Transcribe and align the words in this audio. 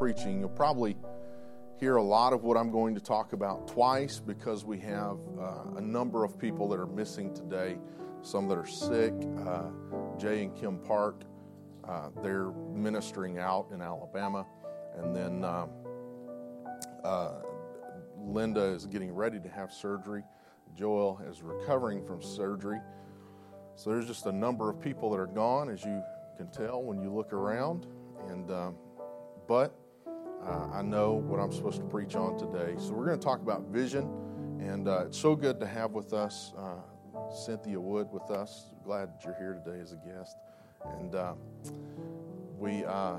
preaching. 0.00 0.40
You'll 0.40 0.48
probably 0.48 0.96
hear 1.78 1.96
a 1.96 2.02
lot 2.02 2.32
of 2.32 2.42
what 2.42 2.56
I'm 2.56 2.70
going 2.70 2.94
to 2.94 3.02
talk 3.02 3.34
about 3.34 3.68
twice 3.68 4.18
because 4.18 4.64
we 4.64 4.78
have 4.78 5.18
uh, 5.38 5.76
a 5.76 5.80
number 5.82 6.24
of 6.24 6.38
people 6.38 6.70
that 6.70 6.80
are 6.80 6.86
missing 6.86 7.34
today, 7.34 7.76
some 8.22 8.48
that 8.48 8.56
are 8.56 8.66
sick. 8.66 9.12
Uh, 9.46 9.64
Jay 10.16 10.44
and 10.44 10.56
Kim 10.56 10.78
Park, 10.78 11.24
uh, 11.86 12.08
they're 12.22 12.50
ministering 12.72 13.38
out 13.38 13.68
in 13.74 13.82
Alabama. 13.82 14.46
And 14.96 15.14
then 15.14 15.44
um, 15.44 15.68
uh, 17.04 17.32
Linda 18.16 18.62
is 18.62 18.86
getting 18.86 19.12
ready 19.12 19.38
to 19.38 19.50
have 19.50 19.70
surgery. 19.70 20.22
Joel 20.74 21.20
is 21.28 21.42
recovering 21.42 22.06
from 22.06 22.22
surgery. 22.22 22.80
So 23.74 23.90
there's 23.90 24.06
just 24.06 24.24
a 24.24 24.32
number 24.32 24.70
of 24.70 24.80
people 24.80 25.10
that 25.10 25.20
are 25.20 25.26
gone, 25.26 25.68
as 25.68 25.84
you 25.84 26.02
can 26.38 26.50
tell 26.50 26.82
when 26.82 27.02
you 27.02 27.12
look 27.12 27.34
around. 27.34 27.86
And 28.30 28.50
um, 28.50 28.76
but 29.46 29.74
uh, 30.44 30.68
I 30.72 30.82
know 30.82 31.12
what 31.12 31.38
I'm 31.38 31.52
supposed 31.52 31.78
to 31.78 31.84
preach 31.84 32.14
on 32.14 32.38
today. 32.38 32.74
So 32.78 32.92
we're 32.92 33.06
going 33.06 33.18
to 33.18 33.24
talk 33.24 33.40
about 33.40 33.66
vision, 33.66 34.10
and 34.58 34.88
uh, 34.88 35.04
it's 35.06 35.18
so 35.18 35.36
good 35.36 35.60
to 35.60 35.66
have 35.66 35.92
with 35.92 36.12
us 36.12 36.52
uh, 36.56 36.76
Cynthia 37.30 37.78
Wood 37.78 38.08
with 38.10 38.30
us. 38.30 38.70
Glad 38.84 39.10
that 39.12 39.24
you're 39.24 39.34
here 39.34 39.60
today 39.64 39.80
as 39.80 39.92
a 39.92 39.96
guest, 39.96 40.36
and 40.98 41.14
uh, 41.14 41.34
we 42.58 42.84
uh, 42.84 43.16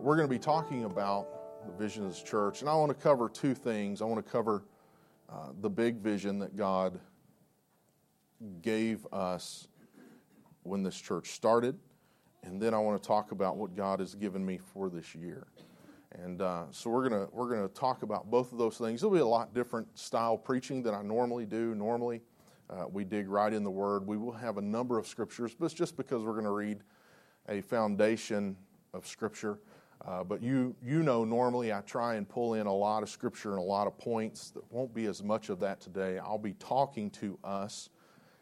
we're 0.00 0.16
going 0.16 0.28
to 0.28 0.34
be 0.34 0.40
talking 0.40 0.84
about 0.84 1.28
the 1.66 1.72
vision 1.72 2.04
of 2.04 2.10
this 2.10 2.22
church, 2.22 2.60
and 2.62 2.68
I 2.68 2.74
want 2.74 2.90
to 2.90 3.00
cover 3.00 3.28
two 3.28 3.54
things. 3.54 4.02
I 4.02 4.04
want 4.04 4.24
to 4.24 4.30
cover 4.30 4.64
the 5.60 5.70
big 5.70 5.96
vision 5.98 6.38
that 6.40 6.56
God 6.56 6.98
gave 8.62 9.06
us 9.12 9.68
when 10.62 10.82
this 10.82 11.00
church 11.00 11.30
started, 11.30 11.78
and 12.42 12.60
then 12.60 12.74
I 12.74 12.78
want 12.78 13.00
to 13.00 13.06
talk 13.06 13.30
about 13.30 13.56
what 13.56 13.76
God 13.76 14.00
has 14.00 14.14
given 14.14 14.44
me 14.44 14.58
for 14.58 14.90
this 14.90 15.14
year. 15.14 15.46
And 16.22 16.40
uh, 16.40 16.64
so 16.70 16.88
we're 16.88 17.08
gonna 17.08 17.28
we're 17.30 17.48
gonna 17.48 17.68
talk 17.68 18.02
about 18.02 18.30
both 18.30 18.52
of 18.52 18.58
those 18.58 18.78
things. 18.78 19.02
It'll 19.02 19.14
be 19.14 19.20
a 19.20 19.26
lot 19.26 19.52
different 19.52 19.98
style 19.98 20.38
preaching 20.38 20.82
than 20.82 20.94
I 20.94 21.02
normally 21.02 21.44
do. 21.44 21.74
Normally, 21.74 22.22
uh, 22.70 22.86
we 22.90 23.04
dig 23.04 23.28
right 23.28 23.52
in 23.52 23.62
the 23.62 23.70
Word. 23.70 24.06
We 24.06 24.16
will 24.16 24.32
have 24.32 24.56
a 24.56 24.62
number 24.62 24.98
of 24.98 25.06
scriptures, 25.06 25.54
but 25.58 25.66
it's 25.66 25.74
just 25.74 25.96
because 25.96 26.22
we're 26.24 26.40
to 26.40 26.50
read 26.50 26.78
a 27.48 27.60
foundation 27.60 28.56
of 28.94 29.06
Scripture. 29.06 29.58
Uh, 30.04 30.24
but 30.24 30.42
you 30.42 30.74
you 30.82 31.02
know 31.02 31.24
normally 31.24 31.72
I 31.72 31.80
try 31.82 32.14
and 32.14 32.28
pull 32.28 32.54
in 32.54 32.66
a 32.66 32.74
lot 32.74 33.02
of 33.02 33.10
Scripture 33.10 33.50
and 33.50 33.58
a 33.58 33.64
lot 33.64 33.86
of 33.86 33.98
points. 33.98 34.50
There 34.50 34.62
won't 34.70 34.94
be 34.94 35.06
as 35.06 35.22
much 35.22 35.48
of 35.50 35.60
that 35.60 35.80
today. 35.80 36.18
I'll 36.18 36.38
be 36.38 36.54
talking 36.54 37.10
to 37.10 37.38
us, 37.44 37.90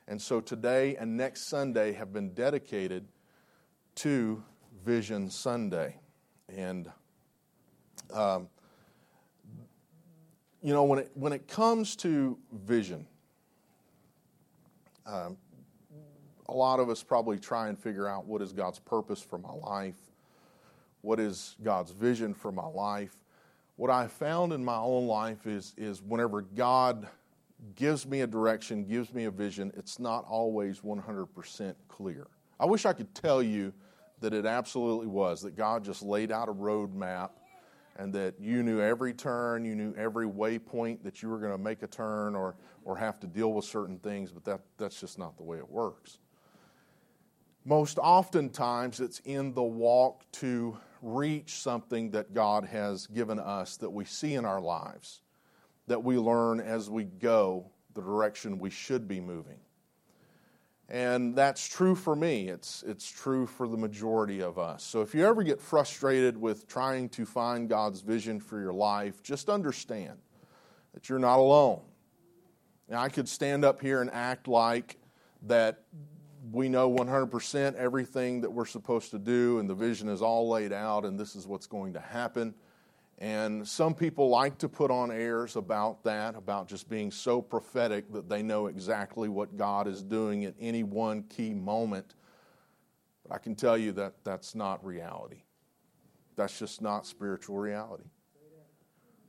and 0.06 0.20
so 0.20 0.40
today 0.40 0.96
and 0.96 1.16
next 1.16 1.48
Sunday 1.48 1.92
have 1.92 2.12
been 2.12 2.34
dedicated 2.34 3.08
to 3.96 4.42
Vision 4.84 5.28
Sunday, 5.30 5.96
and 6.48 6.90
um, 8.12 8.48
you 10.62 10.72
know, 10.72 10.84
when 10.84 11.00
it, 11.00 11.10
when 11.14 11.32
it 11.32 11.46
comes 11.46 11.94
to 11.96 12.38
vision, 12.52 13.06
um, 15.06 15.36
a 16.48 16.52
lot 16.52 16.80
of 16.80 16.88
us 16.88 17.02
probably 17.02 17.38
try 17.38 17.68
and 17.68 17.78
figure 17.78 18.08
out 18.08 18.26
what 18.26 18.40
is 18.42 18.52
God's 18.52 18.78
purpose 18.78 19.20
for 19.20 19.38
my 19.38 19.52
life, 19.52 19.98
what 21.02 21.20
is 21.20 21.56
God's 21.62 21.90
vision 21.90 22.34
for 22.34 22.50
my 22.50 22.66
life. 22.66 23.14
What 23.76 23.90
I 23.90 24.06
found 24.06 24.52
in 24.52 24.64
my 24.64 24.76
own 24.76 25.06
life 25.06 25.46
is, 25.46 25.74
is 25.76 26.00
whenever 26.00 26.42
God 26.42 27.08
gives 27.74 28.06
me 28.06 28.20
a 28.20 28.26
direction, 28.26 28.84
gives 28.84 29.12
me 29.12 29.24
a 29.24 29.30
vision, 29.30 29.72
it's 29.76 29.98
not 29.98 30.24
always 30.28 30.80
100% 30.80 31.74
clear. 31.88 32.26
I 32.60 32.66
wish 32.66 32.86
I 32.86 32.92
could 32.92 33.14
tell 33.14 33.42
you 33.42 33.72
that 34.20 34.32
it 34.32 34.46
absolutely 34.46 35.08
was, 35.08 35.42
that 35.42 35.56
God 35.56 35.84
just 35.84 36.02
laid 36.02 36.30
out 36.30 36.48
a 36.48 36.54
roadmap 36.54 37.30
and 37.96 38.12
that 38.12 38.34
you 38.40 38.62
knew 38.62 38.80
every 38.80 39.12
turn, 39.12 39.64
you 39.64 39.74
knew 39.74 39.94
every 39.96 40.26
waypoint 40.26 41.02
that 41.04 41.22
you 41.22 41.28
were 41.28 41.38
going 41.38 41.52
to 41.52 41.58
make 41.58 41.82
a 41.82 41.86
turn 41.86 42.34
or, 42.34 42.56
or 42.84 42.96
have 42.96 43.20
to 43.20 43.26
deal 43.26 43.52
with 43.52 43.64
certain 43.64 43.98
things, 43.98 44.32
but 44.32 44.44
that, 44.44 44.60
that's 44.78 45.00
just 45.00 45.18
not 45.18 45.36
the 45.36 45.42
way 45.42 45.58
it 45.58 45.68
works. 45.68 46.18
Most 47.64 47.98
oftentimes, 47.98 49.00
it's 49.00 49.20
in 49.20 49.54
the 49.54 49.62
walk 49.62 50.30
to 50.32 50.76
reach 51.00 51.54
something 51.54 52.10
that 52.10 52.34
God 52.34 52.64
has 52.64 53.06
given 53.06 53.38
us 53.38 53.76
that 53.78 53.90
we 53.90 54.04
see 54.04 54.34
in 54.34 54.44
our 54.44 54.60
lives, 54.60 55.22
that 55.86 56.02
we 56.02 56.18
learn 56.18 56.60
as 56.60 56.90
we 56.90 57.04
go 57.04 57.70
the 57.94 58.02
direction 58.02 58.58
we 58.58 58.70
should 58.70 59.06
be 59.08 59.20
moving. 59.20 59.60
And 60.88 61.34
that's 61.34 61.66
true 61.66 61.94
for 61.94 62.14
me. 62.14 62.48
It's, 62.48 62.84
it's 62.86 63.10
true 63.10 63.46
for 63.46 63.66
the 63.66 63.76
majority 63.76 64.42
of 64.42 64.58
us. 64.58 64.82
So 64.82 65.00
if 65.00 65.14
you 65.14 65.26
ever 65.26 65.42
get 65.42 65.60
frustrated 65.60 66.36
with 66.36 66.68
trying 66.68 67.08
to 67.10 67.24
find 67.24 67.68
God's 67.68 68.00
vision 68.02 68.38
for 68.38 68.60
your 68.60 68.72
life, 68.72 69.22
just 69.22 69.48
understand 69.48 70.18
that 70.92 71.08
you're 71.08 71.18
not 71.18 71.38
alone. 71.38 71.80
Now, 72.88 73.00
I 73.00 73.08
could 73.08 73.28
stand 73.28 73.64
up 73.64 73.80
here 73.80 74.02
and 74.02 74.10
act 74.12 74.46
like 74.46 74.98
that 75.46 75.84
we 76.52 76.68
know 76.68 76.90
100% 76.90 77.74
everything 77.74 78.42
that 78.42 78.50
we're 78.50 78.66
supposed 78.66 79.10
to 79.12 79.18
do 79.18 79.58
and 79.58 79.68
the 79.68 79.74
vision 79.74 80.08
is 80.08 80.20
all 80.20 80.48
laid 80.50 80.72
out 80.72 81.06
and 81.06 81.18
this 81.18 81.34
is 81.34 81.46
what's 81.46 81.66
going 81.66 81.94
to 81.94 82.00
happen. 82.00 82.54
And 83.18 83.66
some 83.66 83.94
people 83.94 84.28
like 84.28 84.58
to 84.58 84.68
put 84.68 84.90
on 84.90 85.10
airs 85.10 85.56
about 85.56 86.02
that, 86.04 86.34
about 86.34 86.66
just 86.68 86.88
being 86.88 87.10
so 87.10 87.40
prophetic 87.40 88.12
that 88.12 88.28
they 88.28 88.42
know 88.42 88.66
exactly 88.66 89.28
what 89.28 89.56
God 89.56 89.86
is 89.86 90.02
doing 90.02 90.44
at 90.44 90.54
any 90.58 90.82
one 90.82 91.22
key 91.24 91.54
moment. 91.54 92.14
But 93.22 93.34
I 93.34 93.38
can 93.38 93.54
tell 93.54 93.78
you 93.78 93.92
that 93.92 94.14
that's 94.24 94.54
not 94.54 94.84
reality. 94.84 95.42
That's 96.36 96.58
just 96.58 96.82
not 96.82 97.06
spiritual 97.06 97.56
reality. 97.56 98.10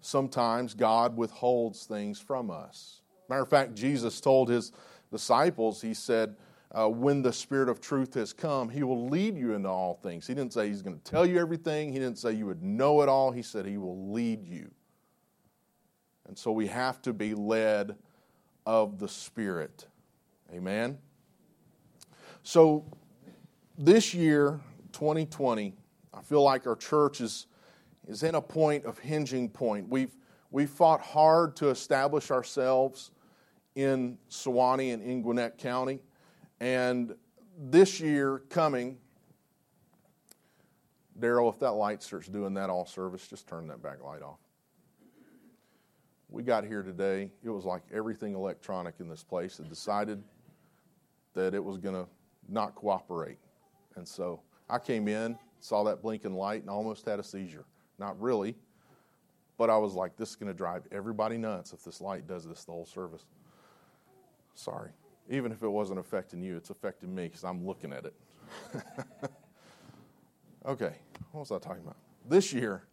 Sometimes 0.01 0.73
God 0.73 1.15
withholds 1.17 1.85
things 1.85 2.19
from 2.19 2.49
us. 2.49 3.01
Matter 3.29 3.41
of 3.41 3.49
fact, 3.49 3.75
Jesus 3.75 4.19
told 4.21 4.49
his 4.49 4.71
disciples, 5.11 5.81
He 5.81 5.93
said, 5.93 6.35
uh, 6.75 6.89
when 6.89 7.21
the 7.21 7.31
Spirit 7.31 7.69
of 7.69 7.79
truth 7.79 8.13
has 8.15 8.33
come, 8.33 8.67
He 8.67 8.83
will 8.83 9.07
lead 9.07 9.37
you 9.37 9.53
into 9.53 9.69
all 9.69 9.95
things. 10.03 10.27
He 10.27 10.33
didn't 10.33 10.53
say 10.53 10.67
He's 10.67 10.81
going 10.81 10.97
to 10.99 11.03
tell 11.03 11.25
you 11.25 11.39
everything, 11.39 11.93
He 11.93 11.99
didn't 11.99 12.17
say 12.17 12.33
you 12.33 12.45
would 12.47 12.61
know 12.61 13.01
it 13.01 13.07
all. 13.07 13.31
He 13.31 13.41
said 13.41 13.65
He 13.65 13.77
will 13.77 14.11
lead 14.11 14.45
you. 14.45 14.69
And 16.27 16.37
so 16.37 16.51
we 16.51 16.67
have 16.67 17.01
to 17.03 17.13
be 17.13 17.33
led 17.33 17.95
of 18.65 18.99
the 18.99 19.07
Spirit. 19.07 19.87
Amen? 20.53 20.97
So 22.43 22.85
this 23.77 24.13
year, 24.13 24.59
2020, 24.91 25.73
I 26.13 26.21
feel 26.21 26.43
like 26.43 26.67
our 26.67 26.75
church 26.75 27.21
is, 27.21 27.47
is 28.07 28.23
in 28.23 28.35
a 28.35 28.41
point 28.41 28.85
of 28.85 28.99
hinging 28.99 29.49
point. 29.49 29.87
We've, 29.87 30.15
we've 30.51 30.69
fought 30.69 31.01
hard 31.01 31.55
to 31.57 31.69
establish 31.69 32.31
ourselves 32.31 33.11
in 33.75 34.17
Suwanee 34.29 34.93
and 34.93 35.01
in 35.01 35.21
Gwinnett 35.21 35.57
County. 35.57 36.01
And 36.59 37.15
this 37.57 37.99
year 37.99 38.43
coming, 38.49 38.97
Daryl, 41.19 41.51
if 41.53 41.59
that 41.59 41.71
light 41.71 42.01
starts 42.03 42.27
doing 42.27 42.53
that 42.55 42.69
all 42.69 42.85
service, 42.85 43.27
just 43.27 43.47
turn 43.47 43.67
that 43.67 43.81
back 43.81 44.03
light 44.03 44.21
off. 44.21 44.39
We 46.29 46.43
got 46.43 46.65
here 46.65 46.81
today, 46.81 47.31
it 47.43 47.49
was 47.49 47.65
like 47.65 47.83
everything 47.93 48.35
electronic 48.35 48.95
in 48.99 49.07
this 49.07 49.23
place 49.23 49.57
had 49.57 49.69
decided 49.69 50.21
that 51.33 51.53
it 51.53 51.63
was 51.63 51.77
going 51.77 51.95
to 51.95 52.07
not 52.49 52.75
cooperate. 52.75 53.37
And 53.95 54.07
so 54.07 54.41
I 54.69 54.79
came 54.79 55.07
in, 55.07 55.37
saw 55.59 55.83
that 55.83 56.01
blinking 56.01 56.33
light, 56.33 56.61
and 56.61 56.69
almost 56.69 57.05
had 57.05 57.19
a 57.19 57.23
seizure. 57.23 57.65
Not 57.99 58.19
really, 58.19 58.55
but 59.57 59.69
I 59.69 59.77
was 59.77 59.93
like, 59.93 60.17
this 60.17 60.31
is 60.31 60.35
going 60.35 60.51
to 60.51 60.57
drive 60.57 60.83
everybody 60.91 61.37
nuts 61.37 61.71
if 61.71 61.83
this 61.83 62.01
light 62.01 62.27
does 62.27 62.45
this 62.45 62.65
the 62.65 62.71
whole 62.71 62.85
service. 62.85 63.25
Sorry 64.55 64.91
even 65.29 65.51
if 65.51 65.63
it 65.63 65.67
wasn't 65.67 65.99
affecting 65.99 66.41
you, 66.41 66.55
it's 66.57 66.69
affecting 66.69 67.13
me 67.13 67.23
because 67.27 67.43
I'm 67.43 67.65
looking 67.65 67.91
at 67.93 68.05
it. 68.05 68.13
okay, 70.65 70.93
what 71.31 71.41
was 71.41 71.51
I 71.51 71.59
talking 71.59 71.83
about? 71.83 71.97
This 72.27 72.53
year, 72.53 72.83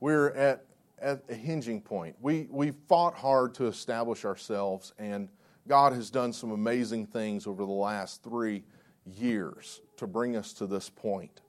we're 0.00 0.30
at, 0.30 0.64
at 1.00 1.22
a 1.28 1.34
hinging 1.34 1.80
point. 1.80 2.16
We, 2.20 2.46
we 2.50 2.70
fought 2.70 3.14
hard 3.14 3.54
to 3.54 3.66
establish 3.66 4.24
ourselves, 4.24 4.92
and 4.98 5.28
God 5.66 5.92
has 5.92 6.10
done 6.10 6.32
some 6.32 6.50
amazing 6.50 7.06
things 7.06 7.46
over 7.46 7.64
the 7.64 7.72
last 7.72 8.22
three 8.22 8.64
years 9.06 9.80
to 9.96 10.06
bring 10.06 10.36
us 10.36 10.52
to 10.54 10.66
this 10.66 10.90
point. 10.90 11.40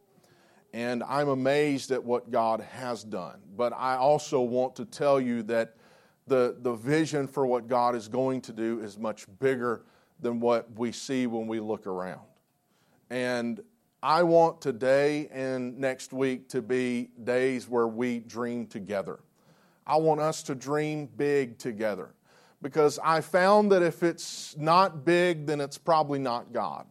And 0.74 1.04
I'm 1.04 1.30
amazed 1.30 1.92
at 1.92 2.04
what 2.04 2.32
God 2.32 2.60
has 2.60 3.04
done. 3.04 3.40
But 3.56 3.74
I 3.74 3.96
also 3.96 4.42
want 4.42 4.76
to 4.76 4.86
tell 4.86 5.22
you 5.22 5.42
that 5.44 5.76
the, 6.28 6.58
the 6.60 6.74
vision 6.74 7.28
for 7.28 7.46
what 7.46 7.68
God 7.68 7.96
is 7.96 8.08
going 8.08 8.42
to 8.42 8.54
do 8.54 8.82
is 8.82 8.98
much 8.98 9.26
bigger 9.40 9.86
than 10.20 10.40
what 10.40 10.68
we 10.78 10.92
see 10.92 11.28
when 11.28 11.48
we 11.48 11.60
look 11.60 11.88
around. 11.88 12.22
And 13.10 13.62
I 14.02 14.24
want 14.24 14.62
today 14.62 15.28
and 15.32 15.80
next 15.80 16.14
week 16.14 16.50
to 16.50 16.62
be 16.62 17.10
days 17.24 17.68
where 17.68 17.88
we 17.88 18.20
dream 18.20 18.68
together. 18.68 19.20
I 19.88 19.98
want 19.98 20.22
us 20.22 20.44
to 20.44 20.56
dream 20.56 21.08
big 21.18 21.58
together 21.58 22.14
because 22.62 23.00
I 23.04 23.22
found 23.22 23.72
that 23.72 23.84
if 23.84 24.04
it's 24.04 24.56
not 24.58 25.06
big, 25.06 25.46
then 25.46 25.62
it's 25.62 25.78
probably 25.78 26.20
not 26.20 26.52
God. 26.52 26.86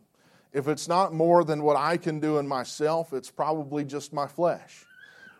If 0.53 0.69
it's 0.69 0.87
not 0.87 1.13
more 1.13 1.43
than 1.43 1.63
what 1.65 1.77
I 1.77 1.97
can 1.97 2.21
do 2.21 2.39
in 2.39 2.47
myself, 2.47 3.13
it's 3.13 3.31
probably 3.31 3.85
just 3.85 4.13
my 4.13 4.29
flesh. 4.29 4.85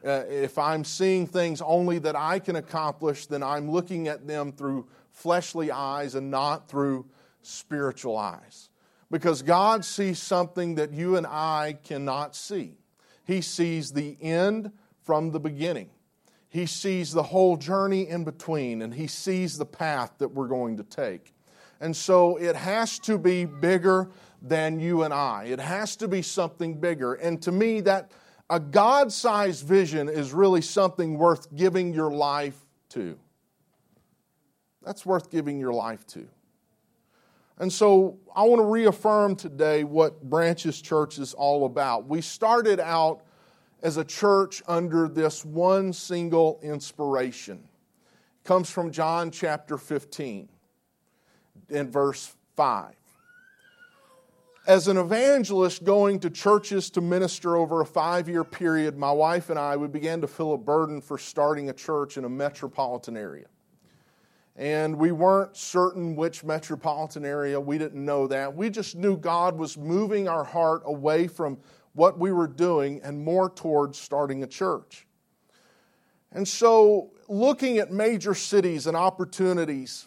Uh, 0.05 0.25
if 0.29 0.59
I'm 0.59 0.85
seeing 0.85 1.27
things 1.27 1.63
only 1.63 1.99
that 2.01 2.17
I 2.17 2.41
can 2.41 2.57
accomplish, 2.57 3.27
then 3.27 3.43
I'm 3.43 3.71
looking 3.71 4.09
at 4.09 4.27
them 4.27 4.53
through 4.53 4.87
fleshly 5.13 5.71
eyes 5.71 6.17
and 6.17 6.31
not 6.31 6.69
through 6.69 7.07
spiritual 7.47 8.17
eyes. 8.17 8.69
Because 9.11 9.43
God 9.43 9.85
sees 9.85 10.19
something 10.19 10.77
that 10.77 10.93
you 10.93 11.17
and 11.17 11.27
I 11.27 11.79
cannot 11.85 12.35
see. 12.35 12.79
He 13.25 13.41
sees 13.41 13.93
the 13.93 14.17
end 14.21 14.73
from 15.03 15.31
the 15.31 15.41
beginning. 15.41 15.91
He 16.49 16.67
sees 16.67 17.13
the 17.13 17.23
whole 17.23 17.57
journey 17.57 18.09
in 18.09 18.25
between, 18.25 18.83
and 18.83 18.95
He 18.95 19.07
sees 19.07 19.59
the 19.59 19.67
path 19.67 20.13
that 20.19 20.29
we're 20.29 20.49
going 20.49 20.77
to 20.77 20.85
take. 20.85 21.35
And 21.81 21.95
so 21.95 22.37
it 22.37 22.57
has 22.57 22.99
to 23.01 23.19
be 23.19 23.45
bigger 23.45 24.11
than 24.41 24.79
you 24.79 25.03
and 25.03 25.13
I. 25.13 25.45
It 25.45 25.59
has 25.59 25.97
to 25.97 26.09
be 26.09 26.23
something 26.23 26.79
bigger. 26.79 27.15
And 27.15 27.43
to 27.43 27.53
me, 27.53 27.81
that 27.83 28.13
a 28.49 28.61
God 28.61 29.13
sized 29.13 29.67
vision 29.67 30.09
is 30.09 30.33
really 30.33 30.61
something 30.61 31.19
worth 31.19 31.55
giving 31.57 31.93
your 31.93 32.11
life 32.11 32.59
to. 32.91 33.19
That's 34.83 35.05
worth 35.05 35.31
giving 35.31 35.59
your 35.59 35.73
life 35.73 36.07
to. 36.09 36.29
And 37.59 37.73
so 37.73 38.19
I 38.35 38.43
want 38.43 38.61
to 38.61 38.67
reaffirm 38.67 39.37
today 39.37 39.85
what 39.85 40.23
Branches 40.23 40.81
Church 40.81 41.19
is 41.19 41.35
all 41.35 41.67
about. 41.67 42.09
We 42.09 42.21
started 42.21 42.81
out 42.81 43.23
as 43.83 43.97
a 43.97 44.05
church 44.05 44.63
under 44.67 45.09
this 45.09 45.45
one 45.45 45.93
single 45.93 46.59
inspiration. 46.63 47.59
It 47.59 48.49
comes 48.49 48.71
from 48.71 48.91
John 48.91 49.31
chapter 49.31 49.79
15 49.79 50.49
in 51.69 51.91
verse 51.91 52.35
5. 52.57 52.95
As 54.67 54.89
an 54.89 54.97
evangelist 54.97 55.85
going 55.85 56.19
to 56.21 56.31
churches 56.31 56.89
to 56.91 57.03
minister 57.03 57.55
over 57.55 57.83
a 57.83 57.87
five 57.87 58.29
year 58.29 58.43
period, 58.43 58.97
my 58.97 59.13
wife 59.13 59.51
and 59.51 59.59
I, 59.59 59.77
we 59.77 59.89
began 59.89 60.23
to 60.23 60.27
feel 60.27 60.55
a 60.55 60.59
burden 60.59 61.03
for 61.03 61.19
starting 61.19 61.69
a 61.69 61.75
church 61.75 62.17
in 62.17 62.25
a 62.25 62.29
metropolitan 62.29 63.17
area. 63.17 63.47
And 64.57 64.97
we 64.97 65.11
weren't 65.11 65.57
certain 65.57 66.15
which 66.15 66.45
metropolitan 66.45 67.25
area, 67.25 67.61
we 67.61 67.77
didn't 67.77 68.05
know 68.05 68.29
that. 68.29 68.55
We 68.55 68.71
just 68.71 68.95
knew 68.95 69.17
God 69.17 69.59
was 69.59 69.77
moving 69.77 70.29
our 70.29 70.45
heart 70.45 70.83
away 70.85 71.27
from 71.27 71.59
what 71.95 72.19
we 72.19 72.31
were 72.31 72.47
doing 72.47 73.01
and 73.03 73.25
more 73.25 73.51
towards 73.51 73.99
starting 73.99 74.43
a 74.43 74.47
church. 74.47 75.07
And 76.31 76.47
so, 76.47 77.11
looking 77.29 77.79
at 77.79 77.93
major 77.93 78.35
cities 78.35 78.87
and 78.87 78.97
opportunities 78.97 80.07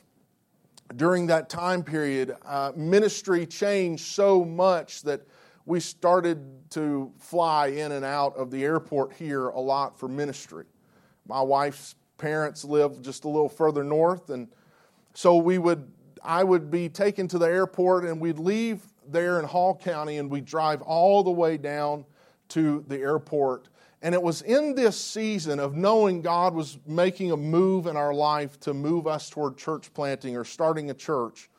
during 0.96 1.28
that 1.28 1.50
time 1.50 1.84
period, 1.84 2.36
uh, 2.46 2.72
ministry 2.76 3.46
changed 3.46 4.06
so 4.06 4.44
much 4.44 5.02
that 5.04 5.22
we 5.66 5.80
started 5.80 6.70
to 6.72 7.12
fly 7.18 7.68
in 7.68 7.92
and 7.94 8.06
out 8.06 8.36
of 8.38 8.52
the 8.52 8.64
airport 8.64 9.14
here 9.14 9.50
a 9.50 9.60
lot 9.60 9.98
for 9.98 10.08
ministry. 10.08 10.66
My 11.28 11.42
wife's 11.42 11.96
parents 12.18 12.64
live 12.64 13.02
just 13.02 13.26
a 13.26 13.28
little 13.28 13.50
further 13.50 13.84
north, 13.84 14.30
and 14.30 14.48
so 15.14 15.38
we 15.38 15.58
would 15.58 15.92
I 16.24 16.44
would 16.44 16.70
be 16.70 16.90
taken 16.90 17.28
to 17.30 17.38
the 17.38 17.46
airport, 17.46 18.04
and 18.04 18.20
we'd 18.20 18.40
leave 18.40 18.82
there 19.08 19.40
in 19.40 19.46
Hall 19.46 19.76
County, 19.76 20.18
and 20.18 20.30
we'd 20.30 20.46
drive 20.46 20.82
all 20.82 21.24
the 21.24 21.32
way 21.32 21.58
down 21.58 22.06
to 22.50 22.84
the 22.88 22.98
airport. 22.98 23.70
And 24.02 24.14
it 24.14 24.22
was 24.22 24.42
in 24.42 24.76
this 24.76 25.00
season 25.00 25.60
of 25.60 25.76
knowing 25.76 26.22
God 26.22 26.54
was 26.54 26.78
making 26.86 27.32
a 27.32 27.38
move 27.38 27.88
in 27.88 27.98
our 27.98 28.14
life 28.14 28.60
to 28.62 28.74
move 28.74 29.08
us 29.08 29.30
toward 29.30 29.58
church 29.58 29.94
planting 29.94 30.38
or 30.38 30.44
starting 30.44 30.92
a 30.92 30.94
church 30.94 31.50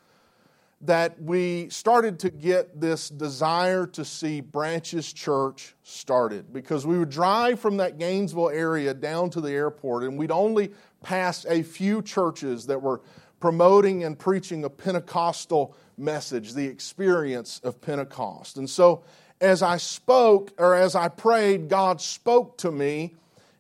that 0.80 1.20
we 1.20 1.69
started 1.70 2.20
to 2.20 2.30
get 2.30 2.80
this 2.80 3.08
desire 3.08 3.84
to 3.84 4.04
see 4.04 4.40
Branches 4.40 5.12
Church 5.12 5.75
started. 5.82 6.52
Because 6.52 6.86
we 6.86 6.98
would 6.98 7.10
drive 7.10 7.58
from 7.58 7.78
that 7.78 7.98
Gainesville 7.98 8.50
area 8.50 8.94
down 8.94 9.30
to 9.30 9.40
the 9.40 9.50
airport 9.50 10.04
and 10.04 10.16
we'd 10.16 10.30
only 10.30 10.70
pass 11.02 11.44
a 11.46 11.62
few 11.62 12.00
churches 12.02 12.66
that 12.66 12.80
were 12.80 13.00
promoting 13.40 14.04
and 14.04 14.19
preaching 14.19 14.64
a 14.64 14.70
Pentecostal 14.70 15.76
message, 15.96 16.54
the 16.54 16.66
experience 16.66 17.60
of 17.64 17.80
Pentecost. 17.80 18.56
And 18.56 18.69
so 18.69 19.02
as 19.40 19.62
I 19.62 19.76
spoke 19.76 20.52
or 20.58 20.75
as 20.75 20.94
I 20.94 21.08
prayed, 21.08 21.69
God 21.69 22.00
spoke 22.00 22.56
to 22.58 22.70
me 22.70 23.14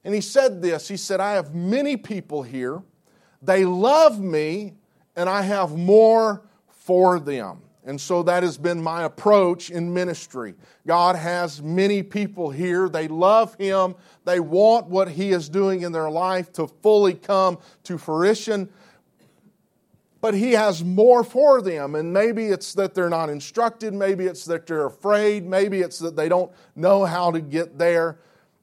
and 0.04 0.14
He 0.14 0.20
said 0.20 0.62
this. 0.62 0.86
He 0.86 0.96
said, 0.96 1.20
I 1.20 1.32
have 1.32 1.54
many 1.54 1.96
people 1.96 2.42
here, 2.42 2.82
they 3.42 3.64
love 3.64 4.20
me, 4.20 4.74
and 5.16 5.28
I 5.28 5.42
have 5.42 5.76
more 5.76 6.47
for 6.88 7.20
them. 7.20 7.60
And 7.84 8.00
so 8.00 8.22
that 8.22 8.42
has 8.42 8.56
been 8.56 8.82
my 8.82 9.02
approach 9.02 9.70
in 9.70 9.92
ministry. 9.92 10.54
God 10.86 11.16
has 11.16 11.60
many 11.60 12.02
people 12.02 12.50
here. 12.50 12.88
They 12.88 13.08
love 13.08 13.54
Him. 13.56 13.94
They 14.24 14.40
want 14.40 14.86
what 14.86 15.10
He 15.10 15.32
is 15.32 15.50
doing 15.50 15.82
in 15.82 15.92
their 15.92 16.10
life 16.10 16.50
to 16.54 16.66
fully 16.66 17.12
come 17.12 17.58
to 17.84 17.98
fruition. 17.98 18.70
But 20.22 20.32
He 20.32 20.52
has 20.52 20.82
more 20.82 21.22
for 21.22 21.60
them. 21.60 21.94
And 21.94 22.10
maybe 22.10 22.46
it's 22.46 22.72
that 22.72 22.94
they're 22.94 23.10
not 23.10 23.28
instructed. 23.28 23.92
Maybe 23.92 24.24
it's 24.24 24.46
that 24.46 24.66
they're 24.66 24.86
afraid. 24.86 25.44
Maybe 25.44 25.80
it's 25.80 25.98
that 25.98 26.16
they 26.16 26.30
don't 26.30 26.50
know 26.74 27.04
how 27.04 27.32
to 27.32 27.40
get 27.42 27.76
there 27.76 28.18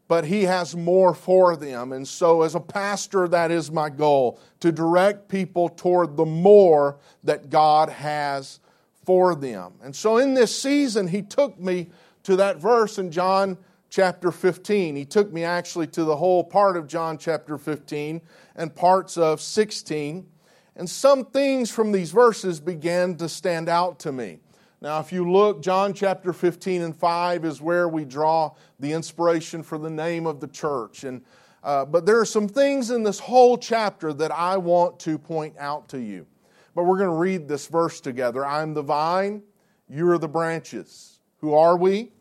but 0.07 0.25
He 0.25 0.43
has 0.43 0.75
more 0.75 1.13
for 1.13 1.55
them. 1.55 1.91
And 1.91 2.07
so, 2.07 2.43
as 2.43 2.55
a 2.55 2.59
pastor, 2.59 3.27
that 3.27 3.51
is 3.51 3.71
my 3.71 3.89
goal 3.89 4.39
to 4.59 4.71
direct 4.71 5.27
people 5.27 5.69
toward 5.69 6.17
the 6.17 6.25
more 6.25 6.97
that 7.23 7.49
God 7.49 7.89
has 7.89 8.59
for 9.03 9.35
them. 9.35 9.73
And 9.83 9.95
so, 9.95 10.17
in 10.17 10.33
this 10.33 10.59
season, 10.59 11.07
He 11.07 11.21
took 11.21 11.59
me 11.59 11.89
to 12.23 12.35
that 12.37 12.57
verse 12.57 12.97
in 12.97 13.11
John 13.11 13.57
chapter 13.89 14.31
15. 14.31 14.95
He 14.95 15.05
took 15.05 15.31
me 15.31 15.43
actually 15.43 15.87
to 15.87 16.03
the 16.03 16.17
whole 16.17 16.43
part 16.43 16.75
of 16.75 16.87
John 16.87 17.17
chapter 17.17 17.57
15 17.57 18.21
and 18.55 18.75
parts 18.75 19.17
of 19.17 19.39
16. 19.41 20.27
And 20.75 20.89
some 20.89 21.25
things 21.25 21.71
from 21.71 21.91
these 21.91 22.11
verses 22.11 22.59
began 22.59 23.15
to 23.15 23.29
stand 23.29 23.69
out 23.69 23.99
to 23.99 24.11
me. 24.11 24.39
Now, 24.81 24.99
if 24.99 25.11
you 25.11 25.29
look, 25.29 25.61
John 25.61 25.93
chapter 25.93 26.33
15 26.33 26.81
and 26.81 26.95
5 26.95 27.45
is 27.45 27.61
where 27.61 27.87
we 27.87 28.05
draw 28.05 28.51
the 28.79 28.91
inspiration 28.91 29.63
for 29.63 29.77
the 29.77 29.89
name 29.89 30.27
of 30.27 30.39
the 30.39 30.47
church. 30.47 31.03
And, 31.03 31.23
uh, 31.63 31.85
but 31.85 32.05
there 32.05 32.19
are 32.19 32.25
some 32.25 32.47
things 32.47 32.91
in 32.91 33.03
this 33.03 33.19
whole 33.19 33.57
chapter 33.57 34.13
that 34.13 34.31
I 34.31 34.57
want 34.57 34.99
to 35.01 35.17
point 35.17 35.55
out 35.57 35.87
to 35.89 35.99
you. 35.99 36.27
But 36.75 36.83
we're 36.83 36.97
going 36.97 37.09
to 37.09 37.15
read 37.15 37.47
this 37.47 37.67
verse 37.67 38.01
together. 38.01 38.45
I'm 38.45 38.73
the 38.73 38.81
vine, 38.81 39.41
you 39.87 40.09
are 40.09 40.17
the 40.17 40.27
branches. 40.27 41.19
Who 41.39 41.53
are 41.53 41.77
we? 41.77 42.11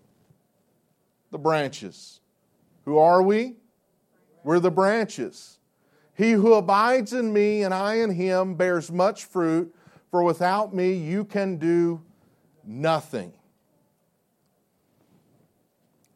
The 1.32 1.38
branches. 1.38 2.20
Who 2.84 2.98
are 2.98 3.22
we? 3.22 3.56
We're 4.44 4.60
the 4.60 4.70
branches. 4.70 5.58
He 6.16 6.32
who 6.32 6.54
abides 6.54 7.12
in 7.12 7.32
me 7.32 7.64
and 7.64 7.74
I 7.74 7.96
in 7.96 8.10
him 8.10 8.54
bears 8.54 8.92
much 8.92 9.24
fruit, 9.24 9.74
for 10.10 10.22
without 10.22 10.72
me 10.72 10.92
you 10.92 11.24
can 11.24 11.56
do 11.56 12.00
nothing. 12.66 13.32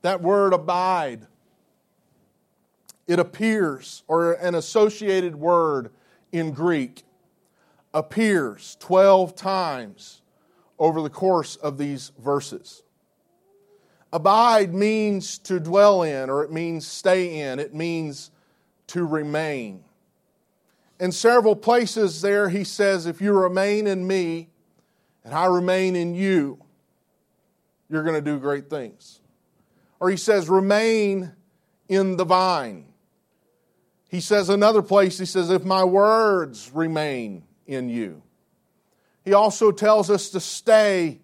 That 0.02 0.20
word 0.22 0.52
abide, 0.52 1.26
it 3.06 3.18
appears, 3.18 4.04
or 4.06 4.34
an 4.34 4.54
associated 4.54 5.36
word 5.36 5.90
in 6.32 6.52
Greek, 6.52 7.04
appears 7.92 8.76
12 8.80 9.34
times 9.34 10.22
over 10.78 11.02
the 11.02 11.10
course 11.10 11.56
of 11.56 11.78
these 11.78 12.12
verses. 12.18 12.82
Abide 14.12 14.72
means 14.72 15.38
to 15.38 15.60
dwell 15.60 16.02
in, 16.02 16.30
or 16.30 16.42
it 16.42 16.52
means 16.52 16.86
stay 16.86 17.40
in, 17.40 17.58
it 17.58 17.74
means 17.74 18.30
to 18.88 19.04
remain. 19.04 19.84
In 20.98 21.12
several 21.12 21.54
places 21.54 22.22
there, 22.22 22.48
he 22.48 22.64
says, 22.64 23.06
If 23.06 23.20
you 23.20 23.32
remain 23.32 23.86
in 23.86 24.06
me 24.06 24.48
and 25.28 25.36
I 25.36 25.44
remain 25.44 25.94
in 25.94 26.14
you, 26.14 26.58
you're 27.90 28.02
going 28.02 28.14
to 28.14 28.22
do 28.22 28.38
great 28.38 28.70
things. 28.70 29.20
Or 30.00 30.08
he 30.08 30.16
says, 30.16 30.48
remain 30.48 31.32
in 31.86 32.16
the 32.16 32.24
vine. 32.24 32.86
He 34.08 34.20
says 34.20 34.48
another 34.48 34.80
place, 34.80 35.18
he 35.18 35.26
says, 35.26 35.50
if 35.50 35.64
my 35.64 35.84
words 35.84 36.70
remain 36.72 37.44
in 37.66 37.90
you. 37.90 38.22
He 39.22 39.34
also 39.34 39.70
tells 39.70 40.08
us 40.08 40.30
to 40.30 40.40
stay 40.40 41.20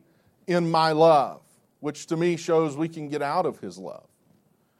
in 0.47 0.71
my 0.71 0.93
love, 0.93 1.41
which 1.81 2.07
to 2.09 2.17
me 2.19 2.37
shows 2.37 2.77
we 2.77 2.91
can 2.91 3.09
get 3.09 3.23
out 3.23 3.47
of 3.47 3.59
his 3.59 3.79
love. 3.79 4.07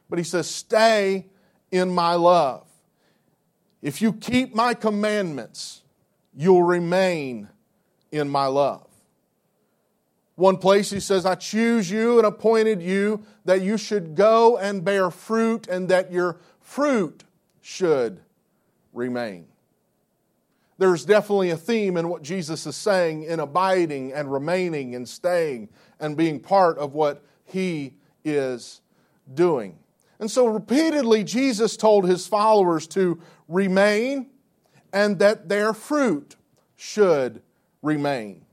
But 0.07 0.19
he 0.19 0.23
says, 0.23 0.47
stay 0.47 1.25
in 1.71 1.89
my 1.89 2.13
love. 2.13 2.67
If 3.81 4.03
you 4.03 4.13
keep 4.13 4.53
my 4.53 4.75
commandments, 4.75 5.81
you'll 6.35 6.61
remain 6.61 7.49
in 8.11 8.29
my 8.29 8.45
love. 8.45 8.85
One 10.35 10.57
place 10.57 10.89
he 10.89 10.99
says, 10.99 11.25
I 11.25 11.35
choose 11.35 11.89
you 11.89 12.17
and 12.17 12.27
appointed 12.27 12.81
you 12.81 13.23
that 13.45 13.61
you 13.61 13.77
should 13.77 14.15
go 14.15 14.57
and 14.57 14.83
bear 14.83 15.09
fruit 15.09 15.67
and 15.67 15.87
that 15.89 16.11
your 16.11 16.37
fruit 16.59 17.23
should 17.61 18.19
remain. 18.93 19.45
There's 20.77 21.05
definitely 21.05 21.51
a 21.51 21.57
theme 21.57 21.95
in 21.95 22.09
what 22.09 22.21
Jesus 22.21 22.65
is 22.65 22.75
saying 22.75 23.23
in 23.23 23.39
abiding 23.39 24.11
and 24.11 24.31
remaining 24.31 24.93
and 24.93 25.07
staying 25.07 25.69
and 26.01 26.17
being 26.17 26.41
part 26.41 26.77
of 26.77 26.93
what 26.93 27.23
he 27.45 27.93
is 28.25 28.81
doing. 29.33 29.77
And 30.19 30.29
so 30.29 30.47
repeatedly, 30.47 31.23
Jesus 31.23 31.77
told 31.77 32.05
his 32.05 32.27
followers 32.27 32.87
to 32.87 33.21
remain 33.47 34.27
and 34.91 35.19
that 35.19 35.47
their 35.47 35.73
fruit 35.73 36.35
should 36.75 37.41
remain. 37.81 38.44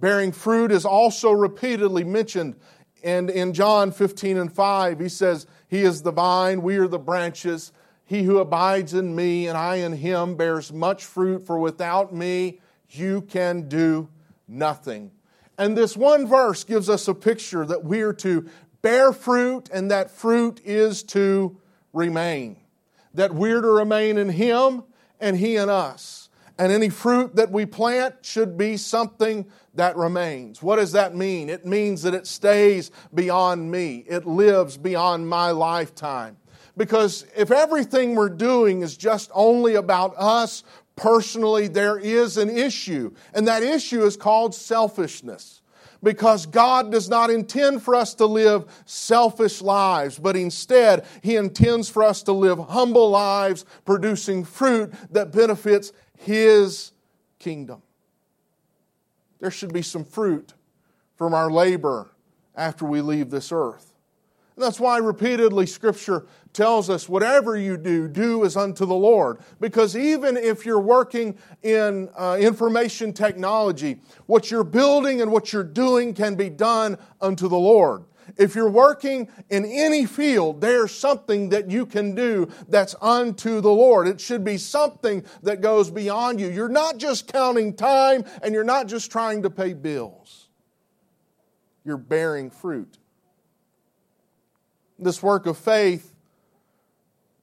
Bearing 0.00 0.32
fruit 0.32 0.72
is 0.72 0.84
also 0.84 1.30
repeatedly 1.30 2.04
mentioned. 2.04 2.56
And 3.02 3.30
in 3.30 3.52
John 3.52 3.92
15 3.92 4.38
and 4.38 4.52
5, 4.52 4.98
he 4.98 5.08
says, 5.08 5.46
He 5.68 5.82
is 5.82 6.02
the 6.02 6.12
vine, 6.12 6.62
we 6.62 6.76
are 6.78 6.88
the 6.88 6.98
branches. 6.98 7.72
He 8.04 8.24
who 8.24 8.38
abides 8.38 8.92
in 8.92 9.14
me 9.14 9.46
and 9.46 9.56
I 9.56 9.76
in 9.76 9.92
him 9.92 10.34
bears 10.34 10.72
much 10.72 11.04
fruit, 11.04 11.46
for 11.46 11.58
without 11.58 12.12
me 12.12 12.60
you 12.88 13.22
can 13.22 13.68
do 13.68 14.08
nothing. 14.48 15.12
And 15.56 15.76
this 15.76 15.96
one 15.96 16.26
verse 16.26 16.64
gives 16.64 16.88
us 16.88 17.06
a 17.06 17.14
picture 17.14 17.64
that 17.66 17.84
we 17.84 18.00
are 18.00 18.14
to 18.14 18.48
bear 18.82 19.12
fruit, 19.12 19.68
and 19.72 19.90
that 19.90 20.10
fruit 20.10 20.60
is 20.64 21.02
to 21.04 21.60
remain. 21.92 22.56
That 23.14 23.34
we're 23.34 23.60
to 23.60 23.68
remain 23.68 24.18
in 24.18 24.30
Him 24.30 24.82
and 25.20 25.36
He 25.36 25.56
in 25.56 25.68
us. 25.68 26.30
And 26.58 26.72
any 26.72 26.88
fruit 26.88 27.36
that 27.36 27.50
we 27.50 27.64
plant 27.64 28.16
should 28.22 28.58
be 28.58 28.76
something 28.76 29.46
that 29.80 29.96
remains. 29.96 30.62
What 30.62 30.76
does 30.76 30.92
that 30.92 31.14
mean? 31.14 31.48
It 31.48 31.64
means 31.64 32.02
that 32.02 32.12
it 32.12 32.26
stays 32.26 32.90
beyond 33.14 33.70
me, 33.70 34.04
it 34.06 34.26
lives 34.26 34.76
beyond 34.76 35.26
my 35.26 35.52
lifetime. 35.52 36.36
Because 36.76 37.26
if 37.34 37.50
everything 37.50 38.14
we're 38.14 38.28
doing 38.28 38.82
is 38.82 38.96
just 38.96 39.30
only 39.34 39.74
about 39.74 40.14
us 40.16 40.64
personally, 40.96 41.66
there 41.66 41.98
is 41.98 42.36
an 42.36 42.50
issue. 42.50 43.12
And 43.32 43.48
that 43.48 43.62
issue 43.62 44.04
is 44.04 44.18
called 44.18 44.54
selfishness 44.54 45.62
because 46.02 46.44
God 46.44 46.92
does 46.92 47.08
not 47.08 47.30
intend 47.30 47.82
for 47.82 47.94
us 47.94 48.14
to 48.14 48.26
live 48.26 48.64
selfish 48.84 49.62
lives, 49.62 50.18
but 50.18 50.36
instead, 50.36 51.06
He 51.22 51.36
intends 51.36 51.88
for 51.88 52.02
us 52.02 52.22
to 52.24 52.32
live 52.32 52.58
humble 52.58 53.08
lives, 53.08 53.64
producing 53.86 54.44
fruit 54.44 54.92
that 55.10 55.32
benefits 55.32 55.92
His 56.18 56.92
kingdom. 57.38 57.82
There 59.40 59.50
should 59.50 59.72
be 59.72 59.82
some 59.82 60.04
fruit 60.04 60.54
from 61.16 61.34
our 61.34 61.50
labor 61.50 62.10
after 62.54 62.84
we 62.84 63.00
leave 63.00 63.30
this 63.30 63.50
earth. 63.52 63.94
And 64.56 64.66
that's 64.66 64.78
why 64.78 64.98
repeatedly 64.98 65.64
Scripture 65.66 66.26
tells 66.52 66.90
us 66.90 67.08
whatever 67.08 67.56
you 67.56 67.78
do, 67.78 68.08
do 68.08 68.44
as 68.44 68.56
unto 68.56 68.84
the 68.84 68.94
Lord. 68.94 69.38
Because 69.58 69.96
even 69.96 70.36
if 70.36 70.66
you're 70.66 70.80
working 70.80 71.38
in 71.62 72.10
uh, 72.14 72.36
information 72.38 73.14
technology, 73.14 74.00
what 74.26 74.50
you're 74.50 74.64
building 74.64 75.22
and 75.22 75.32
what 75.32 75.52
you're 75.52 75.64
doing 75.64 76.12
can 76.12 76.34
be 76.34 76.50
done 76.50 76.98
unto 77.22 77.48
the 77.48 77.58
Lord. 77.58 78.04
If 78.40 78.56
you're 78.56 78.70
working 78.70 79.28
in 79.50 79.64
any 79.64 80.06
field, 80.06 80.60
there's 80.60 80.92
something 80.92 81.50
that 81.50 81.70
you 81.70 81.86
can 81.86 82.14
do 82.16 82.48
that's 82.68 82.96
unto 83.00 83.60
the 83.60 83.70
Lord. 83.70 84.08
It 84.08 84.20
should 84.20 84.42
be 84.42 84.56
something 84.56 85.24
that 85.42 85.60
goes 85.60 85.90
beyond 85.90 86.40
you. 86.40 86.48
You're 86.48 86.68
not 86.68 86.98
just 86.98 87.32
counting 87.32 87.74
time 87.74 88.24
and 88.42 88.52
you're 88.52 88.64
not 88.64 88.88
just 88.88 89.12
trying 89.12 89.42
to 89.42 89.50
pay 89.50 89.74
bills, 89.74 90.48
you're 91.84 91.96
bearing 91.96 92.50
fruit 92.50 92.96
this 95.00 95.22
work 95.22 95.46
of 95.46 95.56
faith, 95.56 96.14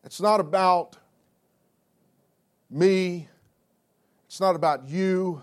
it's 0.04 0.22
not 0.22 0.40
about 0.40 0.96
me, 2.70 3.28
it's 4.28 4.40
not 4.40 4.56
about 4.56 4.88
you, 4.88 5.42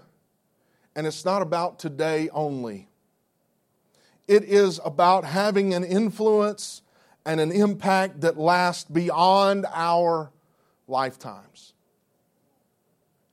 and 0.94 1.06
it's 1.06 1.24
not 1.24 1.42
about 1.42 1.78
today 1.78 2.28
only. 2.32 2.88
It 4.26 4.44
is 4.44 4.80
about 4.84 5.24
having 5.24 5.74
an 5.74 5.84
influence 5.84 6.82
and 7.26 7.40
an 7.40 7.52
impact 7.52 8.20
that 8.22 8.38
lasts 8.38 8.84
beyond 8.84 9.66
our 9.72 10.30
lifetimes. 10.86 11.72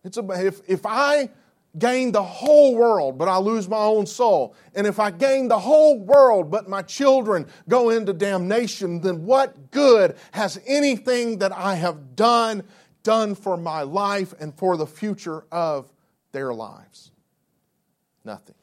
It's 0.04 0.18
about, 0.18 0.44
if, 0.44 0.62
if 0.68 0.86
I 0.86 1.30
gain 1.78 2.12
the 2.12 2.24
whole 2.24 2.76
world, 2.76 3.18
but 3.18 3.28
I 3.28 3.38
lose 3.38 3.70
my 3.70 3.78
own 3.78 4.06
soul. 4.06 4.56
And 4.76 4.86
if 4.86 5.00
I 5.00 5.12
gain 5.12 5.48
the 5.48 5.60
whole 5.60 6.00
world, 6.00 6.52
but 6.52 6.68
my 6.68 6.82
children 6.82 7.48
go 7.70 7.90
into 7.90 8.14
damnation, 8.14 9.02
then 9.02 9.26
what 9.26 9.72
good 9.72 10.18
has 10.32 10.60
anything 10.66 11.40
that 11.40 11.52
I 11.52 11.76
have 11.76 12.16
done 12.16 12.64
done 13.04 13.34
for 13.34 13.58
my 13.58 13.82
life 13.82 14.34
and 14.40 14.54
for 14.54 14.78
the 14.78 14.86
future 14.86 15.46
of 15.52 15.92
their 16.34 16.54
lives? 16.54 17.12
Nothing. 18.24 18.56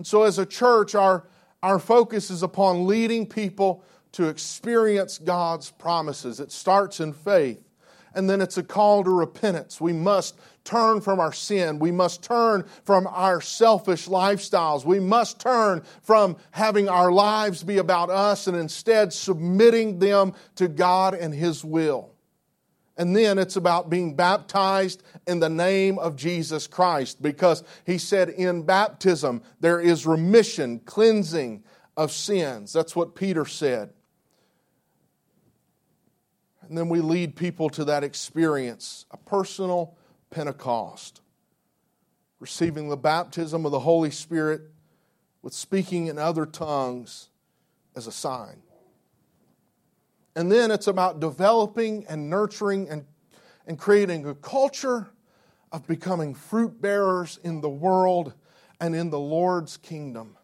And 0.00 0.06
so, 0.06 0.22
as 0.22 0.38
a 0.38 0.46
church, 0.46 0.94
our, 0.94 1.24
our 1.62 1.78
focus 1.78 2.30
is 2.30 2.42
upon 2.42 2.86
leading 2.86 3.26
people 3.26 3.84
to 4.12 4.28
experience 4.28 5.18
God's 5.18 5.70
promises. 5.72 6.40
It 6.40 6.50
starts 6.52 7.00
in 7.00 7.12
faith 7.12 7.62
and 8.14 8.30
then 8.30 8.40
it's 8.40 8.56
a 8.56 8.62
call 8.62 9.04
to 9.04 9.10
repentance. 9.10 9.78
We 9.78 9.92
must 9.92 10.38
turn 10.64 11.02
from 11.02 11.20
our 11.20 11.34
sin. 11.34 11.78
We 11.78 11.90
must 11.90 12.22
turn 12.22 12.64
from 12.82 13.06
our 13.08 13.42
selfish 13.42 14.08
lifestyles. 14.08 14.86
We 14.86 15.00
must 15.00 15.38
turn 15.38 15.82
from 16.00 16.38
having 16.52 16.88
our 16.88 17.12
lives 17.12 17.62
be 17.62 17.76
about 17.76 18.08
us 18.08 18.46
and 18.46 18.56
instead 18.56 19.12
submitting 19.12 19.98
them 19.98 20.32
to 20.54 20.66
God 20.66 21.12
and 21.12 21.34
His 21.34 21.62
will. 21.62 22.14
And 23.00 23.16
then 23.16 23.38
it's 23.38 23.56
about 23.56 23.88
being 23.88 24.14
baptized 24.14 25.02
in 25.26 25.40
the 25.40 25.48
name 25.48 25.98
of 25.98 26.16
Jesus 26.16 26.66
Christ 26.66 27.22
because 27.22 27.64
He 27.86 27.96
said 27.96 28.28
in 28.28 28.64
baptism 28.64 29.40
there 29.58 29.80
is 29.80 30.04
remission, 30.04 30.80
cleansing 30.80 31.64
of 31.96 32.12
sins. 32.12 32.74
That's 32.74 32.94
what 32.94 33.14
Peter 33.14 33.46
said. 33.46 33.94
And 36.60 36.76
then 36.76 36.90
we 36.90 37.00
lead 37.00 37.36
people 37.36 37.70
to 37.70 37.86
that 37.86 38.04
experience, 38.04 39.06
a 39.10 39.16
personal 39.16 39.96
Pentecost, 40.28 41.22
receiving 42.38 42.90
the 42.90 42.98
baptism 42.98 43.64
of 43.64 43.72
the 43.72 43.80
Holy 43.80 44.10
Spirit 44.10 44.60
with 45.40 45.54
speaking 45.54 46.08
in 46.08 46.18
other 46.18 46.44
tongues 46.44 47.30
as 47.96 48.06
a 48.06 48.12
sign. 48.12 48.60
And 50.36 50.50
then 50.50 50.70
it's 50.70 50.86
about 50.86 51.20
developing 51.20 52.06
and 52.08 52.30
nurturing 52.30 52.88
and, 52.88 53.04
and 53.66 53.78
creating 53.78 54.26
a 54.26 54.34
culture 54.34 55.10
of 55.72 55.86
becoming 55.86 56.34
fruit 56.34 56.80
bearers 56.80 57.38
in 57.42 57.60
the 57.60 57.68
world 57.68 58.34
and 58.80 58.94
in 58.94 59.10
the 59.10 59.18
Lord's 59.18 59.76
kingdom. 59.76 60.36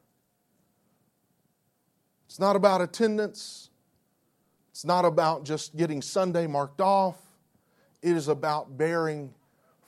It's 2.27 2.41
not 2.41 2.57
about 2.57 2.81
attendance. 2.81 3.71
It's 4.71 4.85
not 4.85 5.05
about 5.05 5.45
just 5.45 5.77
getting 5.77 6.03
Sunday 6.03 6.47
marked 6.47 6.81
off. 6.81 7.17
It 8.03 8.15
is 8.15 8.29
about 8.29 8.77
bearing 8.77 9.35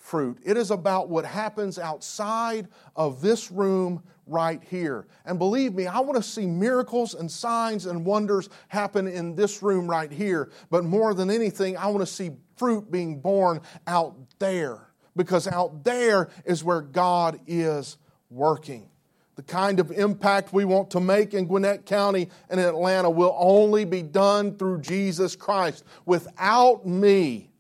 fruit. 0.09 0.39
It 0.43 0.57
is 0.57 0.71
about 0.71 1.11
what 1.11 1.27
happens 1.27 1.79
outside 1.79 2.69
of 2.97 3.21
this 3.21 3.51
room 3.51 4.03
right 4.27 4.63
here. 4.65 5.07
And 5.27 5.39
believe 5.39 5.75
me, 5.75 5.87
I 5.87 6.01
want 6.01 6.17
to 6.17 6.23
see 6.23 6.47
miracles 6.47 7.15
and 7.15 7.31
signs 7.31 7.85
and 7.85 8.07
wonders 8.07 8.49
happen 8.69 9.07
in 9.07 9.35
this 9.35 9.63
room 9.63 9.89
right 9.89 10.11
here. 10.11 10.51
But 10.71 10.85
more 10.85 11.13
than 11.13 11.31
anything, 11.31 11.77
I 11.77 11.89
want 11.89 12.01
to 12.01 12.07
see 12.07 12.31
fruit 12.57 12.91
being 12.91 13.21
born 13.21 13.61
out 13.87 14.17
there 14.39 14.89
because 15.15 15.47
out 15.47 15.85
there 15.85 16.31
is 16.47 16.65
where 16.65 16.81
God 16.81 17.39
is 17.47 17.99
working. 18.31 18.89
The 19.37 19.43
kind 19.43 19.79
of 19.79 19.93
impact 19.93 20.55
we 20.55 20.65
want 20.65 20.91
to 20.93 21.01
make 21.01 21.35
in 21.35 21.47
Gwinnett 21.47 21.85
County 21.85 22.31
and 22.49 22.59
in 22.59 22.67
Atlanta 22.67 23.11
will 23.11 23.37
only 23.39 23.85
be 23.85 24.03
done 24.03 24.57
through 24.57 24.81
Jesus 24.81 25.37
Christ. 25.37 25.85
Without 26.07 26.87
me, 26.87 27.53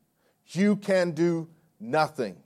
you 0.46 0.76
can 0.76 1.12
do 1.12 1.48
nothing. 1.80 2.36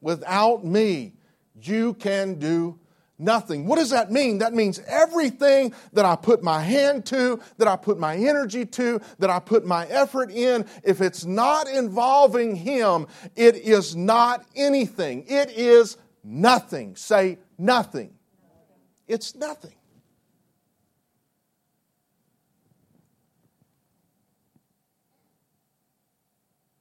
Without 0.00 0.64
me, 0.64 1.14
you 1.60 1.94
can 1.94 2.38
do 2.38 2.78
nothing. 3.18 3.66
What 3.66 3.78
does 3.78 3.90
that 3.90 4.10
mean? 4.10 4.38
That 4.38 4.54
means 4.54 4.80
everything 4.86 5.74
that 5.92 6.04
I 6.04 6.16
put 6.16 6.42
my 6.42 6.60
hand 6.60 7.04
to, 7.06 7.40
that 7.58 7.68
I 7.68 7.76
put 7.76 7.98
my 7.98 8.16
energy 8.16 8.64
to, 8.64 9.00
that 9.18 9.30
I 9.30 9.38
put 9.38 9.66
my 9.66 9.86
effort 9.86 10.30
in, 10.30 10.64
if 10.82 11.00
it's 11.00 11.24
not 11.24 11.68
involving 11.68 12.56
Him, 12.56 13.06
it 13.36 13.56
is 13.56 13.94
not 13.94 14.44
anything. 14.56 15.24
It 15.28 15.50
is 15.50 15.98
nothing. 16.24 16.96
Say 16.96 17.38
nothing. 17.58 18.14
It's 19.06 19.34
nothing. 19.34 19.74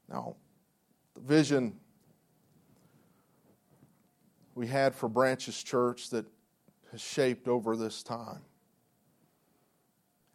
Now, 0.07 0.37
the 1.13 1.18
vision 1.29 1.75
we 4.55 4.65
had 4.65 4.95
for 4.95 5.07
Branches 5.07 5.61
Church 5.61 6.09
that 6.09 6.25
has 6.91 6.99
shaped 6.99 7.47
over 7.47 7.75
this 7.75 8.01
time 8.01 8.41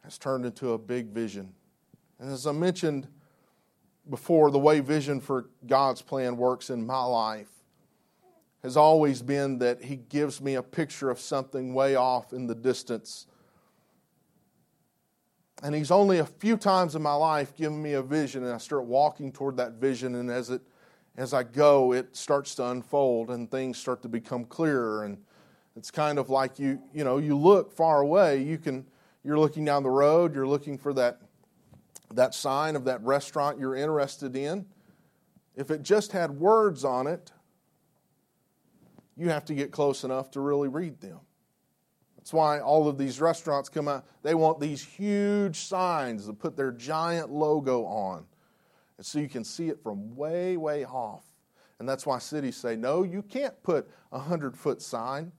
has 0.05 0.17
turned 0.17 0.45
into 0.45 0.71
a 0.71 0.77
big 0.77 1.07
vision. 1.07 1.51
And 2.17 2.31
as 2.31 2.47
I 2.47 2.53
mentioned 2.53 3.09
before, 4.09 4.49
the 4.51 4.57
way 4.57 4.79
vision 4.79 5.19
for 5.19 5.49
God's 5.67 6.01
plan 6.01 6.37
works 6.37 6.69
in 6.69 6.85
my 6.85 7.03
life 7.03 7.51
has 8.63 8.77
always 8.77 9.21
been 9.21 9.59
that 9.59 9.83
he 9.83 9.97
gives 9.97 10.39
me 10.39 10.55
a 10.55 10.63
picture 10.63 11.09
of 11.09 11.19
something 11.19 11.73
way 11.73 11.95
off 11.95 12.31
in 12.31 12.47
the 12.47 12.55
distance. 12.55 13.27
And 15.61 15.75
He's 15.75 15.91
only 15.91 16.19
a 16.19 16.25
few 16.25 16.55
times 16.55 16.95
in 16.95 17.01
my 17.01 17.13
life 17.13 17.53
given 17.53 17.81
me 17.81 17.93
a 17.93 18.01
vision, 18.01 18.45
and 18.45 18.53
I 18.53 18.59
start 18.59 18.85
walking 18.85 19.33
toward 19.33 19.57
that 19.57 19.73
vision. 19.73 20.15
And 20.15 20.31
as 20.31 20.49
it 20.49 20.61
as 21.17 21.33
I 21.33 21.43
go, 21.43 21.93
it 21.93 22.15
starts 22.15 22.55
to 22.55 22.67
unfold, 22.67 23.29
and 23.29 23.49
things 23.49 23.77
start 23.77 24.01
to 24.03 24.09
become 24.09 24.45
clearer. 24.45 25.05
And 25.05 25.17
it's 25.75 25.91
kind 25.91 26.19
of 26.19 26.29
like 26.29 26.59
you, 26.59 26.81
you 26.93 27.03
know, 27.03 27.17
you 27.17 27.37
look 27.37 27.71
far 27.71 28.01
away. 28.01 28.41
You 28.43 28.57
can, 28.57 28.85
you're 29.23 29.39
looking 29.39 29.65
down 29.65 29.83
the 29.83 29.89
road. 29.89 30.35
You're 30.35 30.47
looking 30.47 30.77
for 30.77 30.93
that 30.93 31.19
that 32.15 32.33
sign 32.33 32.75
of 32.75 32.85
that 32.85 33.01
restaurant 33.03 33.59
you're 33.59 33.75
interested 33.75 34.35
in, 34.35 34.65
if 35.55 35.71
it 35.71 35.83
just 35.83 36.11
had 36.11 36.31
words 36.31 36.83
on 36.83 37.07
it, 37.07 37.31
you 39.15 39.29
have 39.29 39.45
to 39.45 39.53
get 39.53 39.71
close 39.71 40.03
enough 40.03 40.31
to 40.31 40.41
really 40.41 40.67
read 40.67 40.99
them. 40.99 41.19
That's 42.17 42.33
why 42.33 42.59
all 42.59 42.87
of 42.87 42.97
these 42.97 43.21
restaurants 43.21 43.69
come 43.69 43.87
out. 43.87 44.05
They 44.23 44.35
want 44.35 44.59
these 44.59 44.83
huge 44.83 45.57
signs 45.57 46.25
to 46.25 46.33
put 46.33 46.57
their 46.57 46.71
giant 46.71 47.31
logo 47.31 47.85
on. 47.85 48.25
And 48.97 49.05
so 49.05 49.19
you 49.19 49.27
can 49.27 49.43
see 49.43 49.69
it 49.69 49.81
from 49.81 50.15
way, 50.15 50.57
way 50.57 50.85
off. 50.85 51.25
And 51.79 51.87
that's 51.89 52.05
why 52.05 52.19
cities 52.19 52.55
say, 52.55 52.75
no, 52.75 53.03
you 53.03 53.21
can't 53.21 53.61
put 53.63 53.89
a 54.11 54.17
100 54.17 54.55
foot 54.55 54.81
sign 54.81 55.31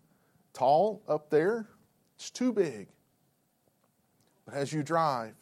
tall 0.53 1.03
up 1.09 1.31
there. 1.31 1.69
It's 2.17 2.31
too 2.31 2.53
big. 2.53 2.89
But 4.45 4.55
as 4.55 4.73
you 4.73 4.83
drive, 4.83 5.35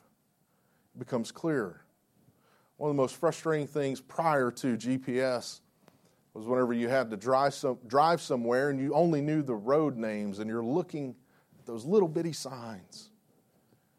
it 0.94 0.98
becomes 0.98 1.32
clearer. 1.32 1.84
One 2.76 2.90
of 2.90 2.96
the 2.96 3.02
most 3.02 3.16
frustrating 3.16 3.66
things 3.66 4.00
prior 4.00 4.50
to 4.52 4.76
GPS 4.76 5.60
was 6.32 6.46
whenever 6.46 6.72
you 6.72 6.88
had 6.88 7.10
to 7.10 7.16
drive, 7.16 7.54
some, 7.54 7.78
drive 7.86 8.20
somewhere 8.20 8.70
and 8.70 8.80
you 8.80 8.92
only 8.94 9.20
knew 9.20 9.42
the 9.42 9.54
road 9.54 9.96
names 9.96 10.40
and 10.40 10.50
you're 10.50 10.64
looking 10.64 11.14
at 11.58 11.66
those 11.66 11.84
little 11.84 12.08
bitty 12.08 12.32
signs. 12.32 13.10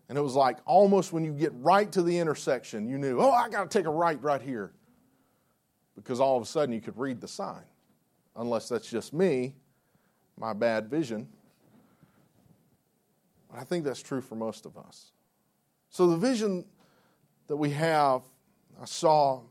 And 0.07 0.17
it 0.17 0.21
was 0.21 0.35
like 0.35 0.57
almost 0.65 1.12
when 1.12 1.24
you 1.24 1.33
get 1.33 1.51
right 1.55 1.91
to 1.91 2.01
the 2.01 2.17
intersection, 2.17 2.88
you 2.88 2.97
knew, 2.97 3.19
oh, 3.19 3.31
I 3.31 3.50
got 3.50 3.69
to 3.69 3.77
take 3.77 3.88
a 3.88 3.91
right 3.91 4.21
right 4.21 4.41
here. 4.41 4.71
Because 5.95 6.19
all 6.19 6.38
of 6.38 6.43
a 6.43 6.45
sudden 6.45 6.74
you 6.74 6.81
could 6.81 6.97
read 6.97 7.21
the 7.21 7.27
sign. 7.27 7.63
Unless 8.35 8.69
that's 8.69 8.89
just 8.89 9.13
me, 9.13 9.55
my 10.38 10.53
bad 10.53 10.89
vision. 10.89 11.27
But 13.50 13.59
I 13.59 13.63
think 13.63 13.85
that's 13.85 14.01
true 14.01 14.21
for 14.21 14.35
most 14.35 14.65
of 14.65 14.77
us. 14.77 15.12
So 15.89 16.07
the 16.07 16.17
vision 16.17 16.65
that 17.47 17.55
we 17.55 17.69
have, 17.71 18.21
I 18.81 18.85
saw, 18.85 19.41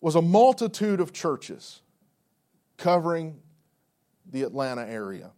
was 0.00 0.14
a 0.14 0.22
multitude 0.22 1.00
of 1.00 1.12
churches 1.12 1.80
covering 2.76 3.40
the 4.30 4.42
Atlanta 4.42 4.82
area. 4.82 5.30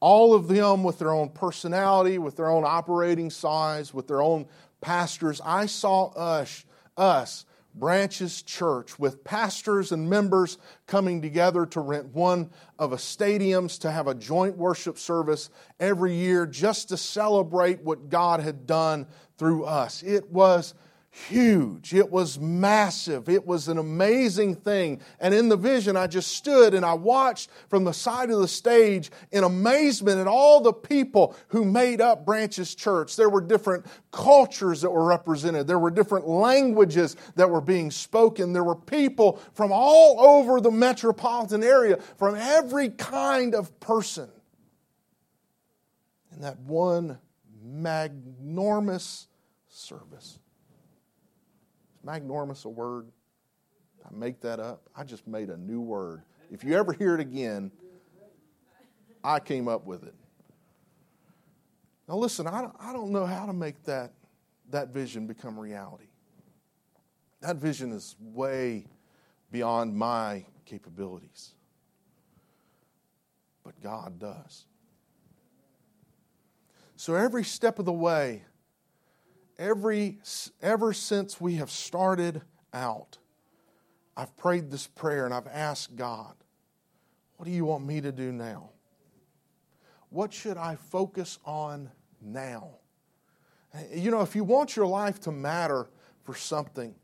All 0.00 0.34
of 0.34 0.48
them 0.48 0.82
with 0.84 0.98
their 0.98 1.12
own 1.12 1.30
personality, 1.30 2.18
with 2.18 2.36
their 2.36 2.48
own 2.48 2.64
operating 2.64 3.30
size, 3.30 3.94
with 3.94 4.06
their 4.06 4.22
own 4.22 4.46
pastors. 4.80 5.40
I 5.44 5.66
saw 5.66 6.08
us, 6.10 6.64
us 6.96 7.46
Branches 7.76 8.40
Church 8.40 8.98
with 8.98 9.22
pastors 9.22 9.92
and 9.92 10.08
members 10.08 10.56
coming 10.86 11.20
together 11.20 11.66
to 11.66 11.80
rent 11.80 12.06
one 12.14 12.50
of 12.78 12.92
a 12.92 12.96
stadiums 12.96 13.78
to 13.80 13.90
have 13.90 14.06
a 14.06 14.14
joint 14.14 14.56
worship 14.56 14.98
service 14.98 15.50
every 15.78 16.14
year 16.14 16.46
just 16.46 16.88
to 16.88 16.96
celebrate 16.96 17.82
what 17.82 18.08
God 18.08 18.40
had 18.40 18.66
done 18.66 19.06
through 19.36 19.64
us. 19.64 20.02
It 20.02 20.30
was 20.32 20.72
huge. 21.28 21.94
It 21.94 22.10
was 22.10 22.38
massive. 22.38 23.28
It 23.28 23.46
was 23.46 23.68
an 23.68 23.78
amazing 23.78 24.54
thing. 24.54 25.00
And 25.18 25.32
in 25.32 25.48
the 25.48 25.56
vision, 25.56 25.96
I 25.96 26.06
just 26.06 26.32
stood 26.32 26.74
and 26.74 26.84
I 26.84 26.94
watched 26.94 27.50
from 27.68 27.84
the 27.84 27.92
side 27.92 28.30
of 28.30 28.40
the 28.40 28.48
stage 28.48 29.10
in 29.32 29.42
amazement 29.42 30.20
at 30.20 30.26
all 30.26 30.60
the 30.60 30.72
people 30.72 31.34
who 31.48 31.64
made 31.64 32.00
up 32.00 32.26
Branches 32.26 32.74
Church. 32.74 33.16
There 33.16 33.30
were 33.30 33.40
different 33.40 33.86
cultures 34.12 34.82
that 34.82 34.90
were 34.90 35.04
represented, 35.04 35.66
there 35.66 35.78
were 35.78 35.90
different 35.90 36.28
languages 36.28 37.16
that 37.34 37.50
were 37.50 37.60
being 37.60 37.90
spoken. 37.90 38.52
There 38.52 38.64
were 38.64 38.76
people 38.76 39.40
from 39.54 39.72
all 39.72 40.20
over 40.20 40.60
the 40.60 40.70
metropolitan 40.70 41.62
area, 41.62 41.96
from 42.18 42.34
every 42.34 42.90
kind 42.90 43.54
of 43.54 43.78
person. 43.80 44.28
In 46.34 46.42
that 46.42 46.58
one 46.58 47.18
magnormous 47.64 49.26
service. 49.68 50.38
Magnormous 52.06 52.64
a 52.64 52.68
word? 52.68 53.08
I 54.04 54.14
make 54.14 54.40
that 54.42 54.60
up. 54.60 54.88
I 54.94 55.02
just 55.02 55.26
made 55.26 55.50
a 55.50 55.56
new 55.56 55.80
word. 55.80 56.22
If 56.52 56.62
you 56.62 56.76
ever 56.76 56.92
hear 56.92 57.14
it 57.14 57.20
again, 57.20 57.72
I 59.24 59.40
came 59.40 59.66
up 59.66 59.84
with 59.84 60.04
it. 60.04 60.14
Now, 62.08 62.16
listen, 62.16 62.46
I 62.46 62.60
don't, 62.60 62.74
I 62.78 62.92
don't 62.92 63.10
know 63.10 63.26
how 63.26 63.46
to 63.46 63.52
make 63.52 63.82
that, 63.84 64.12
that 64.70 64.90
vision 64.90 65.26
become 65.26 65.58
reality. 65.58 66.06
That 67.40 67.56
vision 67.56 67.90
is 67.90 68.14
way 68.20 68.86
beyond 69.50 69.96
my 69.96 70.44
capabilities. 70.64 71.54
But 73.64 73.80
God 73.82 74.20
does. 74.20 74.66
So, 76.94 77.14
every 77.14 77.42
step 77.42 77.80
of 77.80 77.84
the 77.84 77.92
way, 77.92 78.44
every 79.58 80.18
ever 80.62 80.92
since 80.92 81.40
we 81.40 81.56
have 81.56 81.70
started 81.70 82.42
out, 82.72 83.18
I've 84.16 84.36
prayed 84.36 84.70
this 84.70 84.86
prayer 84.86 85.24
and 85.24 85.34
I've 85.34 85.46
asked 85.46 85.96
God, 85.96 86.34
what 87.36 87.46
do 87.46 87.52
you 87.52 87.64
want 87.64 87.84
me 87.84 88.00
to 88.00 88.12
do 88.12 88.32
now? 88.32 88.70
What 90.10 90.32
should 90.32 90.56
I 90.56 90.76
focus 90.76 91.38
on 91.44 91.90
now? 92.22 92.76
Eh, 93.74 93.96
you 93.96 94.10
know, 94.10 94.22
if 94.22 94.34
you 94.34 94.44
want 94.44 94.76
your 94.76 94.86
life 94.86 95.20
to 95.20 95.32
matter 95.32 95.88
for 96.24 96.34
something, 96.34 96.94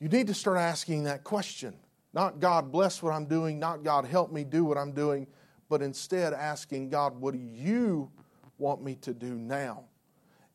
you 0.00 0.08
need 0.08 0.28
to 0.28 0.34
start 0.34 0.58
asking 0.58 1.04
that 1.04 1.24
question. 1.24 1.74
Not 2.14 2.40
God 2.40 2.72
bless 2.72 3.02
what 3.02 3.12
I'm 3.12 3.26
doing, 3.26 3.58
not 3.58 3.82
God 3.82 4.04
help 4.04 4.32
me 4.32 4.44
do 4.44 4.64
what 4.64 4.78
I'm 4.78 4.92
doing, 4.92 5.26
but 5.68 5.82
instead 5.82 6.32
asking 6.32 6.88
God, 6.88 7.20
what 7.20 7.34
do 7.34 7.40
you 7.40 8.10
want 8.56 8.82
me 8.82 8.94
to 9.02 9.12
do 9.12 9.34
now? 9.34 9.84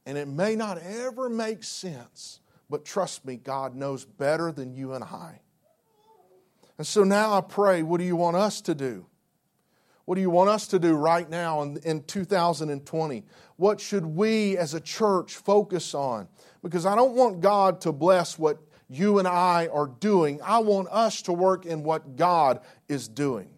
And 0.05 0.17
it 0.17 0.27
may 0.27 0.55
not 0.55 0.77
ever 0.79 1.29
make 1.29 1.63
sense, 1.63 2.39
but 2.69 2.85
trust 2.85 3.25
me, 3.25 3.37
God 3.37 3.75
knows 3.75 4.05
better 4.05 4.51
than 4.51 4.73
you 4.73 4.93
and 4.93 5.03
I. 5.03 5.39
And 6.77 6.85
so 6.87 7.03
now 7.03 7.33
I 7.33 7.41
pray, 7.41 7.83
what 7.83 7.99
do 7.99 8.03
you 8.03 8.15
want 8.15 8.35
us 8.35 8.61
to 8.61 8.75
do? 8.75 9.05
What 10.05 10.15
do 10.15 10.21
you 10.21 10.29
want 10.29 10.49
us 10.49 10.67
to 10.67 10.79
do 10.79 10.95
right 10.95 11.29
now 11.29 11.61
in, 11.61 11.77
in 11.83 12.03
2020? 12.03 13.23
What 13.55 13.79
should 13.79 14.05
we 14.05 14.57
as 14.57 14.73
a 14.73 14.81
church 14.81 15.35
focus 15.35 15.93
on? 15.93 16.27
Because 16.61 16.85
I 16.85 16.95
don't 16.95 17.13
want 17.13 17.39
God 17.39 17.79
to 17.81 17.93
bless 17.93 18.37
what 18.37 18.57
you 18.89 19.19
and 19.19 19.27
I 19.27 19.67
are 19.67 19.87
doing. 19.87 20.41
I 20.43 20.59
want 20.59 20.89
us 20.89 21.21
to 21.23 21.33
work 21.33 21.65
in 21.65 21.83
what 21.83 22.17
God 22.17 22.59
is 22.89 23.07
doing. 23.07 23.49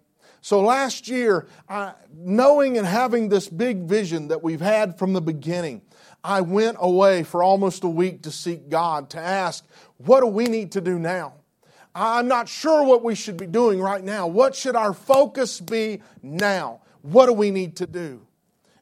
So 0.42 0.62
last 0.62 1.08
year, 1.08 1.48
I, 1.68 1.94
knowing 2.14 2.78
and 2.78 2.86
having 2.86 3.30
this 3.30 3.50
big 3.50 3.86
vision 3.86 4.28
that 4.28 4.44
we've 4.44 4.62
had 4.62 5.00
from 5.00 5.14
the 5.14 5.22
beginning, 5.22 5.82
I 6.26 6.42
went 6.42 6.78
away 6.80 7.22
for 7.22 7.44
almost 7.44 7.84
a 7.84 7.88
week 7.88 8.24
to 8.24 8.32
seek 8.32 8.68
God, 8.68 9.12
to 9.12 9.20
ask, 9.20 9.64
what 9.98 10.22
do 10.22 10.26
we 10.26 10.46
need 10.46 10.72
to 10.72 10.82
do 10.82 10.98
now? 10.98 11.34
I'm 11.94 12.28
not 12.28 12.50
sure 12.50 12.84
what 12.84 13.04
we 13.04 13.14
should 13.14 13.38
be 13.38 13.46
doing 13.46 13.80
right 13.80 14.04
now. 14.04 14.26
What 14.26 14.56
should 14.56 14.76
our 14.76 14.92
focus 14.92 15.62
be 15.62 16.02
now? 16.24 16.82
What 17.04 17.28
do 17.28 17.34
we 17.34 17.52
need 17.52 17.76
to 17.76 17.86
do? 17.86 18.26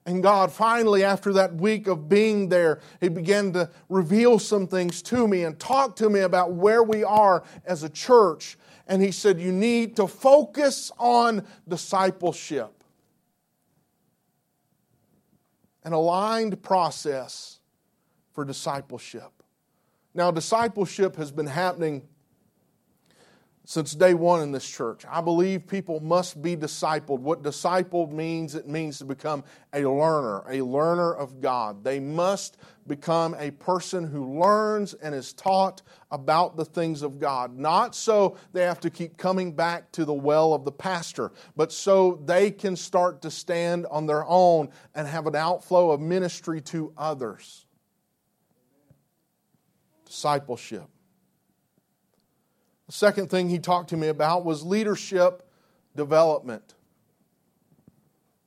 And 0.06 0.24
God 0.24 0.54
finally, 0.54 1.04
after 1.04 1.34
that 1.34 1.56
week 1.56 1.88
of 1.88 2.08
being 2.08 2.48
there, 2.48 2.80
He 3.02 3.10
began 3.10 3.52
to 3.54 3.70
reveal 3.90 4.40
some 4.40 4.66
things 4.66 5.02
to 5.04 5.28
me 5.28 5.44
and 5.44 5.60
talk 5.60 5.98
to 5.98 6.10
me 6.10 6.22
about 6.22 6.54
where 6.54 6.82
we 6.82 7.04
are 7.04 7.44
as 7.66 7.84
a 7.84 7.90
church. 7.90 8.58
And 8.88 9.02
He 9.02 9.12
said, 9.12 9.42
You 9.42 9.52
need 9.52 9.98
to 9.98 10.08
focus 10.08 10.94
on 10.98 11.46
discipleship 11.68 12.73
an 15.84 15.94
aligned 15.94 16.62
process 16.62 17.60
for 18.32 18.46
discipleship. 18.46 19.32
Now, 20.14 20.32
discipleship 20.32 21.16
has 21.16 21.32
been 21.32 21.48
happening 21.48 22.08
since 23.66 23.96
day 23.96 24.14
one 24.14 24.42
in 24.42 24.52
this 24.52 24.68
church. 24.70 25.06
I 25.10 25.22
believe 25.22 25.68
people 25.68 26.02
must 26.02 26.42
be 26.42 26.58
discipled. 26.58 27.20
What 27.20 27.44
discipled 27.44 28.12
means, 28.12 28.56
it 28.56 28.68
means 28.68 28.98
to 28.98 29.06
become 29.06 29.44
a 29.74 29.88
learner, 29.88 30.44
a 30.50 30.62
learner 30.62 31.14
of 31.14 31.40
God. 31.40 31.84
They 31.84 32.00
must 32.00 32.58
become 32.88 33.34
a 33.40 33.52
person 33.52 34.04
who 34.04 34.38
learns 34.38 34.94
and 34.96 35.16
is 35.16 35.32
taught 35.32 35.82
about 36.12 36.58
the 36.58 36.66
things 36.66 37.02
of 37.02 37.20
God. 37.20 37.58
Not 37.58 37.96
so 37.96 38.36
they 38.52 38.64
have 38.64 38.82
to 38.82 38.90
keep 38.90 39.16
coming 39.16 39.54
back 39.54 39.94
to 39.94 40.04
the 40.04 40.14
well 40.14 40.54
of 40.54 40.66
the 40.66 40.72
pastor, 40.72 41.32
but 41.56 41.72
so 41.72 42.22
they 42.26 42.52
can 42.52 42.76
start 42.76 43.22
to 43.22 43.32
stand 43.32 43.86
on 43.86 44.06
their 44.08 44.26
own 44.26 44.70
and 44.94 45.08
have 45.08 45.26
an 45.26 45.38
outflow 45.38 45.92
of 45.92 46.02
ministry 46.02 46.60
to 46.62 46.92
others. 46.98 47.66
Discipleship. 50.06 50.90
Second 52.94 53.32
thing 53.32 53.50
he 53.50 53.58
talked 53.58 53.90
to 53.90 53.98
me 53.98 54.10
about 54.10 54.46
was 54.46 54.62
leadership 54.62 55.50
development. 55.96 56.76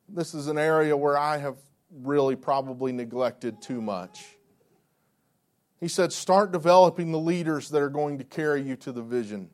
This 0.09 0.35
is 0.35 0.47
an 0.47 0.57
area 0.57 0.97
where 0.97 1.19
I 1.19 1.39
have 1.39 1.57
really 1.91 2.37
probably 2.37 2.93
neglected 2.93 3.61
too 3.61 3.83
much. 3.83 4.37
He 5.81 5.89
said, 5.89 6.13
Start 6.13 6.53
developing 6.53 7.11
the 7.11 7.19
leaders 7.19 7.71
that 7.71 7.83
are 7.83 7.91
going 7.91 8.19
to 8.19 8.25
carry 8.25 8.63
you 8.63 8.77
to 8.77 8.93
the 8.93 9.03
vision. 9.03 9.51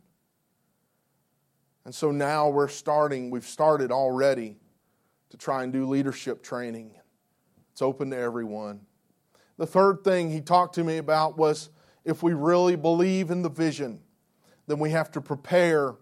And 1.86 1.94
so 1.94 2.10
now 2.10 2.50
we're 2.50 2.68
starting, 2.68 3.30
we've 3.30 3.46
started 3.46 3.90
already 3.90 4.58
to 5.30 5.38
try 5.38 5.62
and 5.62 5.72
do 5.72 5.88
leadership 5.88 6.42
training. 6.42 6.92
It's 7.72 7.80
open 7.80 8.10
to 8.10 8.18
everyone. 8.18 8.80
The 9.56 9.66
third 9.66 10.04
thing 10.04 10.30
he 10.30 10.42
talked 10.42 10.74
to 10.74 10.84
me 10.84 10.98
about 10.98 11.38
was 11.38 11.70
if 12.04 12.22
we 12.22 12.34
really 12.34 12.76
believe 12.76 13.30
in 13.30 13.40
the 13.40 13.48
vision, 13.48 14.02
then 14.66 14.78
we 14.78 14.90
have 14.90 15.10
to 15.12 15.20
prepare 15.20 15.94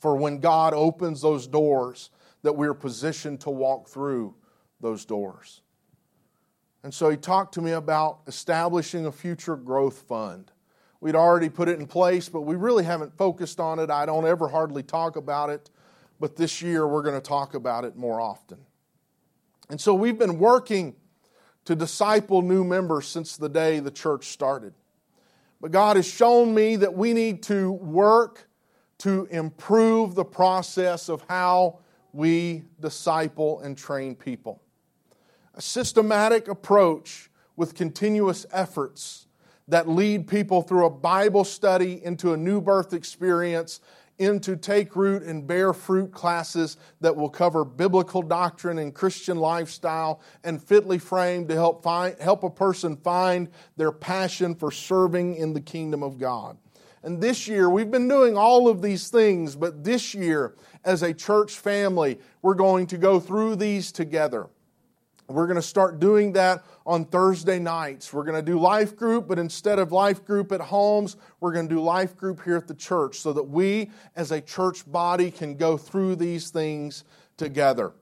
for 0.00 0.16
when 0.16 0.38
God 0.38 0.74
opens 0.74 1.22
those 1.22 1.46
doors 1.46 2.10
that 2.42 2.54
we're 2.54 2.74
positioned 2.74 3.40
to 3.40 3.50
walk 3.50 3.88
through 3.88 4.34
those 4.80 5.04
doors. 5.04 5.62
And 6.82 6.92
so 6.92 7.08
he 7.08 7.16
talked 7.16 7.54
to 7.54 7.62
me 7.62 7.72
about 7.72 8.20
establishing 8.26 9.06
a 9.06 9.12
future 9.12 9.56
growth 9.56 10.02
fund. 10.02 10.52
We'd 11.00 11.16
already 11.16 11.48
put 11.48 11.68
it 11.68 11.80
in 11.80 11.86
place, 11.86 12.28
but 12.28 12.42
we 12.42 12.56
really 12.56 12.84
haven't 12.84 13.16
focused 13.16 13.58
on 13.58 13.78
it. 13.78 13.90
I 13.90 14.04
don't 14.04 14.26
ever 14.26 14.48
hardly 14.48 14.82
talk 14.82 15.16
about 15.16 15.48
it, 15.48 15.70
but 16.20 16.36
this 16.36 16.60
year 16.60 16.86
we're 16.86 17.02
going 17.02 17.14
to 17.14 17.26
talk 17.26 17.54
about 17.54 17.84
it 17.84 17.96
more 17.96 18.20
often. 18.20 18.58
And 19.70 19.80
so 19.80 19.94
we've 19.94 20.18
been 20.18 20.38
working 20.38 20.94
to 21.64 21.74
disciple 21.74 22.42
new 22.42 22.64
members 22.64 23.06
since 23.06 23.36
the 23.38 23.48
day 23.48 23.80
the 23.80 23.90
church 23.90 24.26
started. 24.26 24.74
But 25.60 25.70
God 25.70 25.96
has 25.96 26.06
shown 26.06 26.54
me 26.54 26.76
that 26.76 26.94
we 26.94 27.12
need 27.12 27.42
to 27.44 27.72
work 27.72 28.48
to 28.98 29.26
improve 29.30 30.14
the 30.14 30.24
process 30.24 31.08
of 31.08 31.24
how 31.28 31.80
we 32.12 32.64
disciple 32.80 33.60
and 33.60 33.76
train 33.76 34.14
people. 34.14 34.62
A 35.54 35.62
systematic 35.62 36.48
approach 36.48 37.30
with 37.56 37.74
continuous 37.74 38.46
efforts 38.52 39.26
that 39.68 39.88
lead 39.88 40.26
people 40.26 40.62
through 40.62 40.86
a 40.86 40.90
Bible 40.90 41.44
study 41.44 42.04
into 42.04 42.32
a 42.32 42.36
new 42.36 42.60
birth 42.60 42.92
experience 42.92 43.80
into 44.18 44.56
Take 44.56 44.94
Root 44.96 45.22
and 45.22 45.46
Bear 45.46 45.72
Fruit 45.72 46.12
classes 46.12 46.76
that 47.00 47.16
will 47.16 47.28
cover 47.28 47.64
biblical 47.64 48.22
doctrine 48.22 48.78
and 48.78 48.94
Christian 48.94 49.38
lifestyle 49.38 50.20
and 50.44 50.62
fitly 50.62 50.98
framed 50.98 51.48
to 51.48 51.54
help, 51.54 51.82
find, 51.82 52.16
help 52.20 52.44
a 52.44 52.50
person 52.50 52.96
find 52.96 53.48
their 53.76 53.92
passion 53.92 54.54
for 54.54 54.70
serving 54.70 55.36
in 55.36 55.52
the 55.52 55.60
kingdom 55.60 56.02
of 56.02 56.18
God. 56.18 56.56
And 57.02 57.20
this 57.20 57.46
year, 57.46 57.68
we've 57.68 57.90
been 57.90 58.08
doing 58.08 58.36
all 58.36 58.66
of 58.68 58.80
these 58.80 59.10
things, 59.10 59.56
but 59.56 59.84
this 59.84 60.14
year, 60.14 60.54
as 60.84 61.02
a 61.02 61.12
church 61.12 61.58
family, 61.58 62.18
we're 62.40 62.54
going 62.54 62.86
to 62.88 62.98
go 62.98 63.20
through 63.20 63.56
these 63.56 63.92
together. 63.92 64.48
We're 65.26 65.46
going 65.46 65.56
to 65.56 65.62
start 65.62 66.00
doing 66.00 66.32
that 66.32 66.64
on 66.84 67.06
Thursday 67.06 67.58
nights. 67.58 68.12
We're 68.12 68.24
going 68.24 68.36
to 68.36 68.42
do 68.42 68.58
life 68.58 68.94
group, 68.94 69.26
but 69.26 69.38
instead 69.38 69.78
of 69.78 69.90
life 69.90 70.24
group 70.24 70.52
at 70.52 70.60
homes, 70.60 71.16
we're 71.40 71.52
going 71.52 71.68
to 71.68 71.74
do 71.74 71.80
life 71.80 72.16
group 72.16 72.42
here 72.44 72.56
at 72.56 72.68
the 72.68 72.74
church 72.74 73.20
so 73.20 73.32
that 73.32 73.44
we 73.44 73.90
as 74.16 74.32
a 74.32 74.40
church 74.40 74.90
body 74.90 75.30
can 75.30 75.54
go 75.54 75.78
through 75.78 76.16
these 76.16 76.50
things 76.50 77.04
together. 77.38 77.92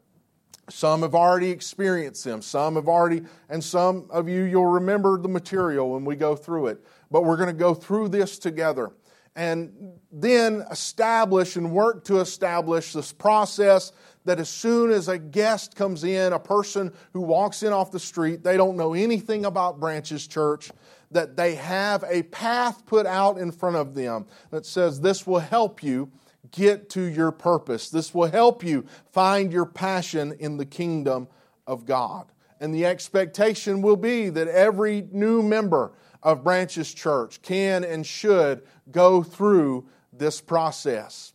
Some 0.69 1.03
have 1.03 1.15
already 1.15 1.51
experienced 1.51 2.25
them. 2.25 2.43
Some 2.43 2.77
have 2.77 2.89
already, 2.89 3.23
and 3.49 3.63
some 3.63 4.07
of 4.11 4.29
you, 4.29 4.43
you'll 4.43 4.67
remember 4.67 5.19
the 5.19 5.29
material 5.29 5.91
when 5.93 6.05
we 6.05 6.17
go 6.17 6.35
through 6.35 6.69
it. 6.69 6.85
But 7.11 7.25
we're 7.25 7.37
going 7.37 7.49
to 7.49 7.53
go 7.53 7.75
through 7.75 8.09
this 8.09 8.39
together 8.39 8.93
and 9.35 9.93
then 10.11 10.65
establish 10.71 11.57
and 11.57 11.73
work 11.73 12.05
to 12.05 12.21
establish 12.21 12.93
this 12.93 13.13
process 13.13 13.93
that 14.25 14.39
as 14.39 14.49
soon 14.49 14.91
as 14.91 15.09
a 15.09 15.19
guest 15.19 15.75
comes 15.75 16.05
in, 16.05 16.33
a 16.33 16.39
person 16.39 16.93
who 17.13 17.21
walks 17.21 17.63
in 17.63 17.73
off 17.73 17.91
the 17.91 17.99
street, 17.99 18.43
they 18.43 18.57
don't 18.57 18.77
know 18.77 18.95
anything 18.95 19.45
about 19.45 19.81
Branches 19.81 20.27
Church, 20.27 20.71
that 21.11 21.37
they 21.37 21.55
have 21.57 22.05
a 22.09 22.23
path 22.25 22.87
put 22.87 23.07
out 23.07 23.39
in 23.39 23.53
front 23.53 23.77
of 23.77 23.95
them 23.95 24.27
that 24.51 24.65
says, 24.65 25.01
This 25.01 25.27
will 25.27 25.41
help 25.41 25.83
you 25.83 26.11
get 26.51 26.91
to 26.91 27.03
your 27.03 27.33
purpose. 27.33 27.91
This 27.91 28.15
will 28.15 28.31
help 28.31 28.65
you 28.65 28.87
find 29.13 29.53
your 29.53 29.67
passion 29.67 30.33
in 30.39 30.57
the 30.57 30.67
kingdom 30.67 31.29
of 31.67 31.87
God. 31.87 32.27
And 32.61 32.75
the 32.75 32.87
expectation 32.87 33.83
will 33.83 33.97
be 33.97 34.29
that 34.29 34.49
every 34.49 35.09
new 35.11 35.43
member 35.43 35.93
of 36.23 36.45
Branches 36.45 36.95
Church 36.95 37.43
can 37.43 37.85
and 37.85 38.07
should 38.07 38.63
go 38.91 39.23
through 39.23 39.89
this 40.13 40.41
process. 40.41 41.32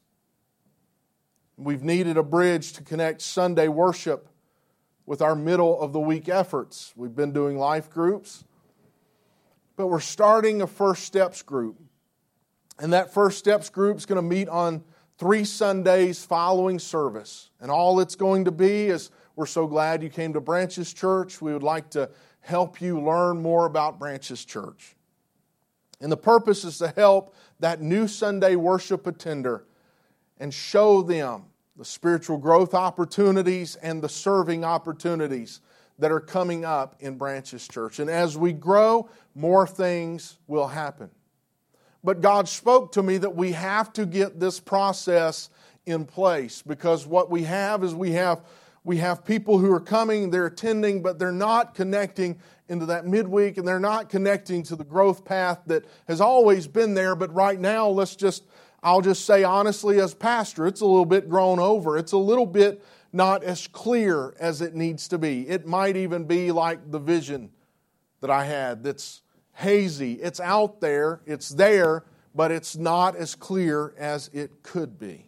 We've 1.57 1.83
needed 1.83 2.17
a 2.17 2.23
bridge 2.23 2.73
to 2.73 2.83
connect 2.83 3.21
Sunday 3.21 3.67
worship 3.67 4.29
with 5.07 5.23
our 5.23 5.35
middle 5.35 5.81
of 5.81 5.91
the 5.91 5.99
week 5.99 6.29
efforts. 6.29 6.93
We've 6.95 7.15
been 7.15 7.33
doing 7.33 7.57
life 7.57 7.89
groups, 7.89 8.43
but 9.75 9.87
we're 9.87 9.99
starting 9.99 10.61
a 10.61 10.67
First 10.67 11.03
Steps 11.03 11.41
group. 11.41 11.81
And 12.77 12.93
that 12.93 13.11
First 13.11 13.39
Steps 13.39 13.69
group 13.69 13.97
is 13.97 14.05
going 14.05 14.17
to 14.17 14.21
meet 14.21 14.47
on 14.49 14.83
three 15.17 15.43
Sundays 15.43 16.23
following 16.23 16.77
service. 16.77 17.49
And 17.59 17.71
all 17.71 17.99
it's 18.01 18.15
going 18.15 18.45
to 18.45 18.51
be 18.51 18.85
is 18.85 19.09
we're 19.35 19.47
so 19.47 19.65
glad 19.65 20.03
you 20.03 20.09
came 20.09 20.33
to 20.33 20.41
Branches 20.41 20.93
Church. 20.93 21.41
We 21.41 21.53
would 21.53 21.63
like 21.63 21.89
to 21.91 22.11
help 22.41 22.81
you 22.81 23.01
learn 23.01 23.41
more 23.41 23.65
about 23.65 23.97
Branches 23.97 24.45
Church. 24.45 24.95
And 25.99 26.11
the 26.11 26.17
purpose 26.17 26.63
is 26.63 26.77
to 26.77 26.89
help 26.89 27.33
that 27.59 27.81
new 27.81 28.07
Sunday 28.07 28.55
worship 28.55 29.07
attender 29.07 29.65
and 30.39 30.53
show 30.53 31.01
them 31.01 31.45
the 31.77 31.85
spiritual 31.85 32.37
growth 32.37 32.73
opportunities 32.73 33.75
and 33.77 34.01
the 34.01 34.09
serving 34.09 34.63
opportunities 34.63 35.61
that 35.99 36.11
are 36.11 36.19
coming 36.19 36.65
up 36.65 36.95
in 36.99 37.17
Branches 37.17 37.67
Church. 37.67 37.99
And 37.99 38.09
as 38.09 38.37
we 38.37 38.53
grow, 38.53 39.09
more 39.35 39.67
things 39.67 40.37
will 40.47 40.67
happen. 40.67 41.09
But 42.03 42.21
God 42.21 42.47
spoke 42.47 42.91
to 42.93 43.03
me 43.03 43.17
that 43.17 43.35
we 43.35 43.51
have 43.51 43.91
to 43.93 44.05
get 44.05 44.39
this 44.39 44.59
process 44.59 45.49
in 45.85 46.05
place 46.05 46.61
because 46.61 47.07
what 47.07 47.29
we 47.31 47.43
have 47.43 47.83
is 47.83 47.95
we 47.95 48.11
have 48.11 48.43
we 48.83 48.97
have 48.97 49.25
people 49.25 49.57
who 49.57 49.69
are 49.73 49.81
coming, 49.81 50.29
they're 50.29 50.45
attending, 50.45 51.01
but 51.01 51.19
they're 51.19 51.29
not 51.29 51.75
connecting 51.75 52.39
into 52.69 52.85
that 52.85 53.05
midweek 53.05 53.57
and 53.57 53.67
they're 53.67 53.81
not 53.81 54.09
connecting 54.09 54.63
to 54.63 54.77
the 54.77 54.85
growth 54.85 55.25
path 55.25 55.59
that 55.65 55.83
has 56.07 56.21
always 56.21 56.67
been 56.67 56.93
there. 56.93 57.13
But 57.13 57.33
right 57.33 57.59
now, 57.59 57.89
let's 57.89 58.15
just 58.15 58.45
I'll 58.87 59.01
just 59.01 59.25
say 59.25 59.43
honestly, 59.43 59.99
as 59.99 60.13
pastor, 60.13 60.65
it's 60.65 60.79
a 60.79 60.85
little 60.85 61.03
bit 61.03 61.27
grown 61.27 61.59
over. 61.59 61.97
It's 61.97 62.13
a 62.13 62.17
little 62.17 62.45
bit 62.45 62.81
not 63.11 63.43
as 63.43 63.67
clear 63.67 64.33
as 64.39 64.61
it 64.61 64.75
needs 64.75 65.09
to 65.09 65.17
be. 65.17 65.45
It 65.45 65.67
might 65.67 65.97
even 65.97 66.23
be 66.23 66.53
like 66.53 66.89
the 66.89 66.97
vision 66.97 67.49
that 68.21 68.29
I 68.29 68.45
had 68.45 68.85
that's 68.85 69.23
hazy. 69.51 70.13
It's 70.13 70.39
out 70.39 70.79
there, 70.79 71.19
it's 71.25 71.49
there, 71.49 72.05
but 72.33 72.49
it's 72.49 72.77
not 72.77 73.17
as 73.17 73.35
clear 73.35 73.93
as 73.97 74.29
it 74.31 74.63
could 74.63 74.97
be. 74.97 75.25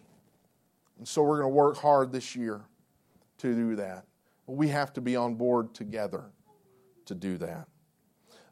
And 0.98 1.06
so 1.06 1.22
we're 1.22 1.42
going 1.42 1.52
to 1.52 1.56
work 1.56 1.76
hard 1.76 2.14
this 2.14 2.38
year 2.38 2.62
to 3.40 3.54
do 3.54 3.76
that. 3.76 4.06
We 4.48 4.70
have 4.70 4.94
to 4.94 5.02
be 5.02 5.18
on 5.18 5.36
board 5.36 5.74
together 5.74 6.32
to 7.08 7.14
do 7.14 7.38
that. 7.40 7.68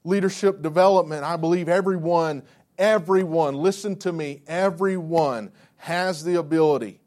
Leadership 0.03 0.61
development, 0.61 1.23
I 1.23 1.37
believe 1.37 1.69
everyone 1.69 2.43
Everyone, 2.77 3.55
listen 3.55 3.95
to 3.97 4.11
me, 4.11 4.41
everyone 4.47 5.51
has 5.77 6.23
the 6.23 6.35
ability 6.35 6.99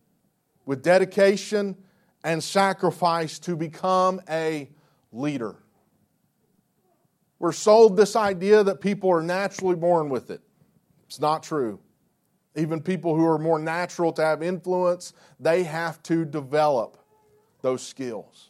with 0.67 0.83
dedication 0.83 1.77
and 2.25 2.43
sacrifice 2.43 3.39
to 3.41 3.57
become 3.57 4.21
a 4.29 4.69
leader. 5.13 5.57
We're 7.39 7.53
sold 7.53 7.97
this 7.97 8.17
idea 8.17 8.63
that 8.65 8.81
people 8.81 9.11
are 9.11 9.23
naturally 9.23 9.77
born 9.77 10.11
with 10.11 10.31
it. 10.31 10.43
It's 11.07 11.21
not 11.21 11.43
true. 11.43 11.81
Even 12.55 12.83
people 12.83 13.17
who 13.17 13.25
are 13.27 13.39
more 13.39 13.59
natural 13.59 14.13
to 14.13 14.23
have 14.23 14.43
influence, 14.43 15.13
they 15.39 15.63
have 15.63 16.03
to 16.05 16.25
develop 16.25 16.99
those 17.63 17.83
skills. 17.83 18.50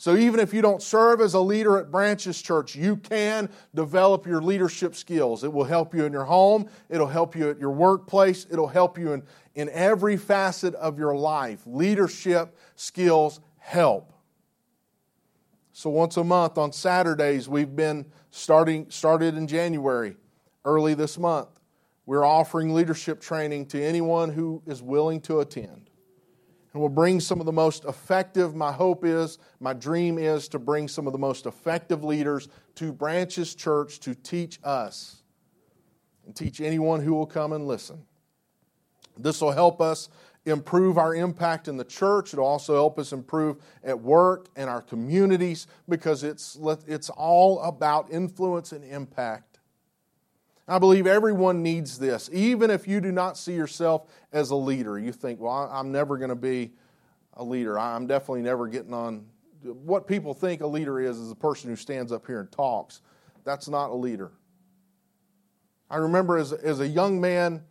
So 0.00 0.16
even 0.16 0.38
if 0.38 0.54
you 0.54 0.62
don't 0.62 0.80
serve 0.80 1.20
as 1.20 1.34
a 1.34 1.40
leader 1.40 1.76
at 1.76 1.90
Branches 1.90 2.40
Church, 2.40 2.76
you 2.76 2.96
can 2.96 3.50
develop 3.74 4.26
your 4.26 4.40
leadership 4.40 4.94
skills. 4.94 5.42
It 5.42 5.52
will 5.52 5.64
help 5.64 5.92
you 5.92 6.04
in 6.04 6.12
your 6.12 6.24
home, 6.24 6.68
it'll 6.88 7.08
help 7.08 7.34
you 7.34 7.50
at 7.50 7.58
your 7.58 7.72
workplace, 7.72 8.46
it'll 8.48 8.68
help 8.68 8.96
you 8.96 9.12
in, 9.12 9.24
in 9.56 9.68
every 9.70 10.16
facet 10.16 10.76
of 10.76 11.00
your 11.00 11.16
life. 11.16 11.62
Leadership 11.66 12.56
skills 12.76 13.40
help. 13.58 14.12
So 15.72 15.90
once 15.90 16.16
a 16.16 16.24
month 16.24 16.58
on 16.58 16.72
Saturdays, 16.72 17.48
we've 17.48 17.74
been 17.74 18.06
starting 18.30 18.86
started 18.90 19.36
in 19.36 19.48
January, 19.48 20.16
early 20.64 20.94
this 20.94 21.18
month. 21.18 21.48
We're 22.06 22.24
offering 22.24 22.72
leadership 22.72 23.20
training 23.20 23.66
to 23.66 23.82
anyone 23.82 24.30
who 24.30 24.62
is 24.64 24.80
willing 24.80 25.20
to 25.22 25.40
attend 25.40 25.87
and 26.72 26.80
we'll 26.80 26.90
bring 26.90 27.18
some 27.18 27.40
of 27.40 27.46
the 27.46 27.52
most 27.52 27.84
effective, 27.86 28.54
my 28.54 28.72
hope 28.72 29.04
is, 29.04 29.38
my 29.58 29.72
dream 29.72 30.18
is 30.18 30.48
to 30.48 30.58
bring 30.58 30.86
some 30.86 31.06
of 31.06 31.12
the 31.12 31.18
most 31.18 31.46
effective 31.46 32.04
leaders 32.04 32.48
to 32.74 32.92
Branches 32.92 33.54
Church 33.54 34.00
to 34.00 34.14
teach 34.14 34.58
us 34.62 35.22
and 36.26 36.36
teach 36.36 36.60
anyone 36.60 37.00
who 37.00 37.14
will 37.14 37.26
come 37.26 37.52
and 37.52 37.66
listen. 37.66 38.02
This 39.16 39.40
will 39.40 39.52
help 39.52 39.80
us 39.80 40.10
improve 40.44 40.98
our 40.98 41.14
impact 41.14 41.68
in 41.68 41.76
the 41.76 41.84
church. 41.84 42.32
It'll 42.32 42.44
also 42.44 42.74
help 42.74 42.98
us 42.98 43.12
improve 43.12 43.56
at 43.82 43.98
work 43.98 44.48
and 44.56 44.68
our 44.68 44.82
communities 44.82 45.66
because 45.88 46.22
it's, 46.22 46.58
it's 46.86 47.10
all 47.10 47.60
about 47.62 48.10
influence 48.10 48.72
and 48.72 48.84
impact. 48.84 49.57
I 50.68 50.78
believe 50.78 51.06
everyone 51.06 51.62
needs 51.62 51.98
this. 51.98 52.28
Even 52.30 52.70
if 52.70 52.86
you 52.86 53.00
do 53.00 53.10
not 53.10 53.38
see 53.38 53.54
yourself 53.54 54.06
as 54.32 54.50
a 54.50 54.56
leader, 54.56 54.98
you 54.98 55.12
think, 55.12 55.40
well, 55.40 55.68
I'm 55.72 55.90
never 55.90 56.18
going 56.18 56.28
to 56.28 56.36
be 56.36 56.72
a 57.34 57.42
leader. 57.42 57.78
I'm 57.78 58.06
definitely 58.06 58.42
never 58.42 58.68
getting 58.68 58.92
on. 58.92 59.24
What 59.62 60.06
people 60.06 60.34
think 60.34 60.60
a 60.60 60.66
leader 60.66 61.00
is, 61.00 61.18
is 61.18 61.30
a 61.30 61.36
person 61.36 61.70
who 61.70 61.76
stands 61.76 62.12
up 62.12 62.26
here 62.26 62.40
and 62.40 62.52
talks. 62.52 63.00
That's 63.44 63.68
not 63.68 63.88
a 63.90 63.94
leader. 63.94 64.30
I 65.88 65.96
remember 65.96 66.36
as, 66.36 66.52
as 66.52 66.80
a 66.80 66.86
young 66.86 67.18
man, 67.18 67.62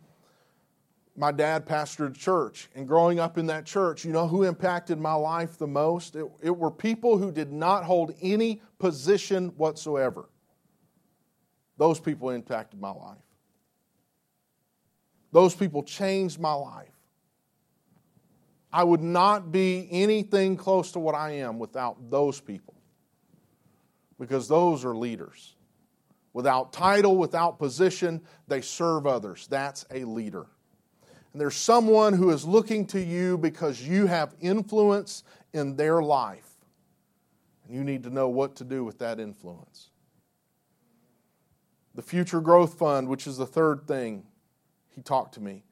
my 1.16 1.30
dad 1.30 1.66
pastored 1.66 2.16
a 2.16 2.18
church. 2.18 2.68
And 2.74 2.88
growing 2.88 3.20
up 3.20 3.38
in 3.38 3.46
that 3.46 3.64
church, 3.64 4.04
you 4.04 4.12
know 4.12 4.26
who 4.26 4.42
impacted 4.42 4.98
my 4.98 5.14
life 5.14 5.56
the 5.56 5.68
most? 5.68 6.16
It, 6.16 6.26
it 6.42 6.56
were 6.56 6.70
people 6.70 7.16
who 7.16 7.30
did 7.30 7.52
not 7.52 7.84
hold 7.84 8.14
any 8.20 8.60
position 8.80 9.48
whatsoever. 9.56 10.28
Those 11.78 12.00
people 12.00 12.30
impacted 12.30 12.80
my 12.80 12.90
life. 12.90 13.16
Those 15.32 15.54
people 15.54 15.82
changed 15.82 16.38
my 16.38 16.52
life. 16.52 16.88
I 18.72 18.84
would 18.84 19.02
not 19.02 19.50
be 19.50 19.88
anything 19.90 20.56
close 20.56 20.92
to 20.92 20.98
what 20.98 21.14
I 21.14 21.32
am 21.32 21.58
without 21.58 22.10
those 22.10 22.40
people. 22.40 22.74
Because 24.18 24.48
those 24.48 24.84
are 24.84 24.94
leaders. 24.94 25.54
Without 26.32 26.72
title, 26.72 27.16
without 27.16 27.58
position, 27.58 28.20
they 28.48 28.60
serve 28.60 29.06
others. 29.06 29.46
That's 29.48 29.86
a 29.90 30.04
leader. 30.04 30.46
And 31.32 31.40
there's 31.40 31.56
someone 31.56 32.12
who 32.12 32.30
is 32.30 32.44
looking 32.44 32.86
to 32.86 33.00
you 33.00 33.38
because 33.38 33.80
you 33.80 34.06
have 34.06 34.34
influence 34.40 35.22
in 35.52 35.76
their 35.76 36.02
life. 36.02 36.48
And 37.64 37.74
you 37.74 37.84
need 37.84 38.02
to 38.02 38.10
know 38.10 38.28
what 38.28 38.56
to 38.56 38.64
do 38.64 38.84
with 38.84 38.98
that 38.98 39.20
influence. 39.20 39.90
The 41.98 42.02
Future 42.02 42.40
Growth 42.40 42.78
Fund, 42.78 43.08
which 43.08 43.26
is 43.26 43.38
the 43.38 43.44
third 43.44 43.88
thing 43.88 44.22
he 44.94 45.02
talked 45.02 45.34
to 45.34 45.40
me 45.40 45.64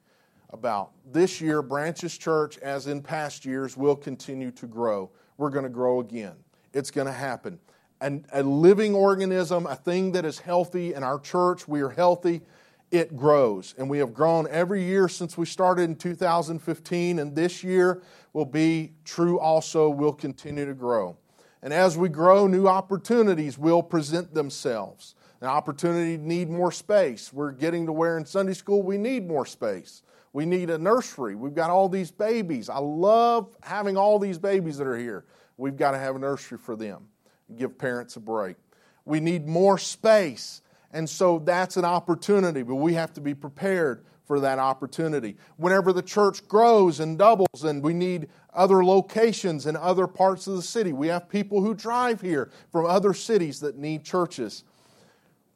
about. 0.49 0.91
This 1.09 1.39
year, 1.39 1.61
Branches 1.61 2.17
Church, 2.17 2.57
as 2.57 2.87
in 2.87 3.01
past 3.01 3.45
years, 3.45 3.77
will 3.77 3.95
continue 3.95 4.51
to 4.51 4.67
grow. 4.67 5.09
We're 5.37 5.51
going 5.51 5.63
to 5.63 5.69
grow 5.69 6.01
again. 6.01 6.35
It's 6.73 6.91
going 6.91 7.07
to 7.07 7.13
happen 7.13 7.59
and 8.01 8.25
a 8.33 8.43
living 8.43 8.93
organism, 8.93 9.65
a 9.67 9.75
thing 9.75 10.11
that 10.11 10.25
is 10.25 10.39
healthy 10.39 10.93
in 10.93 11.01
our 11.01 11.17
church, 11.17 11.65
we 11.65 11.79
are 11.79 11.89
healthy, 11.89 12.41
it 12.91 13.15
grows. 13.15 13.73
And 13.77 13.89
we 13.89 13.99
have 13.99 14.13
grown 14.13 14.49
every 14.49 14.83
year 14.83 15.07
since 15.07 15.37
we 15.37 15.45
started 15.45 15.83
in 15.83 15.95
2015, 15.95 17.19
and 17.19 17.35
this 17.35 17.63
year 17.63 18.01
will 18.33 18.45
be 18.45 18.91
true 19.05 19.39
also, 19.39 19.89
will 19.89 20.11
continue 20.11 20.65
to 20.65 20.73
grow. 20.73 21.15
And 21.61 21.73
as 21.73 21.97
we 21.97 22.09
grow, 22.09 22.47
new 22.47 22.67
opportunities 22.67 23.57
will 23.57 23.81
present 23.81 24.33
themselves. 24.33 25.15
An 25.41 25.47
opportunity 25.47 26.17
to 26.17 26.23
need 26.23 26.49
more 26.49 26.71
space. 26.71 27.31
We're 27.31 27.51
getting 27.51 27.85
to 27.85 27.91
where 27.91 28.17
in 28.17 28.25
Sunday 28.25 28.53
school 28.53 28.81
we 28.81 28.97
need 28.97 29.27
more 29.27 29.45
space. 29.45 30.01
We 30.33 30.45
need 30.45 30.69
a 30.69 30.77
nursery. 30.77 31.35
We've 31.35 31.53
got 31.53 31.69
all 31.69 31.89
these 31.89 32.11
babies. 32.11 32.69
I 32.69 32.79
love 32.79 33.55
having 33.61 33.97
all 33.97 34.19
these 34.19 34.37
babies 34.37 34.77
that 34.77 34.87
are 34.87 34.97
here. 34.97 35.25
We've 35.57 35.77
got 35.77 35.91
to 35.91 35.97
have 35.97 36.15
a 36.15 36.19
nursery 36.19 36.57
for 36.57 36.75
them 36.75 37.07
give 37.55 37.77
parents 37.77 38.15
a 38.15 38.19
break. 38.19 38.57
We 39.05 39.19
need 39.19 39.47
more 39.47 39.77
space, 39.77 40.61
and 40.91 41.09
so 41.09 41.39
that's 41.39 41.77
an 41.77 41.85
opportunity, 41.85 42.63
but 42.63 42.75
we 42.75 42.93
have 42.95 43.13
to 43.13 43.21
be 43.21 43.33
prepared 43.33 44.03
for 44.25 44.41
that 44.41 44.59
opportunity. 44.59 45.37
Whenever 45.55 45.93
the 45.93 46.01
church 46.01 46.45
grows 46.49 46.99
and 46.99 47.17
doubles, 47.17 47.63
and 47.63 47.81
we 47.81 47.93
need 47.93 48.27
other 48.53 48.83
locations 48.83 49.65
in 49.65 49.77
other 49.77 50.07
parts 50.07 50.47
of 50.47 50.55
the 50.57 50.61
city, 50.61 50.91
we 50.91 51.07
have 51.07 51.29
people 51.29 51.61
who 51.61 51.73
drive 51.73 52.19
here 52.19 52.51
from 52.69 52.85
other 52.85 53.13
cities 53.13 53.61
that 53.61 53.77
need 53.77 54.03
churches. 54.03 54.65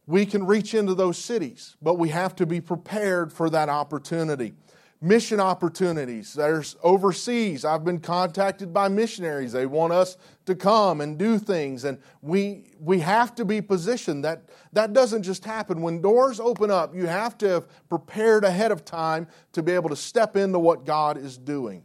We 0.07 0.25
can 0.25 0.45
reach 0.45 0.73
into 0.73 0.95
those 0.95 1.17
cities, 1.17 1.77
but 1.81 1.95
we 1.95 2.09
have 2.09 2.35
to 2.37 2.45
be 2.45 2.59
prepared 2.59 3.31
for 3.31 3.49
that 3.49 3.69
opportunity 3.69 4.53
mission 5.01 5.39
opportunities. 5.39 6.33
There's 6.33 6.75
overseas. 6.83 7.65
I've 7.65 7.83
been 7.83 7.99
contacted 7.99 8.71
by 8.71 8.87
missionaries. 8.87 9.51
They 9.51 9.65
want 9.65 9.93
us 9.93 10.15
to 10.45 10.55
come 10.55 11.01
and 11.01 11.17
do 11.17 11.39
things, 11.39 11.83
and 11.83 11.97
we 12.21 12.65
we 12.79 12.99
have 12.99 13.33
to 13.35 13.45
be 13.45 13.61
positioned. 13.61 14.23
That 14.23 14.43
that 14.73 14.93
doesn't 14.93 15.23
just 15.23 15.43
happen. 15.43 15.81
When 15.81 16.01
doors 16.01 16.39
open 16.39 16.69
up, 16.69 16.95
you 16.95 17.07
have 17.07 17.37
to 17.39 17.49
have 17.49 17.89
prepared 17.89 18.43
ahead 18.43 18.71
of 18.71 18.85
time 18.85 19.27
to 19.53 19.63
be 19.63 19.71
able 19.71 19.89
to 19.89 19.95
step 19.95 20.35
into 20.35 20.59
what 20.59 20.85
God 20.85 21.17
is 21.17 21.37
doing. 21.37 21.83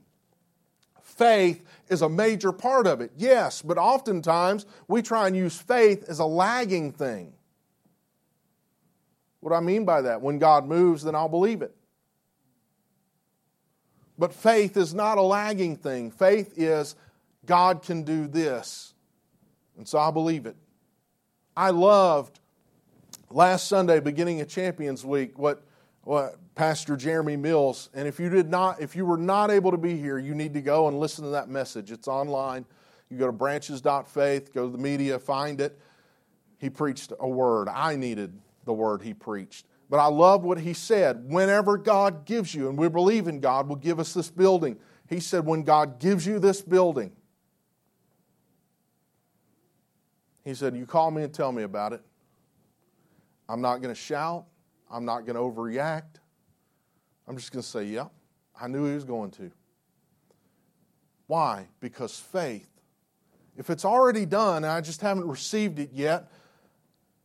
Faith 1.02 1.64
is 1.88 2.02
a 2.02 2.08
major 2.08 2.52
part 2.52 2.86
of 2.86 3.00
it, 3.00 3.10
yes, 3.16 3.62
but 3.62 3.78
oftentimes 3.78 4.66
we 4.86 5.00
try 5.00 5.26
and 5.26 5.34
use 5.34 5.58
faith 5.58 6.04
as 6.08 6.18
a 6.18 6.26
lagging 6.26 6.92
thing. 6.92 7.32
What 9.40 9.50
do 9.50 9.56
I 9.56 9.60
mean 9.60 9.84
by 9.84 10.02
that, 10.02 10.22
when 10.22 10.38
God 10.38 10.66
moves, 10.66 11.04
then 11.04 11.14
I'll 11.14 11.28
believe 11.28 11.62
it. 11.62 11.74
But 14.18 14.32
faith 14.32 14.76
is 14.76 14.94
not 14.94 15.18
a 15.18 15.22
lagging 15.22 15.76
thing. 15.76 16.10
Faith 16.10 16.54
is 16.56 16.96
God 17.44 17.82
can 17.82 18.02
do 18.02 18.26
this. 18.26 18.94
And 19.76 19.86
so 19.86 19.98
I 19.98 20.10
believe 20.10 20.46
it. 20.46 20.56
I 21.56 21.70
loved 21.70 22.40
last 23.30 23.68
Sunday, 23.68 24.00
beginning 24.00 24.40
of 24.40 24.48
Champions 24.48 25.04
Week, 25.04 25.38
what, 25.38 25.62
what 26.02 26.36
Pastor 26.54 26.96
Jeremy 26.96 27.36
Mills, 27.36 27.90
and 27.92 28.08
if 28.08 28.18
you 28.18 28.30
did 28.30 28.50
not, 28.50 28.80
if 28.80 28.96
you 28.96 29.04
were 29.04 29.18
not 29.18 29.50
able 29.50 29.70
to 29.70 29.76
be 29.76 29.96
here, 29.98 30.18
you 30.18 30.34
need 30.34 30.54
to 30.54 30.62
go 30.62 30.88
and 30.88 30.98
listen 30.98 31.24
to 31.24 31.30
that 31.30 31.48
message. 31.48 31.92
It's 31.92 32.08
online. 32.08 32.64
You 33.10 33.18
go 33.18 33.26
to 33.26 33.32
branches.faith, 33.32 34.52
go 34.54 34.66
to 34.66 34.72
the 34.72 34.78
media, 34.78 35.18
find 35.18 35.60
it. 35.60 35.78
He 36.58 36.70
preached 36.70 37.12
a 37.20 37.28
word. 37.28 37.68
I 37.68 37.96
needed 37.96 38.32
the 38.66 38.74
word 38.74 39.00
he 39.00 39.14
preached. 39.14 39.64
But 39.88 39.98
I 39.98 40.06
love 40.06 40.42
what 40.42 40.58
he 40.58 40.74
said. 40.74 41.24
Whenever 41.30 41.78
God 41.78 42.26
gives 42.26 42.54
you, 42.54 42.68
and 42.68 42.76
we 42.76 42.88
believe 42.88 43.28
in 43.28 43.40
God, 43.40 43.68
will 43.68 43.76
give 43.76 43.98
us 43.98 44.12
this 44.12 44.28
building. 44.28 44.76
He 45.08 45.20
said, 45.20 45.46
when 45.46 45.62
God 45.62 45.98
gives 46.00 46.26
you 46.26 46.38
this 46.38 46.60
building, 46.60 47.12
he 50.44 50.54
said, 50.54 50.76
You 50.76 50.86
call 50.86 51.10
me 51.10 51.22
and 51.22 51.32
tell 51.32 51.50
me 51.52 51.62
about 51.62 51.92
it. 51.92 52.02
I'm 53.48 53.60
not 53.60 53.78
going 53.80 53.94
to 53.94 54.00
shout. 54.00 54.44
I'm 54.90 55.04
not 55.04 55.20
going 55.20 55.34
to 55.34 55.40
overreact. 55.40 56.20
I'm 57.26 57.36
just 57.36 57.52
going 57.52 57.62
to 57.62 57.68
say, 57.68 57.84
Yep, 57.84 58.12
I 58.60 58.68
knew 58.68 58.86
he 58.86 58.94
was 58.94 59.04
going 59.04 59.30
to. 59.32 59.50
Why? 61.26 61.66
Because 61.80 62.18
faith. 62.18 62.68
If 63.56 63.70
it's 63.70 63.84
already 63.84 64.26
done 64.26 64.58
and 64.58 64.66
I 64.66 64.80
just 64.80 65.00
haven't 65.00 65.26
received 65.26 65.78
it 65.78 65.90
yet, 65.92 66.30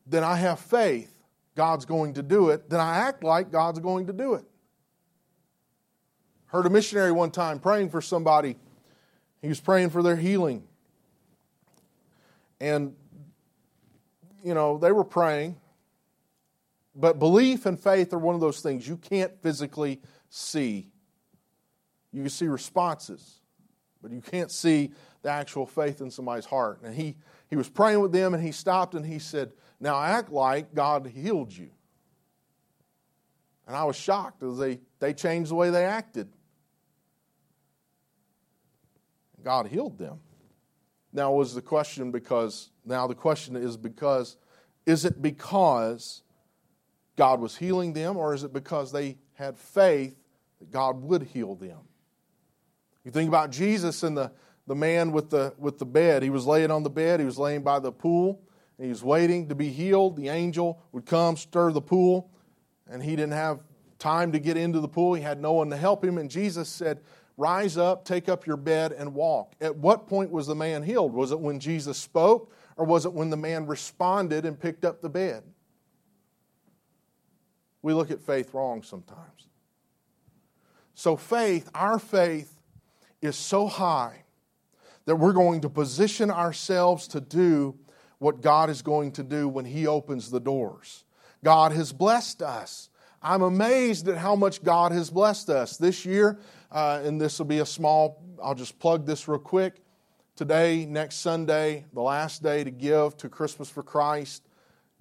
then 0.07 0.23
I 0.23 0.35
have 0.35 0.59
faith 0.59 1.20
God's 1.55 1.85
going 1.85 2.13
to 2.13 2.23
do 2.23 2.49
it, 2.49 2.69
then 2.69 2.79
I 2.79 2.97
act 2.97 3.23
like 3.23 3.51
God's 3.51 3.79
going 3.79 4.07
to 4.07 4.13
do 4.13 4.35
it. 4.35 4.45
Heard 6.47 6.65
a 6.65 6.69
missionary 6.69 7.11
one 7.11 7.31
time 7.31 7.59
praying 7.59 7.89
for 7.89 8.01
somebody. 8.01 8.57
He 9.41 9.47
was 9.47 9.59
praying 9.59 9.89
for 9.89 10.03
their 10.03 10.15
healing. 10.15 10.63
And, 12.59 12.95
you 14.43 14.53
know, 14.53 14.77
they 14.77 14.91
were 14.91 15.03
praying. 15.03 15.57
But 16.93 17.19
belief 17.19 17.65
and 17.65 17.79
faith 17.79 18.13
are 18.13 18.19
one 18.19 18.35
of 18.35 18.41
those 18.41 18.61
things 18.61 18.87
you 18.87 18.97
can't 18.97 19.31
physically 19.41 20.01
see. 20.29 20.89
You 22.11 22.21
can 22.21 22.29
see 22.29 22.47
responses, 22.47 23.39
but 24.01 24.11
you 24.11 24.21
can't 24.21 24.51
see 24.51 24.91
the 25.21 25.29
actual 25.29 25.65
faith 25.65 26.01
in 26.01 26.11
somebody's 26.11 26.45
heart. 26.45 26.81
And 26.83 26.93
he, 26.93 27.15
he 27.49 27.55
was 27.55 27.69
praying 27.69 28.01
with 28.01 28.11
them 28.11 28.33
and 28.33 28.43
he 28.43 28.51
stopped 28.51 28.93
and 28.93 29.05
he 29.05 29.19
said, 29.19 29.53
now 29.81 29.99
act 29.99 30.31
like 30.31 30.73
God 30.75 31.07
healed 31.07 31.51
you. 31.51 31.71
And 33.67 33.75
I 33.75 33.83
was 33.83 33.95
shocked 33.95 34.43
as 34.43 34.57
they, 34.57 34.79
they 34.99 35.13
changed 35.13 35.49
the 35.49 35.55
way 35.55 35.71
they 35.71 35.85
acted. 35.85 36.29
God 39.43 39.67
healed 39.67 39.97
them. 39.97 40.19
Now 41.11 41.33
was 41.33 41.55
the 41.55 41.61
question 41.61 42.11
because 42.11 42.69
now 42.85 43.07
the 43.07 43.15
question 43.15 43.55
is 43.55 43.75
because 43.75 44.37
is 44.85 45.03
it 45.03 45.21
because 45.21 46.21
God 47.15 47.41
was 47.41 47.57
healing 47.57 47.93
them 47.93 48.17
or 48.17 48.33
is 48.33 48.43
it 48.43 48.53
because 48.53 48.91
they 48.91 49.17
had 49.33 49.57
faith 49.57 50.15
that 50.59 50.71
God 50.71 51.01
would 51.01 51.23
heal 51.23 51.55
them? 51.55 51.79
You 53.03 53.11
think 53.11 53.27
about 53.27 53.49
Jesus 53.49 54.03
and 54.03 54.15
the, 54.15 54.31
the 54.67 54.75
man 54.75 55.11
with 55.11 55.31
the 55.31 55.55
with 55.57 55.79
the 55.79 55.85
bed. 55.85 56.21
He 56.21 56.29
was 56.29 56.45
laying 56.45 56.69
on 56.69 56.83
the 56.83 56.89
bed, 56.89 57.19
he 57.19 57.25
was 57.25 57.39
laying 57.39 57.63
by 57.63 57.79
the 57.79 57.91
pool, 57.91 58.41
he 58.81 58.89
was 58.89 59.03
waiting 59.03 59.47
to 59.49 59.55
be 59.55 59.69
healed. 59.69 60.15
The 60.15 60.29
angel 60.29 60.81
would 60.91 61.05
come, 61.05 61.37
stir 61.37 61.71
the 61.71 61.81
pool, 61.81 62.31
and 62.89 63.03
he 63.03 63.11
didn't 63.11 63.33
have 63.33 63.59
time 63.99 64.31
to 64.31 64.39
get 64.39 64.57
into 64.57 64.79
the 64.79 64.87
pool. 64.87 65.13
He 65.13 65.21
had 65.21 65.39
no 65.39 65.53
one 65.53 65.69
to 65.69 65.77
help 65.77 66.03
him. 66.03 66.17
And 66.17 66.29
Jesus 66.29 66.67
said, 66.67 66.99
Rise 67.37 67.77
up, 67.77 68.05
take 68.05 68.29
up 68.29 68.45
your 68.45 68.57
bed, 68.57 68.91
and 68.91 69.13
walk. 69.15 69.53
At 69.61 69.75
what 69.75 70.07
point 70.07 70.31
was 70.31 70.47
the 70.47 70.55
man 70.55 70.83
healed? 70.83 71.13
Was 71.13 71.31
it 71.31 71.39
when 71.39 71.59
Jesus 71.59 71.97
spoke, 71.97 72.53
or 72.77 72.85
was 72.85 73.05
it 73.05 73.13
when 73.13 73.29
the 73.29 73.37
man 73.37 73.65
responded 73.65 74.45
and 74.45 74.59
picked 74.59 74.85
up 74.85 75.01
the 75.01 75.09
bed? 75.09 75.43
We 77.81 77.93
look 77.93 78.11
at 78.11 78.21
faith 78.21 78.53
wrong 78.53 78.83
sometimes. 78.83 79.47
So, 80.93 81.15
faith, 81.15 81.69
our 81.73 81.97
faith, 81.97 82.59
is 83.21 83.35
so 83.35 83.67
high 83.67 84.23
that 85.05 85.15
we're 85.15 85.33
going 85.33 85.61
to 85.61 85.69
position 85.69 86.29
ourselves 86.31 87.07
to 87.09 87.21
do 87.21 87.77
what 88.21 88.39
God 88.39 88.69
is 88.69 88.83
going 88.83 89.13
to 89.13 89.23
do 89.23 89.49
when 89.49 89.65
He 89.65 89.87
opens 89.87 90.29
the 90.29 90.39
doors. 90.39 91.05
God 91.43 91.71
has 91.71 91.91
blessed 91.91 92.43
us. 92.43 92.91
I'm 93.19 93.41
amazed 93.41 94.07
at 94.07 94.15
how 94.15 94.35
much 94.35 94.63
God 94.63 94.91
has 94.91 95.09
blessed 95.09 95.49
us. 95.49 95.75
This 95.75 96.05
year, 96.05 96.37
uh, 96.71 97.01
and 97.03 97.19
this 97.19 97.39
will 97.39 97.47
be 97.47 97.57
a 97.57 97.65
small, 97.65 98.21
I'll 98.41 98.53
just 98.53 98.77
plug 98.77 99.07
this 99.07 99.27
real 99.27 99.39
quick. 99.39 99.81
Today, 100.35 100.85
next 100.85 101.15
Sunday, 101.15 101.85
the 101.93 102.01
last 102.01 102.43
day 102.43 102.63
to 102.63 102.69
give 102.69 103.17
to 103.17 103.27
Christmas 103.27 103.71
for 103.71 103.81
Christ. 103.81 104.47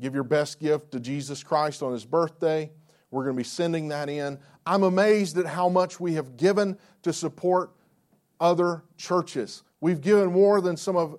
Give 0.01 0.15
your 0.15 0.25
best 0.25 0.59
gift 0.59 0.93
to 0.93 0.99
Jesus 0.99 1.43
Christ 1.43 1.83
on 1.83 1.93
His 1.93 2.07
birthday. 2.07 2.71
We're 3.11 3.25
going 3.25 3.37
to 3.37 3.41
be 3.41 3.45
sending 3.45 3.89
that 3.89 4.09
in. 4.09 4.39
I'm 4.65 4.83
amazed 4.83 5.37
at 5.37 5.45
how 5.45 5.69
much 5.69 6.01
we 6.01 6.15
have 6.15 6.39
given 6.39 6.79
to 7.03 7.13
support 7.13 7.71
other 8.41 8.83
churches. 8.97 9.63
We've 9.83 10.01
given 10.01 10.33
more 10.33 10.63
than 10.63 10.79
some 10.79 10.97
of 10.97 11.19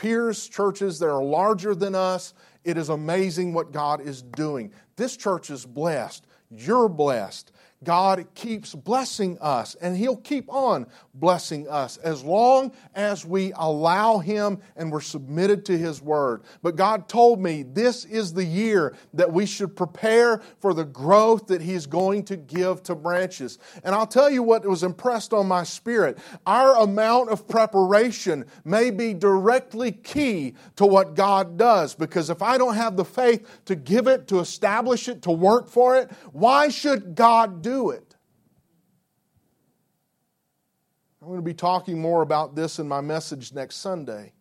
peers' 0.00 0.48
churches 0.48 0.98
that 0.98 1.10
are 1.10 1.22
larger 1.22 1.74
than 1.74 1.94
us. 1.94 2.32
It 2.64 2.78
is 2.78 2.88
amazing 2.88 3.52
what 3.52 3.70
God 3.70 4.00
is 4.00 4.22
doing. 4.22 4.72
This 4.96 5.16
church 5.16 5.50
is 5.50 5.66
blessed. 5.66 6.26
You're 6.50 6.88
blessed. 6.88 7.52
God 7.82 8.26
keeps 8.34 8.74
blessing 8.74 9.38
us, 9.40 9.74
and 9.76 9.96
He'll 9.96 10.16
keep 10.16 10.52
on 10.52 10.86
blessing 11.14 11.66
us 11.66 11.96
as 11.98 12.22
long 12.22 12.72
as 12.94 13.24
we 13.24 13.52
allow 13.56 14.18
Him 14.18 14.58
and 14.76 14.92
we're 14.92 15.00
submitted 15.00 15.64
to 15.64 15.78
His 15.78 16.02
Word. 16.02 16.42
But 16.62 16.76
God 16.76 17.08
told 17.08 17.40
me 17.40 17.62
this 17.62 18.04
is 18.04 18.34
the 18.34 18.44
year 18.44 18.94
that 19.14 19.32
we 19.32 19.46
should 19.46 19.74
prepare 19.74 20.42
for 20.60 20.74
the 20.74 20.84
growth 20.84 21.46
that 21.46 21.62
He's 21.62 21.86
going 21.86 22.24
to 22.24 22.36
give 22.36 22.82
to 22.82 22.94
branches. 22.94 23.58
And 23.82 23.94
I'll 23.94 24.06
tell 24.06 24.28
you 24.28 24.42
what 24.42 24.66
was 24.66 24.82
impressed 24.82 25.32
on 25.32 25.46
my 25.46 25.62
spirit. 25.62 26.18
Our 26.46 26.76
amount 26.82 27.30
of 27.30 27.48
preparation 27.48 28.44
may 28.62 28.90
be 28.90 29.14
directly 29.14 29.92
key 29.92 30.54
to 30.76 30.84
what 30.84 31.14
God 31.14 31.56
does, 31.56 31.94
because 31.94 32.28
if 32.28 32.42
I 32.42 32.58
don't 32.58 32.74
have 32.74 32.98
the 32.98 33.06
faith 33.06 33.48
to 33.64 33.74
give 33.74 34.06
it, 34.06 34.28
to 34.28 34.40
establish 34.40 35.08
it, 35.08 35.22
to 35.22 35.30
work 35.30 35.70
for 35.70 35.96
it, 35.96 36.10
why 36.32 36.68
should 36.68 37.14
God 37.14 37.62
do 37.62 37.69
do 37.70 37.90
it. 37.90 38.16
I'm 41.22 41.28
going 41.28 41.38
to 41.38 41.44
be 41.44 41.54
talking 41.54 42.00
more 42.00 42.22
about 42.22 42.56
this 42.56 42.78
in 42.78 42.88
my 42.88 43.00
message 43.00 43.52
next 43.52 43.76
Sunday. 43.76 44.32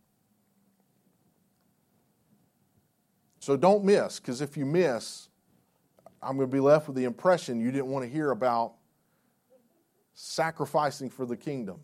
So 3.40 3.56
don't 3.56 3.84
miss, 3.84 4.20
because 4.20 4.42
if 4.42 4.58
you 4.58 4.66
miss, 4.66 5.30
I'm 6.22 6.38
going 6.38 6.50
to 6.50 6.54
be 6.54 6.60
left 6.60 6.88
with 6.88 6.96
the 6.96 7.06
impression 7.06 7.60
you 7.60 7.72
didn't 7.72 7.88
want 7.88 8.06
to 8.06 8.12
hear 8.12 8.32
about 8.32 8.74
sacrificing 10.14 11.10
for 11.10 11.26
the 11.26 11.38
kingdom. 11.38 11.80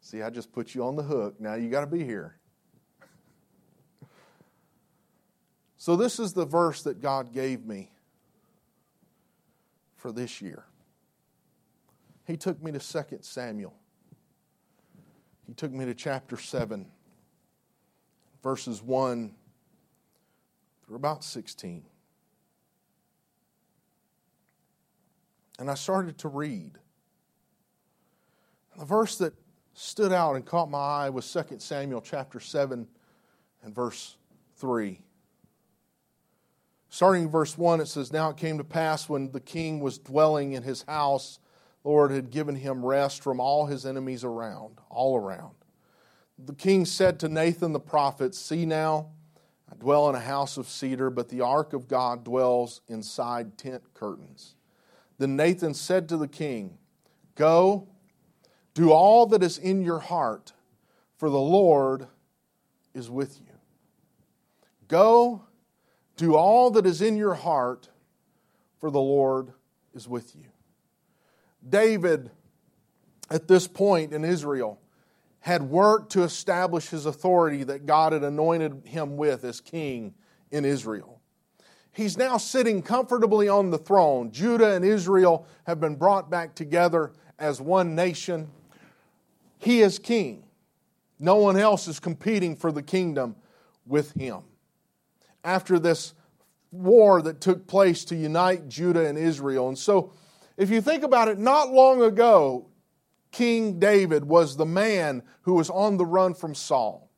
See, 0.00 0.22
I 0.22 0.30
just 0.30 0.52
put 0.52 0.74
you 0.74 0.84
on 0.84 0.96
the 0.96 1.02
hook. 1.02 1.40
Now 1.40 1.54
you 1.54 1.70
got 1.70 1.80
to 1.80 1.86
be 1.86 2.04
here. 2.04 2.36
So, 5.76 5.96
this 5.96 6.18
is 6.18 6.32
the 6.32 6.44
verse 6.44 6.82
that 6.82 7.00
God 7.00 7.32
gave 7.32 7.64
me 7.64 7.92
for 9.98 10.12
this 10.12 10.40
year. 10.40 10.64
He 12.26 12.36
took 12.36 12.62
me 12.62 12.72
to 12.72 12.78
2 12.78 13.18
Samuel. 13.20 13.74
He 15.46 15.54
took 15.54 15.72
me 15.72 15.84
to 15.84 15.94
chapter 15.94 16.36
7, 16.36 16.86
verses 18.42 18.82
1 18.82 19.34
through 20.86 20.96
about 20.96 21.24
16. 21.24 21.84
And 25.58 25.70
I 25.70 25.74
started 25.74 26.18
to 26.18 26.28
read. 26.28 26.78
The 28.78 28.84
verse 28.84 29.18
that 29.18 29.34
stood 29.74 30.12
out 30.12 30.36
and 30.36 30.46
caught 30.46 30.70
my 30.70 30.78
eye 30.78 31.10
was 31.10 31.30
2 31.32 31.58
Samuel 31.58 32.00
chapter 32.00 32.38
7 32.38 32.86
and 33.62 33.74
verse 33.74 34.16
3. 34.56 35.00
Starting 36.90 37.24
in 37.24 37.30
verse 37.30 37.58
1, 37.58 37.80
it 37.80 37.86
says, 37.86 38.12
Now 38.12 38.30
it 38.30 38.36
came 38.36 38.58
to 38.58 38.64
pass 38.64 39.08
when 39.08 39.30
the 39.30 39.40
king 39.40 39.80
was 39.80 39.98
dwelling 39.98 40.52
in 40.52 40.62
his 40.62 40.82
house, 40.82 41.38
the 41.82 41.90
Lord 41.90 42.10
had 42.10 42.30
given 42.30 42.56
him 42.56 42.84
rest 42.84 43.22
from 43.22 43.40
all 43.40 43.66
his 43.66 43.84
enemies 43.84 44.24
around, 44.24 44.78
all 44.88 45.16
around. 45.16 45.54
The 46.38 46.54
king 46.54 46.84
said 46.84 47.20
to 47.20 47.28
Nathan 47.28 47.72
the 47.72 47.80
prophet, 47.80 48.34
See 48.34 48.64
now, 48.64 49.08
I 49.70 49.74
dwell 49.76 50.08
in 50.08 50.14
a 50.14 50.20
house 50.20 50.56
of 50.56 50.68
cedar, 50.68 51.10
but 51.10 51.28
the 51.28 51.42
ark 51.42 51.72
of 51.72 51.88
God 51.88 52.24
dwells 52.24 52.80
inside 52.88 53.58
tent 53.58 53.82
curtains. 53.92 54.54
Then 55.18 55.36
Nathan 55.36 55.74
said 55.74 56.08
to 56.08 56.16
the 56.16 56.28
king, 56.28 56.78
Go, 57.34 57.88
do 58.72 58.92
all 58.92 59.26
that 59.26 59.42
is 59.42 59.58
in 59.58 59.82
your 59.82 59.98
heart, 59.98 60.52
for 61.16 61.28
the 61.28 61.40
Lord 61.40 62.06
is 62.94 63.10
with 63.10 63.40
you. 63.40 63.52
Go, 64.86 65.42
do 66.18 66.34
all 66.34 66.70
that 66.72 66.84
is 66.84 67.00
in 67.00 67.16
your 67.16 67.34
heart, 67.34 67.88
for 68.78 68.90
the 68.90 69.00
Lord 69.00 69.52
is 69.94 70.06
with 70.06 70.34
you. 70.36 70.46
David, 71.66 72.30
at 73.30 73.48
this 73.48 73.66
point 73.66 74.12
in 74.12 74.24
Israel, 74.24 74.80
had 75.40 75.62
worked 75.62 76.12
to 76.12 76.24
establish 76.24 76.88
his 76.88 77.06
authority 77.06 77.62
that 77.64 77.86
God 77.86 78.12
had 78.12 78.24
anointed 78.24 78.82
him 78.84 79.16
with 79.16 79.44
as 79.44 79.60
king 79.60 80.12
in 80.50 80.64
Israel. 80.64 81.20
He's 81.92 82.18
now 82.18 82.36
sitting 82.36 82.82
comfortably 82.82 83.48
on 83.48 83.70
the 83.70 83.78
throne. 83.78 84.32
Judah 84.32 84.74
and 84.74 84.84
Israel 84.84 85.46
have 85.66 85.80
been 85.80 85.94
brought 85.94 86.28
back 86.28 86.54
together 86.54 87.12
as 87.38 87.60
one 87.60 87.94
nation. 87.94 88.48
He 89.58 89.82
is 89.82 90.00
king. 90.00 90.44
No 91.20 91.36
one 91.36 91.56
else 91.56 91.86
is 91.86 92.00
competing 92.00 92.56
for 92.56 92.72
the 92.72 92.82
kingdom 92.82 93.36
with 93.86 94.12
him 94.12 94.42
after 95.44 95.78
this 95.78 96.14
war 96.70 97.22
that 97.22 97.40
took 97.40 97.66
place 97.66 98.04
to 98.06 98.16
unite 98.16 98.68
Judah 98.68 99.06
and 99.06 99.16
Israel. 99.16 99.68
And 99.68 99.78
so, 99.78 100.12
if 100.56 100.70
you 100.70 100.80
think 100.80 101.02
about 101.02 101.28
it, 101.28 101.38
not 101.38 101.72
long 101.72 102.02
ago, 102.02 102.66
King 103.30 103.78
David 103.78 104.24
was 104.24 104.56
the 104.56 104.66
man 104.66 105.22
who 105.42 105.54
was 105.54 105.70
on 105.70 105.96
the 105.96 106.06
run 106.06 106.34
from 106.34 106.54
Saul. 106.54 107.10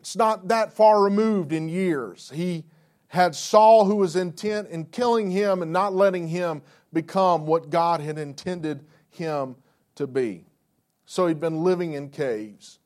It's 0.00 0.16
not 0.16 0.48
that 0.48 0.72
far 0.72 1.02
removed 1.02 1.52
in 1.52 1.68
years. 1.68 2.30
He 2.34 2.64
had 3.08 3.34
Saul 3.34 3.84
who 3.84 3.96
was 3.96 4.16
intent 4.16 4.68
in 4.68 4.84
killing 4.86 5.30
him 5.30 5.62
and 5.62 5.72
not 5.72 5.94
letting 5.94 6.28
him 6.28 6.62
become 6.92 7.46
what 7.46 7.70
God 7.70 8.00
had 8.00 8.18
intended 8.18 8.84
him 9.10 9.56
to 9.96 10.06
be. 10.06 10.44
So 11.06 11.26
he'd 11.26 11.40
been 11.40 11.62
living 11.62 11.92
in 11.92 12.10
caves. 12.10 12.78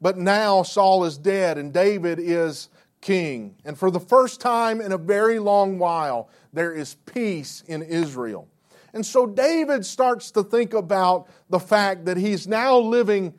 But 0.00 0.18
now 0.18 0.62
Saul 0.62 1.04
is 1.04 1.18
dead 1.18 1.58
and 1.58 1.72
David 1.72 2.18
is 2.18 2.68
king. 3.06 3.54
And 3.64 3.78
for 3.78 3.88
the 3.88 4.00
first 4.00 4.40
time 4.40 4.80
in 4.80 4.90
a 4.90 4.98
very 4.98 5.38
long 5.38 5.78
while, 5.78 6.28
there 6.52 6.72
is 6.72 6.96
peace 7.06 7.62
in 7.68 7.82
Israel. 7.82 8.48
And 8.92 9.06
so 9.06 9.26
David 9.26 9.86
starts 9.86 10.32
to 10.32 10.42
think 10.42 10.74
about 10.74 11.28
the 11.48 11.60
fact 11.60 12.06
that 12.06 12.16
he's 12.16 12.48
now 12.48 12.78
living 12.78 13.34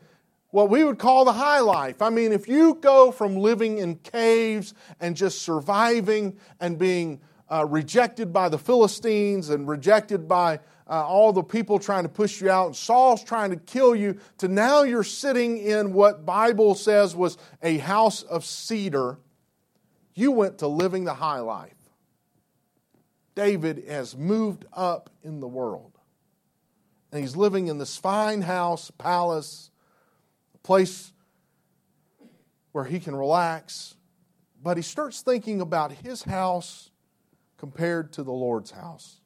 what 0.51 0.69
we 0.69 0.85
would 0.85 0.97
call 0.97 1.25
the 1.25 1.33
high 1.33 1.59
life. 1.59 2.01
I 2.01 2.09
mean, 2.09 2.31
if 2.31 2.47
you 2.47 2.75
go 2.75 3.11
from 3.11 3.35
living 3.35 3.79
in 3.79 3.95
caves 3.95 4.73
and 5.01 5.17
just 5.17 5.41
surviving 5.41 6.37
and 6.61 6.77
being 6.77 7.19
uh, 7.51 7.65
rejected 7.65 8.31
by 8.31 8.47
the 8.47 8.57
Philistines 8.57 9.49
and 9.49 9.67
rejected 9.67 10.29
by 10.29 10.61
uh, 10.89 11.05
all 11.05 11.33
the 11.33 11.43
people 11.43 11.77
trying 11.77 12.03
to 12.03 12.09
push 12.09 12.39
you 12.39 12.49
out, 12.49 12.67
and 12.67 12.75
Saul's 12.75 13.21
trying 13.21 13.49
to 13.49 13.57
kill 13.57 13.93
you, 13.93 14.17
to 14.37 14.47
now 14.47 14.83
you're 14.83 15.03
sitting 15.03 15.57
in 15.57 15.91
what 15.91 16.25
Bible 16.25 16.73
says 16.73 17.17
was 17.17 17.37
a 17.61 17.79
house 17.79 18.23
of 18.23 18.45
cedar 18.45 19.19
you 20.17 20.31
went 20.31 20.57
to 20.59 20.67
living 20.67 21.05
the 21.05 21.13
high 21.13 21.39
life. 21.39 21.75
David 23.35 23.83
has 23.87 24.17
moved 24.17 24.65
up 24.73 25.11
in 25.23 25.39
the 25.39 25.47
world. 25.47 25.91
And 27.11 27.21
he's 27.21 27.35
living 27.35 27.67
in 27.67 27.77
this 27.77 27.97
fine 27.97 28.41
house, 28.41 28.89
palace, 28.97 29.69
a 30.55 30.57
place 30.57 31.13
where 32.71 32.83
he 32.83 32.99
can 32.99 33.15
relax. 33.15 33.95
But 34.61 34.75
he 34.75 34.81
starts 34.81 35.21
thinking 35.21 35.61
about 35.61 35.91
his 35.91 36.23
house 36.23 36.89
compared 37.57 38.11
to 38.13 38.23
the 38.23 38.31
Lord's 38.31 38.71
house. 38.71 39.21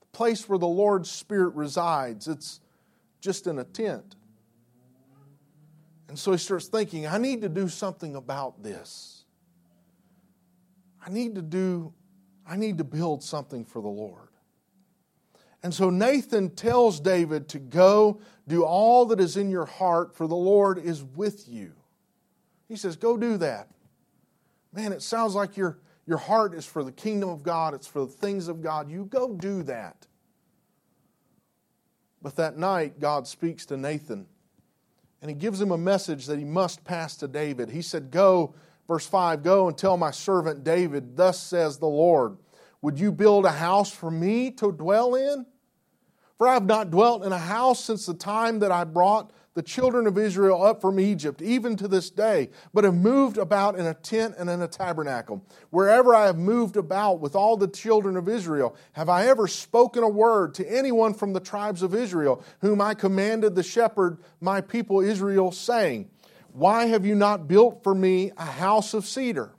The 0.00 0.06
place 0.06 0.48
where 0.48 0.58
the 0.58 0.66
Lord's 0.66 1.10
Spirit 1.10 1.54
resides, 1.54 2.26
it's 2.26 2.60
just 3.20 3.46
in 3.46 3.60
a 3.60 3.64
tent. 3.64 4.16
And 6.14 6.18
so 6.20 6.30
he 6.30 6.38
starts 6.38 6.68
thinking, 6.68 7.08
I 7.08 7.18
need 7.18 7.40
to 7.40 7.48
do 7.48 7.68
something 7.68 8.14
about 8.14 8.62
this. 8.62 9.24
I 11.04 11.10
need 11.10 11.34
to 11.34 11.42
do, 11.42 11.92
I 12.48 12.54
need 12.54 12.78
to 12.78 12.84
build 12.84 13.24
something 13.24 13.64
for 13.64 13.82
the 13.82 13.88
Lord. 13.88 14.28
And 15.64 15.74
so 15.74 15.90
Nathan 15.90 16.50
tells 16.50 17.00
David 17.00 17.48
to 17.48 17.58
go 17.58 18.20
do 18.46 18.62
all 18.62 19.06
that 19.06 19.18
is 19.18 19.36
in 19.36 19.50
your 19.50 19.64
heart, 19.64 20.14
for 20.14 20.28
the 20.28 20.36
Lord 20.36 20.78
is 20.78 21.02
with 21.02 21.48
you. 21.48 21.72
He 22.68 22.76
says, 22.76 22.94
Go 22.94 23.16
do 23.16 23.36
that. 23.38 23.66
Man, 24.72 24.92
it 24.92 25.02
sounds 25.02 25.34
like 25.34 25.56
your, 25.56 25.80
your 26.06 26.18
heart 26.18 26.54
is 26.54 26.64
for 26.64 26.84
the 26.84 26.92
kingdom 26.92 27.28
of 27.28 27.42
God, 27.42 27.74
it's 27.74 27.88
for 27.88 28.06
the 28.06 28.12
things 28.12 28.46
of 28.46 28.62
God. 28.62 28.88
You 28.88 29.06
go 29.06 29.34
do 29.34 29.64
that. 29.64 30.06
But 32.22 32.36
that 32.36 32.56
night, 32.56 33.00
God 33.00 33.26
speaks 33.26 33.66
to 33.66 33.76
Nathan 33.76 34.28
and 35.24 35.30
he 35.30 35.34
gives 35.34 35.58
him 35.58 35.70
a 35.70 35.78
message 35.78 36.26
that 36.26 36.38
he 36.38 36.44
must 36.44 36.84
pass 36.84 37.16
to 37.16 37.26
David. 37.26 37.70
He 37.70 37.80
said, 37.80 38.10
Go, 38.10 38.54
verse 38.86 39.06
5, 39.06 39.42
go 39.42 39.68
and 39.68 39.78
tell 39.78 39.96
my 39.96 40.10
servant 40.10 40.64
David, 40.64 41.16
Thus 41.16 41.40
says 41.40 41.78
the 41.78 41.86
Lord, 41.86 42.36
Would 42.82 43.00
you 43.00 43.10
build 43.10 43.46
a 43.46 43.50
house 43.50 43.90
for 43.90 44.10
me 44.10 44.50
to 44.50 44.70
dwell 44.70 45.14
in? 45.14 45.46
For 46.36 46.46
I 46.46 46.52
have 46.52 46.66
not 46.66 46.90
dwelt 46.90 47.24
in 47.24 47.32
a 47.32 47.38
house 47.38 47.82
since 47.82 48.04
the 48.04 48.12
time 48.12 48.58
that 48.58 48.70
I 48.70 48.84
brought 48.84 49.32
the 49.54 49.62
children 49.62 50.06
of 50.06 50.18
Israel 50.18 50.62
up 50.62 50.80
from 50.80 50.98
Egypt, 50.98 51.40
even 51.40 51.76
to 51.76 51.86
this 51.86 52.10
day, 52.10 52.50
but 52.72 52.84
have 52.84 52.94
moved 52.94 53.38
about 53.38 53.78
in 53.78 53.86
a 53.86 53.94
tent 53.94 54.34
and 54.36 54.50
in 54.50 54.60
a 54.60 54.68
tabernacle. 54.68 55.44
Wherever 55.70 56.14
I 56.14 56.26
have 56.26 56.36
moved 56.36 56.76
about 56.76 57.20
with 57.20 57.36
all 57.36 57.56
the 57.56 57.68
children 57.68 58.16
of 58.16 58.28
Israel, 58.28 58.76
have 58.92 59.08
I 59.08 59.26
ever 59.26 59.46
spoken 59.46 60.02
a 60.02 60.08
word 60.08 60.54
to 60.54 60.68
anyone 60.68 61.14
from 61.14 61.32
the 61.32 61.40
tribes 61.40 61.82
of 61.82 61.94
Israel, 61.94 62.42
whom 62.60 62.80
I 62.80 62.94
commanded 62.94 63.54
the 63.54 63.62
shepherd 63.62 64.18
my 64.40 64.60
people 64.60 65.00
Israel, 65.00 65.52
saying, 65.52 66.10
Why 66.52 66.86
have 66.86 67.06
you 67.06 67.14
not 67.14 67.46
built 67.46 67.84
for 67.84 67.94
me 67.94 68.32
a 68.36 68.44
house 68.44 68.92
of 68.92 69.06
cedar? 69.06 69.52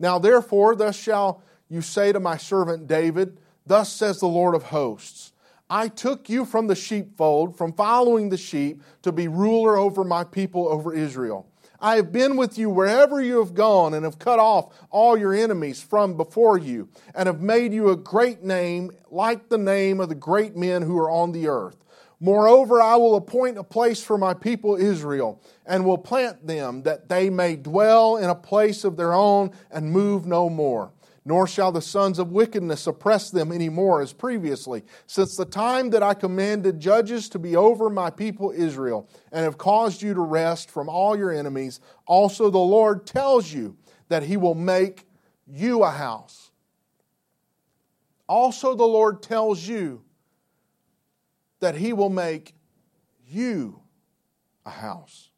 Now 0.00 0.18
therefore, 0.18 0.74
thus 0.74 0.96
shall 0.96 1.42
you 1.68 1.82
say 1.82 2.12
to 2.12 2.18
my 2.18 2.36
servant 2.36 2.88
David, 2.88 3.38
Thus 3.64 3.92
says 3.92 4.18
the 4.18 4.26
Lord 4.26 4.56
of 4.56 4.64
hosts. 4.64 5.32
I 5.72 5.86
took 5.86 6.28
you 6.28 6.44
from 6.44 6.66
the 6.66 6.74
sheepfold, 6.74 7.56
from 7.56 7.72
following 7.72 8.28
the 8.28 8.36
sheep, 8.36 8.82
to 9.02 9.12
be 9.12 9.28
ruler 9.28 9.76
over 9.76 10.02
my 10.02 10.24
people, 10.24 10.68
over 10.68 10.92
Israel. 10.92 11.46
I 11.78 11.94
have 11.94 12.10
been 12.10 12.36
with 12.36 12.58
you 12.58 12.68
wherever 12.68 13.22
you 13.22 13.38
have 13.38 13.54
gone, 13.54 13.94
and 13.94 14.04
have 14.04 14.18
cut 14.18 14.40
off 14.40 14.74
all 14.90 15.16
your 15.16 15.32
enemies 15.32 15.80
from 15.80 16.16
before 16.16 16.58
you, 16.58 16.88
and 17.14 17.28
have 17.28 17.40
made 17.40 17.72
you 17.72 17.90
a 17.90 17.96
great 17.96 18.42
name, 18.42 18.90
like 19.12 19.48
the 19.48 19.58
name 19.58 20.00
of 20.00 20.08
the 20.08 20.16
great 20.16 20.56
men 20.56 20.82
who 20.82 20.98
are 20.98 21.10
on 21.10 21.30
the 21.30 21.46
earth. 21.46 21.76
Moreover, 22.18 22.82
I 22.82 22.96
will 22.96 23.14
appoint 23.14 23.56
a 23.56 23.64
place 23.64 24.02
for 24.02 24.18
my 24.18 24.34
people 24.34 24.74
Israel, 24.74 25.40
and 25.64 25.84
will 25.84 25.98
plant 25.98 26.48
them, 26.48 26.82
that 26.82 27.08
they 27.08 27.30
may 27.30 27.54
dwell 27.54 28.16
in 28.16 28.28
a 28.28 28.34
place 28.34 28.82
of 28.82 28.96
their 28.96 29.14
own 29.14 29.52
and 29.70 29.92
move 29.92 30.26
no 30.26 30.50
more 30.50 30.90
nor 31.30 31.46
shall 31.46 31.70
the 31.70 31.80
sons 31.80 32.18
of 32.18 32.32
wickedness 32.32 32.88
oppress 32.88 33.30
them 33.30 33.52
any 33.52 33.68
more 33.68 34.02
as 34.02 34.12
previously, 34.12 34.82
since 35.06 35.36
the 35.36 35.44
time 35.44 35.90
that 35.90 36.02
I 36.02 36.12
commanded 36.12 36.80
judges 36.80 37.28
to 37.28 37.38
be 37.38 37.54
over 37.54 37.88
my 37.88 38.10
people 38.10 38.50
Israel, 38.50 39.08
and 39.30 39.44
have 39.44 39.56
caused 39.56 40.02
you 40.02 40.12
to 40.12 40.20
rest 40.22 40.72
from 40.72 40.88
all 40.88 41.16
your 41.16 41.30
enemies. 41.30 41.78
Also, 42.04 42.50
the 42.50 42.58
Lord 42.58 43.06
tells 43.06 43.52
you 43.52 43.76
that 44.08 44.24
he 44.24 44.36
will 44.36 44.56
make 44.56 45.06
you 45.46 45.84
a 45.84 45.90
house. 45.92 46.50
Also, 48.28 48.74
the 48.74 48.82
Lord 48.82 49.22
tells 49.22 49.68
you 49.68 50.02
that 51.60 51.76
he 51.76 51.92
will 51.92 52.10
make 52.10 52.56
you 53.28 53.82
a 54.66 54.70
house. 54.70 55.29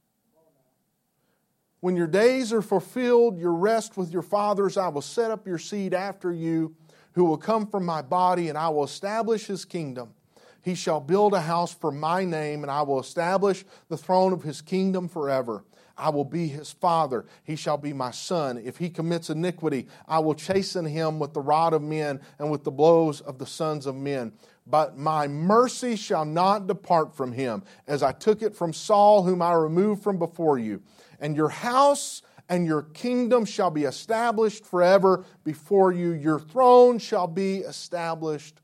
When 1.82 1.96
your 1.96 2.06
days 2.06 2.52
are 2.52 2.62
fulfilled, 2.62 3.40
your 3.40 3.54
rest 3.54 3.96
with 3.96 4.12
your 4.12 4.22
fathers, 4.22 4.76
I 4.76 4.86
will 4.86 5.02
set 5.02 5.32
up 5.32 5.48
your 5.48 5.58
seed 5.58 5.94
after 5.94 6.32
you, 6.32 6.76
who 7.14 7.24
will 7.24 7.36
come 7.36 7.66
from 7.66 7.84
my 7.84 8.02
body, 8.02 8.48
and 8.48 8.56
I 8.56 8.68
will 8.68 8.84
establish 8.84 9.46
his 9.46 9.64
kingdom. 9.64 10.14
He 10.60 10.76
shall 10.76 11.00
build 11.00 11.34
a 11.34 11.40
house 11.40 11.74
for 11.74 11.90
my 11.90 12.24
name, 12.24 12.62
and 12.62 12.70
I 12.70 12.82
will 12.82 13.00
establish 13.00 13.64
the 13.88 13.96
throne 13.96 14.32
of 14.32 14.44
his 14.44 14.62
kingdom 14.62 15.08
forever. 15.08 15.64
I 15.98 16.10
will 16.10 16.24
be 16.24 16.46
his 16.46 16.70
father. 16.70 17.26
He 17.42 17.56
shall 17.56 17.78
be 17.78 17.92
my 17.92 18.12
son. 18.12 18.58
If 18.58 18.76
he 18.76 18.88
commits 18.88 19.28
iniquity, 19.28 19.88
I 20.06 20.20
will 20.20 20.34
chasten 20.34 20.84
him 20.84 21.18
with 21.18 21.34
the 21.34 21.40
rod 21.40 21.72
of 21.72 21.82
men 21.82 22.20
and 22.38 22.48
with 22.48 22.62
the 22.62 22.70
blows 22.70 23.20
of 23.20 23.38
the 23.38 23.46
sons 23.46 23.86
of 23.86 23.96
men. 23.96 24.34
But 24.68 24.96
my 24.96 25.26
mercy 25.26 25.96
shall 25.96 26.24
not 26.24 26.68
depart 26.68 27.16
from 27.16 27.32
him, 27.32 27.64
as 27.88 28.04
I 28.04 28.12
took 28.12 28.40
it 28.40 28.54
from 28.54 28.72
Saul, 28.72 29.24
whom 29.24 29.42
I 29.42 29.52
removed 29.54 30.04
from 30.04 30.18
before 30.18 30.60
you 30.60 30.80
and 31.22 31.36
your 31.36 31.48
house 31.48 32.20
and 32.48 32.66
your 32.66 32.82
kingdom 32.82 33.46
shall 33.46 33.70
be 33.70 33.84
established 33.84 34.66
forever 34.66 35.24
before 35.44 35.92
you. 35.92 36.10
Your 36.10 36.38
throne 36.38 36.98
shall 36.98 37.28
be 37.28 37.58
established 37.58 38.60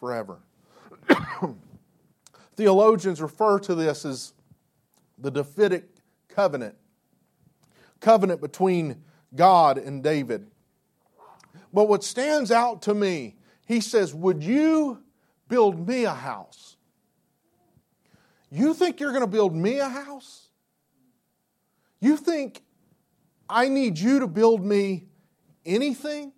forever. 0.00 0.40
Theologians 2.56 3.22
refer 3.22 3.60
to 3.60 3.74
this 3.76 4.04
as 4.04 4.32
the 5.18 5.30
Davidic 5.30 5.84
covenant, 6.28 6.74
covenant 8.00 8.40
between 8.40 9.04
God 9.36 9.78
and 9.78 10.02
David. 10.02 10.50
But 11.72 11.88
what 11.88 12.02
stands 12.02 12.50
out 12.50 12.82
to 12.82 12.94
me, 12.94 13.36
he 13.66 13.80
says, 13.80 14.14
Would 14.14 14.42
you 14.42 15.02
build 15.48 15.86
me 15.86 16.04
a 16.04 16.14
house? 16.14 16.76
You 18.50 18.72
think 18.72 18.98
you're 18.98 19.12
going 19.12 19.20
to 19.20 19.26
build 19.26 19.54
me 19.54 19.78
a 19.78 19.88
house? 19.88 20.47
You 22.00 22.16
think 22.16 22.62
I 23.48 23.68
need 23.68 23.98
you 23.98 24.20
to 24.20 24.26
build 24.26 24.64
me 24.64 25.06
anything? 25.64 26.32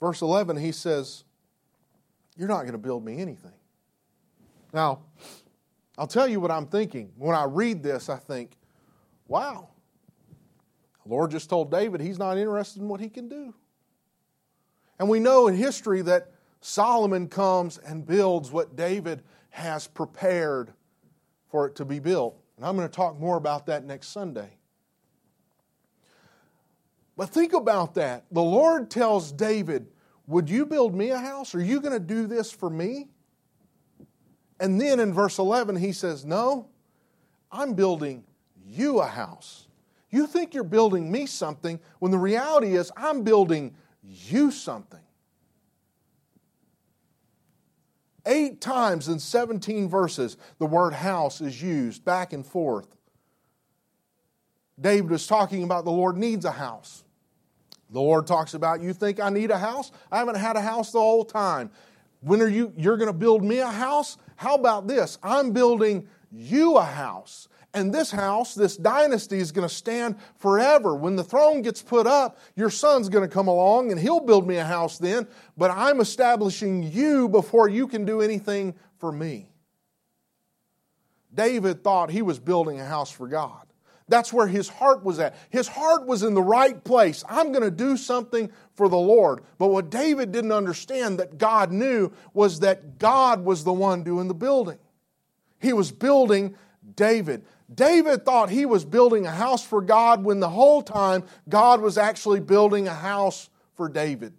Verse 0.00 0.22
11, 0.22 0.56
he 0.56 0.72
says, 0.72 1.24
You're 2.36 2.48
not 2.48 2.60
going 2.60 2.72
to 2.72 2.78
build 2.78 3.04
me 3.04 3.20
anything. 3.20 3.52
Now, 4.72 5.00
I'll 5.96 6.06
tell 6.06 6.28
you 6.28 6.38
what 6.40 6.50
I'm 6.50 6.66
thinking. 6.66 7.10
When 7.16 7.34
I 7.34 7.44
read 7.44 7.82
this, 7.82 8.08
I 8.08 8.16
think, 8.16 8.56
wow, 9.26 9.68
the 11.04 11.12
Lord 11.12 11.30
just 11.30 11.48
told 11.48 11.70
David 11.70 12.00
he's 12.00 12.18
not 12.18 12.36
interested 12.36 12.82
in 12.82 12.88
what 12.88 13.00
he 13.00 13.08
can 13.08 13.28
do. 13.28 13.54
And 14.98 15.08
we 15.08 15.18
know 15.18 15.48
in 15.48 15.54
history 15.54 16.02
that 16.02 16.30
Solomon 16.66 17.28
comes 17.28 17.78
and 17.78 18.04
builds 18.04 18.50
what 18.50 18.74
David 18.74 19.22
has 19.50 19.86
prepared 19.86 20.72
for 21.48 21.68
it 21.68 21.76
to 21.76 21.84
be 21.84 22.00
built. 22.00 22.36
And 22.56 22.66
I'm 22.66 22.76
going 22.76 22.88
to 22.88 22.92
talk 22.92 23.20
more 23.20 23.36
about 23.36 23.66
that 23.66 23.84
next 23.84 24.08
Sunday. 24.08 24.50
But 27.16 27.30
think 27.30 27.52
about 27.52 27.94
that. 27.94 28.24
The 28.32 28.42
Lord 28.42 28.90
tells 28.90 29.30
David, 29.30 29.86
Would 30.26 30.50
you 30.50 30.66
build 30.66 30.92
me 30.92 31.10
a 31.10 31.18
house? 31.18 31.54
Are 31.54 31.62
you 31.62 31.80
going 31.80 31.92
to 31.92 32.04
do 32.04 32.26
this 32.26 32.50
for 32.50 32.68
me? 32.68 33.10
And 34.58 34.80
then 34.80 34.98
in 34.98 35.14
verse 35.14 35.38
11, 35.38 35.76
he 35.76 35.92
says, 35.92 36.24
No, 36.24 36.66
I'm 37.52 37.74
building 37.74 38.24
you 38.66 38.98
a 38.98 39.06
house. 39.06 39.68
You 40.10 40.26
think 40.26 40.52
you're 40.52 40.64
building 40.64 41.12
me 41.12 41.26
something 41.26 41.78
when 42.00 42.10
the 42.10 42.18
reality 42.18 42.74
is 42.74 42.90
I'm 42.96 43.22
building 43.22 43.76
you 44.02 44.50
something. 44.50 45.05
Eight 48.26 48.60
times 48.60 49.08
in 49.08 49.20
17 49.20 49.88
verses, 49.88 50.36
the 50.58 50.66
word 50.66 50.92
house 50.92 51.40
is 51.40 51.62
used 51.62 52.04
back 52.04 52.32
and 52.32 52.44
forth. 52.44 52.88
David 54.80 55.10
was 55.10 55.26
talking 55.26 55.62
about 55.62 55.84
the 55.84 55.92
Lord 55.92 56.16
needs 56.16 56.44
a 56.44 56.50
house. 56.50 57.04
The 57.90 58.00
Lord 58.00 58.26
talks 58.26 58.54
about, 58.54 58.82
you 58.82 58.92
think 58.92 59.20
I 59.20 59.30
need 59.30 59.50
a 59.50 59.58
house? 59.58 59.92
I 60.10 60.18
haven't 60.18 60.36
had 60.36 60.56
a 60.56 60.60
house 60.60 60.90
the 60.90 60.98
whole 60.98 61.24
time. 61.24 61.70
When 62.20 62.42
are 62.42 62.48
you, 62.48 62.72
you're 62.76 62.96
going 62.96 63.06
to 63.06 63.12
build 63.12 63.44
me 63.44 63.58
a 63.58 63.70
house? 63.70 64.18
How 64.34 64.56
about 64.56 64.88
this? 64.88 65.18
I'm 65.22 65.52
building 65.52 66.08
you 66.32 66.76
a 66.76 66.82
house. 66.82 67.48
And 67.76 67.92
this 67.92 68.10
house, 68.10 68.54
this 68.54 68.74
dynasty 68.74 69.36
is 69.36 69.52
going 69.52 69.68
to 69.68 69.72
stand 69.72 70.16
forever. 70.38 70.96
When 70.96 71.14
the 71.14 71.22
throne 71.22 71.60
gets 71.60 71.82
put 71.82 72.06
up, 72.06 72.38
your 72.54 72.70
son's 72.70 73.10
going 73.10 73.28
to 73.28 73.32
come 73.32 73.48
along 73.48 73.92
and 73.92 74.00
he'll 74.00 74.20
build 74.20 74.48
me 74.48 74.56
a 74.56 74.64
house 74.64 74.96
then, 74.96 75.28
but 75.58 75.70
I'm 75.70 76.00
establishing 76.00 76.82
you 76.82 77.28
before 77.28 77.68
you 77.68 77.86
can 77.86 78.06
do 78.06 78.22
anything 78.22 78.74
for 78.96 79.12
me. 79.12 79.50
David 81.34 81.84
thought 81.84 82.10
he 82.10 82.22
was 82.22 82.38
building 82.38 82.80
a 82.80 82.86
house 82.86 83.10
for 83.10 83.28
God. 83.28 83.66
That's 84.08 84.32
where 84.32 84.46
his 84.46 84.70
heart 84.70 85.04
was 85.04 85.18
at. 85.18 85.36
His 85.50 85.68
heart 85.68 86.06
was 86.06 86.22
in 86.22 86.32
the 86.32 86.40
right 86.40 86.82
place. 86.82 87.24
I'm 87.28 87.52
going 87.52 87.62
to 87.62 87.70
do 87.70 87.98
something 87.98 88.50
for 88.72 88.88
the 88.88 88.96
Lord. 88.96 89.42
But 89.58 89.68
what 89.68 89.90
David 89.90 90.32
didn't 90.32 90.52
understand 90.52 91.18
that 91.18 91.36
God 91.36 91.72
knew 91.72 92.10
was 92.32 92.60
that 92.60 92.98
God 92.98 93.44
was 93.44 93.64
the 93.64 93.72
one 93.74 94.02
doing 94.02 94.28
the 94.28 94.34
building. 94.34 94.78
He 95.60 95.74
was 95.74 95.92
building 95.92 96.56
David. 96.94 97.44
David 97.72 98.24
thought 98.24 98.50
he 98.50 98.64
was 98.64 98.84
building 98.84 99.26
a 99.26 99.30
house 99.30 99.64
for 99.64 99.80
God 99.80 100.24
when 100.24 100.40
the 100.40 100.48
whole 100.48 100.82
time 100.82 101.24
God 101.48 101.80
was 101.80 101.98
actually 101.98 102.40
building 102.40 102.86
a 102.86 102.94
house 102.94 103.50
for 103.74 103.88
David. 103.88 104.32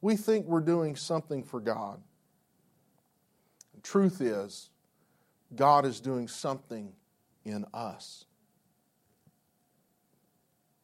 We 0.00 0.16
think 0.16 0.46
we're 0.46 0.60
doing 0.60 0.96
something 0.96 1.44
for 1.44 1.60
God. 1.60 2.00
The 3.74 3.80
truth 3.80 4.20
is, 4.20 4.70
God 5.54 5.84
is 5.84 6.00
doing 6.00 6.28
something 6.28 6.92
in 7.44 7.64
us. 7.74 8.24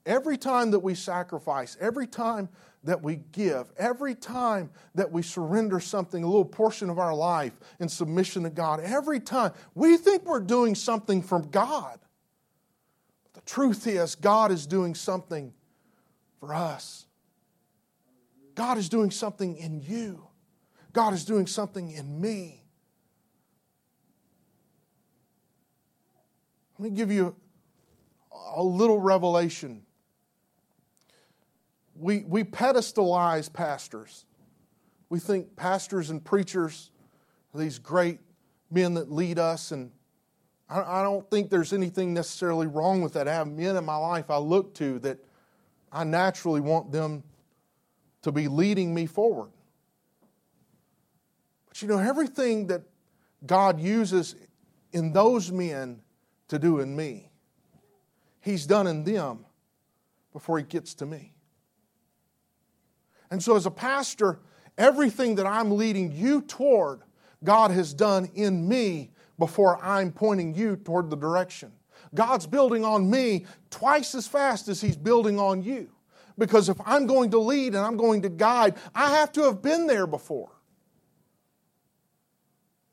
Every 0.08 0.38
time 0.38 0.70
that 0.70 0.78
we 0.78 0.94
sacrifice, 0.94 1.76
every 1.78 2.06
time 2.06 2.48
that 2.82 3.02
we 3.02 3.16
give, 3.30 3.70
every 3.76 4.14
time 4.14 4.70
that 4.94 5.12
we 5.12 5.20
surrender 5.20 5.80
something, 5.80 6.24
a 6.24 6.26
little 6.26 6.46
portion 6.46 6.88
of 6.88 6.98
our 6.98 7.14
life 7.14 7.52
in 7.78 7.90
submission 7.90 8.44
to 8.44 8.50
God, 8.50 8.80
every 8.80 9.20
time 9.20 9.52
we 9.74 9.98
think 9.98 10.24
we're 10.24 10.40
doing 10.40 10.74
something 10.74 11.20
from 11.20 11.50
God. 11.50 11.98
The 13.34 13.42
truth 13.42 13.86
is, 13.86 14.14
God 14.14 14.50
is 14.50 14.66
doing 14.66 14.94
something 14.94 15.52
for 16.40 16.54
us. 16.54 17.04
God 18.54 18.78
is 18.78 18.88
doing 18.88 19.10
something 19.10 19.58
in 19.58 19.82
you. 19.82 20.26
God 20.94 21.12
is 21.12 21.26
doing 21.26 21.46
something 21.46 21.90
in 21.90 22.18
me. 22.18 22.64
Let 26.78 26.90
me 26.92 26.96
give 26.96 27.12
you 27.12 27.36
a 28.56 28.62
little 28.62 29.00
revelation. 29.00 29.84
We, 31.98 32.20
we 32.20 32.44
pedestalize 32.44 33.52
pastors. 33.52 34.24
We 35.08 35.18
think 35.18 35.56
pastors 35.56 36.10
and 36.10 36.24
preachers 36.24 36.90
are 37.54 37.60
these 37.60 37.78
great 37.78 38.20
men 38.70 38.94
that 38.94 39.10
lead 39.10 39.38
us, 39.38 39.72
and 39.72 39.90
I, 40.68 41.00
I 41.00 41.02
don't 41.02 41.28
think 41.30 41.50
there's 41.50 41.72
anything 41.72 42.14
necessarily 42.14 42.66
wrong 42.66 43.02
with 43.02 43.14
that. 43.14 43.26
I 43.26 43.34
have 43.34 43.48
men 43.48 43.76
in 43.76 43.84
my 43.84 43.96
life 43.96 44.30
I 44.30 44.36
look 44.36 44.74
to 44.74 44.98
that 45.00 45.18
I 45.90 46.04
naturally 46.04 46.60
want 46.60 46.92
them 46.92 47.24
to 48.22 48.32
be 48.32 48.46
leading 48.46 48.94
me 48.94 49.06
forward. 49.06 49.50
But 51.68 51.82
you 51.82 51.88
know, 51.88 51.98
everything 51.98 52.66
that 52.68 52.82
God 53.46 53.80
uses 53.80 54.36
in 54.92 55.12
those 55.12 55.50
men 55.50 56.00
to 56.48 56.58
do 56.58 56.80
in 56.80 56.94
me, 56.94 57.30
He's 58.40 58.66
done 58.66 58.86
in 58.86 59.04
them 59.04 59.44
before 60.32 60.58
He 60.58 60.64
gets 60.64 60.94
to 60.94 61.06
me. 61.06 61.32
And 63.30 63.42
so, 63.42 63.56
as 63.56 63.66
a 63.66 63.70
pastor, 63.70 64.40
everything 64.76 65.34
that 65.36 65.46
I'm 65.46 65.72
leading 65.72 66.12
you 66.12 66.42
toward, 66.42 67.02
God 67.44 67.70
has 67.70 67.92
done 67.92 68.30
in 68.34 68.66
me 68.66 69.10
before 69.38 69.82
I'm 69.82 70.12
pointing 70.12 70.54
you 70.54 70.76
toward 70.76 71.10
the 71.10 71.16
direction. 71.16 71.72
God's 72.14 72.46
building 72.46 72.84
on 72.84 73.08
me 73.10 73.46
twice 73.70 74.14
as 74.14 74.26
fast 74.26 74.68
as 74.68 74.80
He's 74.80 74.96
building 74.96 75.38
on 75.38 75.62
you. 75.62 75.90
Because 76.38 76.68
if 76.68 76.76
I'm 76.86 77.06
going 77.06 77.30
to 77.32 77.38
lead 77.38 77.74
and 77.74 77.84
I'm 77.84 77.96
going 77.96 78.22
to 78.22 78.28
guide, 78.28 78.76
I 78.94 79.10
have 79.16 79.32
to 79.32 79.42
have 79.42 79.60
been 79.60 79.86
there 79.86 80.06
before. 80.06 80.50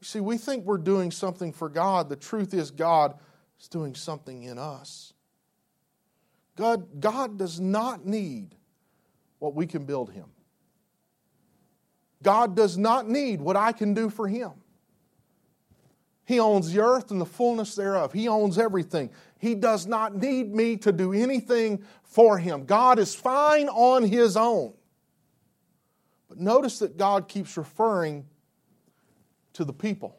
You 0.02 0.06
see, 0.06 0.20
we 0.20 0.38
think 0.38 0.66
we're 0.66 0.80
doing 0.80 1.12
something 1.12 1.54
for 1.54 1.70
God. 1.70 2.10
The 2.10 2.16
truth 2.16 2.54
is, 2.54 2.72
God 2.72 3.16
is 3.60 3.68
doing 3.68 3.94
something 3.96 4.44
in 4.44 4.58
us. 4.58 5.14
God, 6.56 7.00
God 7.00 7.38
does 7.38 7.60
not 7.60 8.06
need 8.06 8.56
what 9.40 9.56
we 9.56 9.68
can 9.68 9.86
build 9.86 10.12
Him. 10.12 10.26
God 12.24 12.56
does 12.56 12.78
not 12.78 13.08
need 13.08 13.42
what 13.42 13.56
I 13.56 13.72
can 13.72 13.94
do 13.94 14.10
for 14.10 14.28
Him. 14.28 14.52
He 16.26 16.40
owns 16.40 16.74
the 16.74 16.82
earth 16.82 17.12
and 17.12 17.22
the 17.22 17.26
fullness 17.26 17.76
thereof. 17.76 18.12
He 18.12 18.28
owns 18.28 18.58
everything. 18.58 19.12
He 19.38 19.54
does 19.54 19.86
not 19.86 20.16
need 20.16 20.54
me 20.54 20.76
to 20.78 20.92
do 20.92 21.14
anything 21.14 21.84
for 22.04 22.40
him. 22.40 22.66
God 22.66 22.98
is 22.98 23.14
fine 23.14 23.70
on 23.70 24.04
his 24.04 24.36
own. 24.36 24.74
But 26.28 26.40
notice 26.40 26.80
that 26.80 26.98
God 26.98 27.28
keeps 27.28 27.56
referring 27.56 28.26
to 29.54 29.64
the 29.64 29.74
people. 29.74 30.18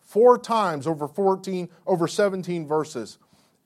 Four 0.00 0.36
times 0.36 0.88
over 0.88 1.06
14, 1.06 1.68
over 1.86 2.08
17 2.08 2.66
verses, 2.66 3.18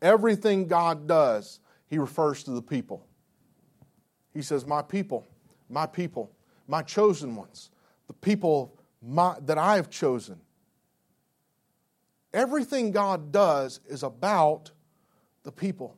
everything 0.02 0.68
God 0.68 1.08
does, 1.08 1.60
he 1.88 1.96
refers 1.96 2.44
to 2.44 2.50
the 2.50 2.62
people. 2.62 3.06
He 4.36 4.42
says, 4.42 4.66
My 4.66 4.82
people, 4.82 5.26
my 5.70 5.86
people, 5.86 6.30
my 6.68 6.82
chosen 6.82 7.34
ones, 7.34 7.70
the 8.06 8.12
people 8.12 8.78
my, 9.00 9.34
that 9.46 9.56
I 9.56 9.76
have 9.76 9.88
chosen. 9.88 10.38
Everything 12.34 12.90
God 12.90 13.32
does 13.32 13.80
is 13.88 14.02
about 14.02 14.72
the 15.42 15.50
people. 15.50 15.96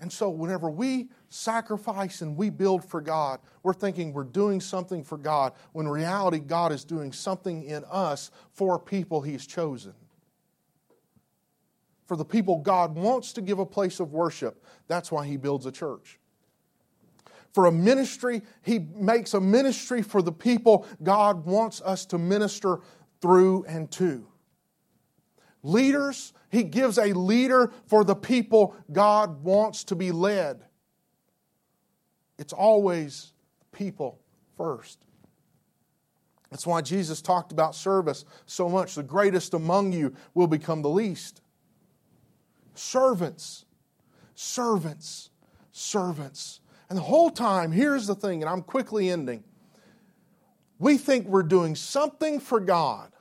And 0.00 0.10
so, 0.10 0.30
whenever 0.30 0.70
we 0.70 1.08
sacrifice 1.30 2.22
and 2.22 2.36
we 2.36 2.48
build 2.48 2.84
for 2.84 3.00
God, 3.00 3.40
we're 3.64 3.74
thinking 3.74 4.12
we're 4.12 4.22
doing 4.22 4.60
something 4.60 5.02
for 5.02 5.18
God, 5.18 5.52
when 5.72 5.88
reality, 5.88 6.38
God 6.38 6.70
is 6.70 6.84
doing 6.84 7.12
something 7.12 7.64
in 7.64 7.84
us 7.90 8.30
for 8.52 8.78
people 8.78 9.20
He's 9.20 9.46
chosen. 9.48 9.94
For 12.06 12.16
the 12.16 12.24
people 12.24 12.58
God 12.58 12.94
wants 12.94 13.32
to 13.32 13.42
give 13.42 13.58
a 13.58 13.66
place 13.66 13.98
of 13.98 14.12
worship, 14.12 14.64
that's 14.86 15.10
why 15.10 15.26
He 15.26 15.36
builds 15.36 15.66
a 15.66 15.72
church. 15.72 16.19
For 17.52 17.66
a 17.66 17.72
ministry, 17.72 18.42
He 18.62 18.78
makes 18.78 19.34
a 19.34 19.40
ministry 19.40 20.02
for 20.02 20.22
the 20.22 20.32
people 20.32 20.86
God 21.02 21.44
wants 21.44 21.80
us 21.80 22.06
to 22.06 22.18
minister 22.18 22.80
through 23.20 23.64
and 23.64 23.90
to 23.92 24.26
leaders. 25.62 26.32
He 26.50 26.62
gives 26.62 26.98
a 26.98 27.12
leader 27.12 27.72
for 27.86 28.04
the 28.04 28.16
people 28.16 28.76
God 28.90 29.44
wants 29.44 29.84
to 29.84 29.96
be 29.96 30.12
led. 30.12 30.64
It's 32.38 32.52
always 32.52 33.32
people 33.72 34.20
first. 34.56 34.98
That's 36.50 36.66
why 36.66 36.80
Jesus 36.80 37.22
talked 37.22 37.52
about 37.52 37.74
service 37.76 38.24
so 38.46 38.68
much. 38.68 38.94
The 38.94 39.02
greatest 39.02 39.54
among 39.54 39.92
you 39.92 40.14
will 40.34 40.48
become 40.48 40.82
the 40.82 40.88
least. 40.88 41.42
Servants, 42.74 43.64
servants, 44.34 45.30
servants. 45.70 46.60
And 46.90 46.98
the 46.98 47.02
whole 47.02 47.30
time, 47.30 47.72
here's 47.72 48.06
the 48.06 48.14
thing, 48.14 48.42
and 48.42 48.50
I'm 48.50 48.62
quickly 48.62 49.08
ending. 49.08 49.44
We 50.78 50.98
think 50.98 51.26
we're 51.26 51.42
doing 51.44 51.74
something 51.74 52.40
for 52.40 52.60
God 52.60 53.12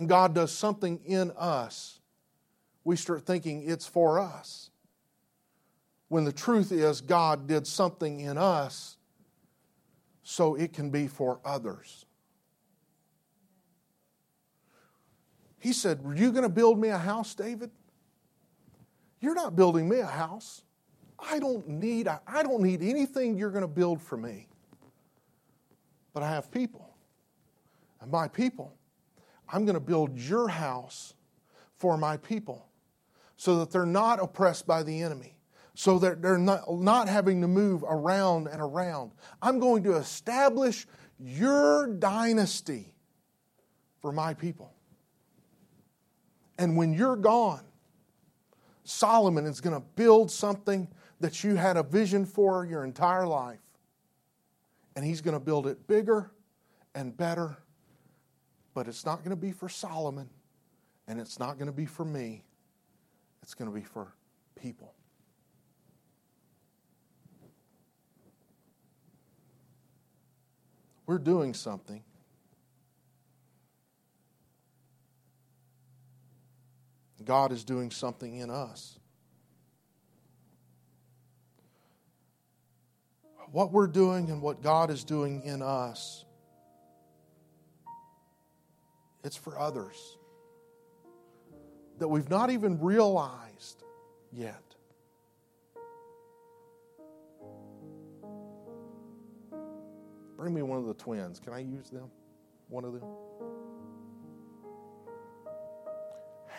and 0.00 0.08
God 0.08 0.34
does 0.34 0.50
something 0.50 0.98
in 1.04 1.30
us, 1.32 2.00
we 2.84 2.96
start 2.96 3.26
thinking 3.26 3.68
it's 3.68 3.86
for 3.86 4.18
us. 4.18 4.70
When 6.08 6.24
the 6.24 6.32
truth 6.32 6.72
is, 6.72 7.02
God 7.02 7.46
did 7.46 7.66
something 7.66 8.20
in 8.20 8.38
us 8.38 8.96
so 10.22 10.54
it 10.54 10.72
can 10.72 10.88
be 10.88 11.06
for 11.06 11.38
others. 11.44 12.06
He 15.58 15.74
said, 15.74 16.02
Were 16.02 16.16
you 16.16 16.32
going 16.32 16.44
to 16.44 16.48
build 16.48 16.80
me 16.80 16.88
a 16.88 16.96
house, 16.96 17.34
David? 17.34 17.70
You're 19.20 19.34
not 19.34 19.54
building 19.54 19.86
me 19.86 19.98
a 19.98 20.06
house. 20.06 20.62
I 21.28 21.38
don't 21.38 21.68
need, 21.68 22.08
I 22.08 22.42
don't 22.42 22.62
need 22.62 22.82
anything 22.82 23.36
you're 23.36 23.50
going 23.50 23.62
to 23.62 23.68
build 23.68 24.00
for 24.00 24.16
me. 24.16 24.48
But 26.12 26.22
I 26.22 26.30
have 26.30 26.50
people. 26.50 26.94
And 28.00 28.10
my 28.10 28.28
people 28.28 28.74
I'm 29.52 29.64
going 29.64 29.74
to 29.74 29.80
build 29.80 30.18
your 30.18 30.48
house 30.48 31.14
for 31.76 31.96
my 31.96 32.16
people 32.18 32.66
so 33.36 33.58
that 33.58 33.70
they're 33.70 33.86
not 33.86 34.22
oppressed 34.22 34.66
by 34.66 34.82
the 34.82 35.02
enemy, 35.02 35.36
so 35.74 35.98
that 35.98 36.22
they're 36.22 36.38
not, 36.38 36.70
not 36.72 37.08
having 37.08 37.40
to 37.40 37.48
move 37.48 37.82
around 37.88 38.48
and 38.48 38.60
around. 38.60 39.12
I'm 39.40 39.58
going 39.58 39.82
to 39.84 39.96
establish 39.96 40.86
your 41.18 41.86
dynasty 41.86 42.94
for 44.00 44.12
my 44.12 44.34
people. 44.34 44.72
And 46.58 46.76
when 46.76 46.92
you're 46.92 47.16
gone, 47.16 47.64
Solomon 48.84 49.46
is 49.46 49.60
going 49.60 49.74
to 49.74 49.86
build 49.96 50.30
something 50.30 50.86
that 51.20 51.44
you 51.44 51.54
had 51.54 51.76
a 51.76 51.82
vision 51.82 52.24
for 52.24 52.64
your 52.64 52.84
entire 52.84 53.26
life. 53.26 53.60
And 54.96 55.04
he's 55.04 55.20
going 55.20 55.34
to 55.34 55.40
build 55.40 55.66
it 55.66 55.86
bigger 55.86 56.30
and 56.94 57.16
better 57.16 57.58
but 58.74 58.86
it's 58.88 59.04
not 59.04 59.18
going 59.18 59.30
to 59.30 59.36
be 59.36 59.52
for 59.52 59.68
Solomon, 59.68 60.28
and 61.08 61.20
it's 61.20 61.38
not 61.38 61.58
going 61.58 61.66
to 61.66 61.72
be 61.72 61.86
for 61.86 62.04
me. 62.04 62.44
It's 63.42 63.54
going 63.54 63.70
to 63.70 63.74
be 63.74 63.82
for 63.82 64.14
people. 64.60 64.94
We're 71.06 71.18
doing 71.18 71.54
something. 71.54 72.04
God 77.24 77.50
is 77.50 77.64
doing 77.64 77.90
something 77.90 78.36
in 78.36 78.48
us. 78.48 78.99
What 83.52 83.72
we're 83.72 83.88
doing 83.88 84.30
and 84.30 84.40
what 84.40 84.62
God 84.62 84.90
is 84.90 85.04
doing 85.04 85.42
in 85.42 85.60
us 85.62 86.24
it's 89.22 89.36
for 89.36 89.58
others 89.58 90.16
that 91.98 92.08
we've 92.08 92.30
not 92.30 92.50
even 92.50 92.80
realized 92.80 93.82
yet. 94.32 94.62
Bring 100.36 100.54
me 100.54 100.62
one 100.62 100.78
of 100.78 100.86
the 100.86 100.94
twins. 100.94 101.38
Can 101.38 101.52
I 101.52 101.58
use 101.58 101.90
them? 101.90 102.10
One 102.68 102.84
of 102.84 102.94
them? 102.94 103.02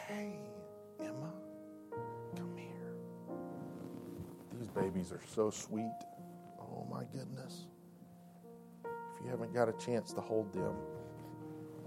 Hey, 0.08 0.36
Emma, 1.00 1.32
come 2.36 2.56
here. 2.56 2.94
These 4.60 4.70
babies 4.70 5.12
are 5.12 5.22
so 5.34 5.50
sweet 5.50 5.89
goodness. 7.14 7.66
If 8.86 9.26
you 9.26 9.30
haven't 9.30 9.53
got 9.53 9.70
a 9.70 9.74
chance 9.74 10.14
to 10.14 10.22
hold 10.22 10.51
them, 10.53 10.76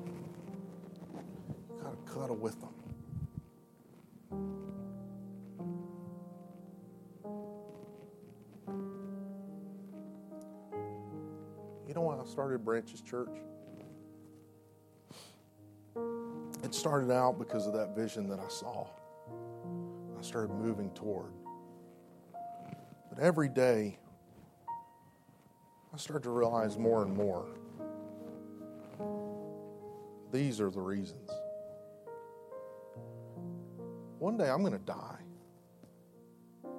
you 0.07 1.83
got 1.83 1.91
to 1.91 2.12
cuddle 2.12 2.37
with 2.37 2.61
them. 2.61 2.70
You 11.87 11.95
know 11.95 12.03
why 12.03 12.18
I 12.18 12.25
started 12.27 12.64
Branches 12.64 13.01
Church? 13.01 13.37
It 16.64 16.75
started 16.75 17.11
out 17.11 17.39
because 17.39 17.66
of 17.66 17.72
that 17.75 17.95
vision 17.95 18.29
that 18.29 18.41
I 18.41 18.49
saw. 18.49 18.87
I 20.18 20.22
started 20.22 20.51
moving 20.51 20.91
toward. 20.91 21.31
But 23.11 23.18
every 23.20 23.49
day, 23.49 23.99
I 25.95 25.97
start 25.97 26.24
to 26.24 26.30
realize 26.30 26.76
more 26.76 27.05
and 27.05 27.14
more 27.14 27.47
these 30.32 30.61
are 30.61 30.68
the 30.68 30.80
reasons. 30.80 31.30
One 34.18 34.36
day 34.36 34.51
I'm 34.51 34.62
going 34.62 34.72
to 34.72 34.80
die. 34.80 35.20
And 36.64 36.72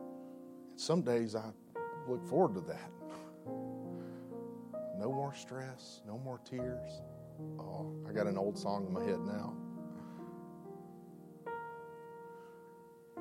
Some 0.76 1.02
days 1.02 1.34
I 1.34 1.46
look 2.10 2.28
forward 2.28 2.56
to 2.56 2.62
that. 2.68 2.92
No 5.00 5.10
more 5.14 5.34
stress, 5.34 6.02
no 6.06 6.18
more 6.18 6.42
tears. 6.44 7.02
Oh, 7.58 7.96
I 8.10 8.12
got 8.12 8.28
an 8.28 8.38
old 8.38 8.58
song 8.58 8.86
in 8.86 8.92
my 8.92 9.06
head 9.06 9.22
now. 9.22 9.54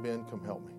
Ben, 0.03 0.24
come 0.24 0.45
help 0.45 0.66
me. 0.66 0.74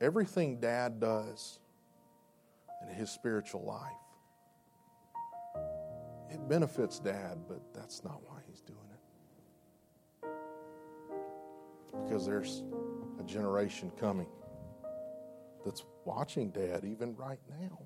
Everything 0.00 0.58
dad 0.58 0.98
does 0.98 1.58
in 2.88 2.94
his 2.94 3.10
spiritual 3.10 3.64
life, 3.64 3.92
it 6.30 6.48
benefits 6.48 6.98
dad, 6.98 7.38
but 7.48 7.60
that's 7.74 8.04
not 8.04 8.20
why 8.24 8.38
he's 8.48 8.60
doing 8.60 8.78
it. 8.92 10.28
Because 12.04 12.26
there's 12.26 12.62
a 13.18 13.22
generation 13.22 13.90
coming 13.98 14.26
that's 15.64 15.84
watching 16.04 16.50
dad 16.50 16.84
even 16.84 17.14
right 17.16 17.40
now. 17.48 17.78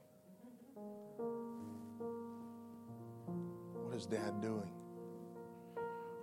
What 3.85 3.97
is 3.97 4.07
dad 4.07 4.41
doing? 4.41 4.73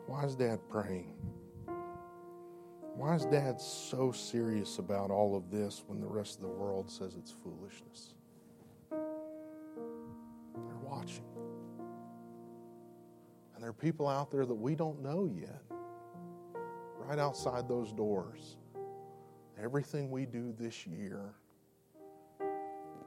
Why 0.06 0.24
is 0.24 0.36
dad 0.36 0.60
praying? 0.70 1.16
Why 2.96 3.16
is 3.16 3.26
dad 3.26 3.62
so 3.62 4.12
serious 4.12 4.80
about 4.80 5.12
all 5.12 5.36
of 5.36 5.52
this 5.52 5.84
when 5.86 6.00
the 6.00 6.08
rest 6.08 6.36
of 6.36 6.42
the 6.42 6.48
world 6.48 6.90
says 6.90 7.16
it's 7.16 7.32
foolishness? 7.32 8.16
Watching. 10.98 11.26
And 13.54 13.62
there 13.62 13.70
are 13.70 13.74
people 13.74 14.08
out 14.08 14.32
there 14.32 14.48
that 14.48 14.56
we 14.56 14.74
don't 14.74 15.00
know 15.04 15.30
yet, 15.32 15.62
right 16.98 17.20
outside 17.20 17.68
those 17.68 17.94
doors. 17.94 18.58
Everything 19.62 20.10
we 20.10 20.26
do 20.26 20.56
this 20.58 20.88
year, 20.88 21.36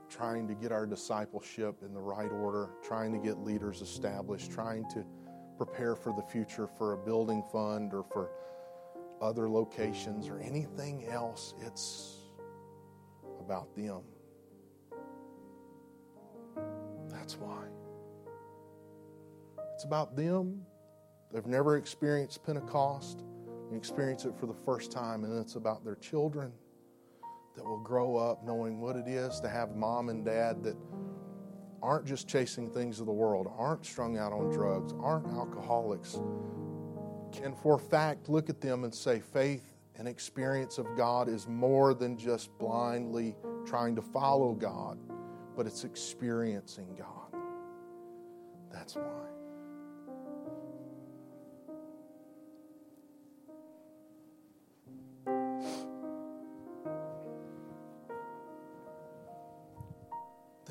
trying 0.08 0.46
to 0.46 0.54
get 0.54 0.70
our 0.70 0.86
discipleship 0.86 1.82
in 1.84 1.92
the 1.92 2.00
right 2.00 2.30
order, 2.30 2.70
trying 2.80 3.12
to 3.12 3.18
get 3.18 3.38
leaders 3.38 3.82
established, 3.82 4.52
trying 4.52 4.88
to 4.90 5.04
prepare 5.56 5.96
for 5.96 6.12
the 6.12 6.22
future 6.22 6.68
for 6.68 6.92
a 6.92 6.96
building 6.96 7.42
fund 7.52 7.92
or 7.92 8.04
for 8.04 8.30
other 9.20 9.48
locations 9.48 10.28
or 10.28 10.38
anything 10.38 11.06
else. 11.08 11.54
It's 11.60 12.18
about 13.40 13.74
them. 13.74 14.02
That's 17.10 17.36
why. 17.36 17.66
It's 19.80 19.86
about 19.86 20.14
them. 20.14 20.60
They've 21.32 21.46
never 21.46 21.78
experienced 21.78 22.44
Pentecost 22.44 23.22
and 23.66 23.74
experience 23.74 24.26
it 24.26 24.36
for 24.38 24.44
the 24.44 24.52
first 24.52 24.92
time, 24.92 25.24
and 25.24 25.40
it's 25.40 25.54
about 25.54 25.86
their 25.86 25.94
children 25.94 26.52
that 27.56 27.64
will 27.64 27.82
grow 27.82 28.18
up 28.18 28.44
knowing 28.44 28.78
what 28.78 28.94
it 28.94 29.08
is 29.08 29.40
to 29.40 29.48
have 29.48 29.76
mom 29.76 30.10
and 30.10 30.22
dad 30.22 30.62
that 30.64 30.76
aren't 31.82 32.04
just 32.04 32.28
chasing 32.28 32.68
things 32.68 33.00
of 33.00 33.06
the 33.06 33.12
world, 33.12 33.50
aren't 33.56 33.86
strung 33.86 34.18
out 34.18 34.34
on 34.34 34.50
drugs, 34.50 34.92
aren't 35.00 35.28
alcoholics, 35.28 36.20
can 37.32 37.54
for 37.54 37.78
fact 37.78 38.28
look 38.28 38.50
at 38.50 38.60
them 38.60 38.84
and 38.84 38.94
say, 38.94 39.18
faith 39.18 39.78
and 39.96 40.06
experience 40.06 40.76
of 40.76 40.94
God 40.94 41.26
is 41.26 41.48
more 41.48 41.94
than 41.94 42.18
just 42.18 42.50
blindly 42.58 43.34
trying 43.64 43.96
to 43.96 44.02
follow 44.02 44.52
God, 44.52 44.98
but 45.56 45.66
it's 45.66 45.84
experiencing 45.84 46.94
God. 46.98 47.40
That's 48.70 48.94
why. 48.94 49.39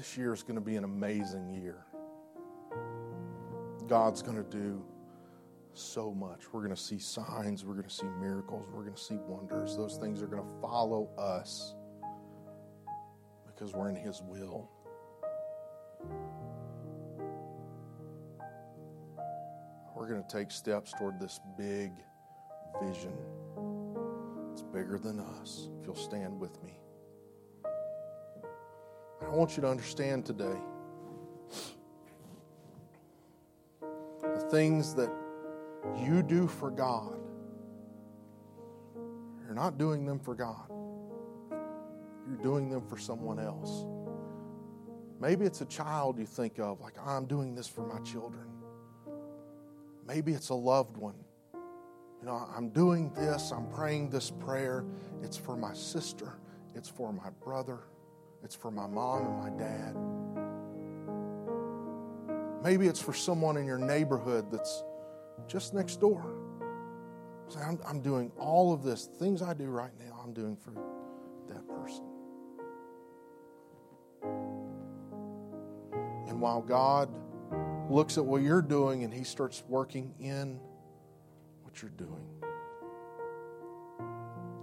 This 0.09 0.17
year 0.17 0.33
is 0.33 0.41
going 0.41 0.55
to 0.55 0.61
be 0.61 0.75
an 0.75 0.85
amazing 0.85 1.47
year. 1.49 1.85
God's 3.85 4.23
going 4.23 4.43
to 4.43 4.49
do 4.49 4.83
so 5.75 6.15
much. 6.15 6.51
We're 6.51 6.61
going 6.61 6.75
to 6.75 6.81
see 6.81 6.97
signs, 6.97 7.63
we're 7.63 7.75
going 7.75 7.87
to 7.87 7.93
see 7.93 8.07
miracles, 8.19 8.65
we're 8.73 8.81
going 8.81 8.95
to 8.95 8.99
see 8.99 9.19
wonders. 9.27 9.77
Those 9.77 9.97
things 9.97 10.23
are 10.23 10.25
going 10.25 10.41
to 10.41 10.61
follow 10.63 11.11
us 11.15 11.75
because 13.45 13.75
we're 13.75 13.89
in 13.89 13.95
His 13.95 14.23
will. 14.23 14.71
We're 19.95 20.09
going 20.09 20.23
to 20.23 20.27
take 20.27 20.49
steps 20.49 20.91
toward 20.97 21.19
this 21.19 21.39
big 21.55 21.91
vision. 22.81 23.13
It's 24.53 24.63
bigger 24.63 24.97
than 24.97 25.19
us. 25.19 25.69
If 25.79 25.85
you'll 25.85 25.95
stand 25.95 26.39
with 26.39 26.63
me. 26.63 26.78
I 29.21 29.29
want 29.31 29.55
you 29.57 29.61
to 29.61 29.69
understand 29.69 30.25
today 30.25 30.57
the 34.21 34.39
things 34.49 34.95
that 34.95 35.11
you 35.97 36.23
do 36.23 36.47
for 36.47 36.71
God, 36.71 37.19
you're 39.45 39.53
not 39.55 39.77
doing 39.77 40.05
them 40.05 40.19
for 40.19 40.35
God. 40.35 40.69
You're 42.27 42.43
doing 42.43 42.69
them 42.69 42.81
for 42.87 42.97
someone 42.97 43.39
else. 43.39 43.85
Maybe 45.19 45.45
it's 45.45 45.61
a 45.61 45.65
child 45.65 46.17
you 46.17 46.25
think 46.25 46.59
of, 46.59 46.79
like, 46.79 46.93
I'm 47.03 47.25
doing 47.25 47.55
this 47.55 47.67
for 47.67 47.85
my 47.85 47.99
children. 48.01 48.47
Maybe 50.07 50.31
it's 50.31 50.49
a 50.49 50.55
loved 50.55 50.95
one. 50.95 51.15
You 51.53 52.25
know, 52.25 52.47
I'm 52.55 52.69
doing 52.69 53.11
this, 53.13 53.51
I'm 53.51 53.67
praying 53.69 54.09
this 54.11 54.31
prayer. 54.31 54.85
It's 55.23 55.37
for 55.37 55.57
my 55.57 55.73
sister, 55.73 56.39
it's 56.75 56.89
for 56.89 57.11
my 57.11 57.29
brother, 57.43 57.79
it's 58.43 58.55
for 58.55 58.71
my 58.71 58.87
mom 58.87 59.25
and 59.25 59.37
my 59.37 59.49
dad. 59.63 59.95
Maybe 62.63 62.87
it's 62.87 63.01
for 63.01 63.13
someone 63.13 63.57
in 63.57 63.65
your 63.65 63.77
neighborhood 63.77 64.51
that's 64.51 64.83
just 65.47 65.73
next 65.73 65.99
door. 66.01 66.35
Say, 67.47 67.61
I'm, 67.61 67.79
I'm 67.87 68.01
doing 68.01 68.31
all 68.37 68.73
of 68.73 68.83
this, 68.83 69.05
things 69.05 69.41
I 69.41 69.53
do 69.53 69.65
right 69.65 69.91
now, 69.99 70.19
I'm 70.23 70.33
doing 70.33 70.55
for 70.55 70.71
that 71.47 71.67
person. 71.67 72.05
And 76.27 76.39
while 76.39 76.61
God 76.61 77.09
looks 77.89 78.17
at 78.17 78.25
what 78.25 78.41
you're 78.43 78.61
doing 78.61 79.03
and 79.03 79.13
He 79.13 79.23
starts 79.23 79.63
working 79.67 80.13
in 80.19 80.59
what 81.63 81.81
you're 81.81 81.91
doing, 81.91 82.27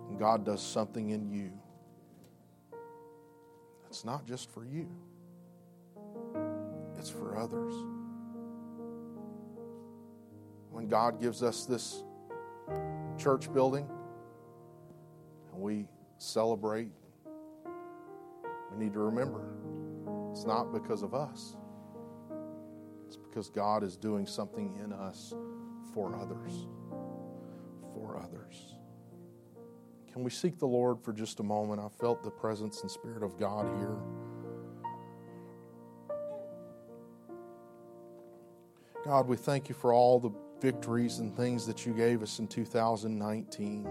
and 0.09 0.19
God 0.19 0.45
does 0.45 0.63
something 0.63 1.11
in 1.11 1.29
you, 1.29 1.51
it's 3.97 4.05
not 4.05 4.27
just 4.27 4.51
for 4.51 4.63
you, 4.63 4.87
it's 6.99 7.09
for 7.09 7.39
others 7.39 7.73
when 10.71 10.87
God 10.87 11.19
gives 11.19 11.43
us 11.43 11.65
this 11.65 12.05
church 13.17 13.51
building 13.55 13.89
and 15.51 15.63
we 15.63 15.89
celebrate, 16.19 16.91
we 18.71 18.85
need 18.85 18.93
to 18.93 18.99
remember 18.99 19.49
it's 20.31 20.45
not 20.45 20.75
because 20.75 21.03
of 21.03 21.15
us, 21.15 21.57
it's 23.07 23.17
because 23.17 23.49
God 23.49 23.83
is 23.83 23.97
doing 23.97 24.27
something 24.27 24.79
in 24.85 24.93
us 24.93 25.33
for 25.95 26.15
others. 26.15 26.67
For 27.95 28.21
others. 28.23 28.76
Can 30.17 30.25
we 30.25 30.31
seek 30.31 30.59
the 30.59 30.67
Lord 30.67 30.99
for 31.03 31.13
just 31.13 31.41
a 31.41 31.43
moment? 31.43 31.79
I 31.79 31.89
felt 32.01 32.23
the 32.25 32.31
presence 32.31 32.81
and 32.81 32.91
Spirit 32.91 33.23
of 33.23 33.39
God 33.39 33.67
here. 33.77 33.99
God, 39.05 39.29
we 39.29 39.37
thank 39.37 39.69
you 39.69 39.75
for 39.75 39.93
all 39.93 40.19
the 40.19 40.31
victories 40.59 41.19
and 41.19 41.37
things 41.37 41.67
that 41.67 41.85
you 41.85 41.93
gave 41.93 42.23
us 42.23 42.39
in 42.39 42.49
2019. 42.49 43.87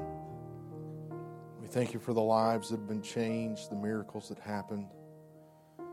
We 1.61 1.67
thank 1.67 1.93
you 1.93 1.99
for 1.99 2.13
the 2.13 2.23
lives 2.23 2.69
that 2.69 2.77
have 2.77 2.87
been 2.87 3.03
changed, 3.03 3.69
the 3.69 3.75
miracles 3.75 4.27
that 4.29 4.39
happened. 4.39 4.87
That 5.77 5.85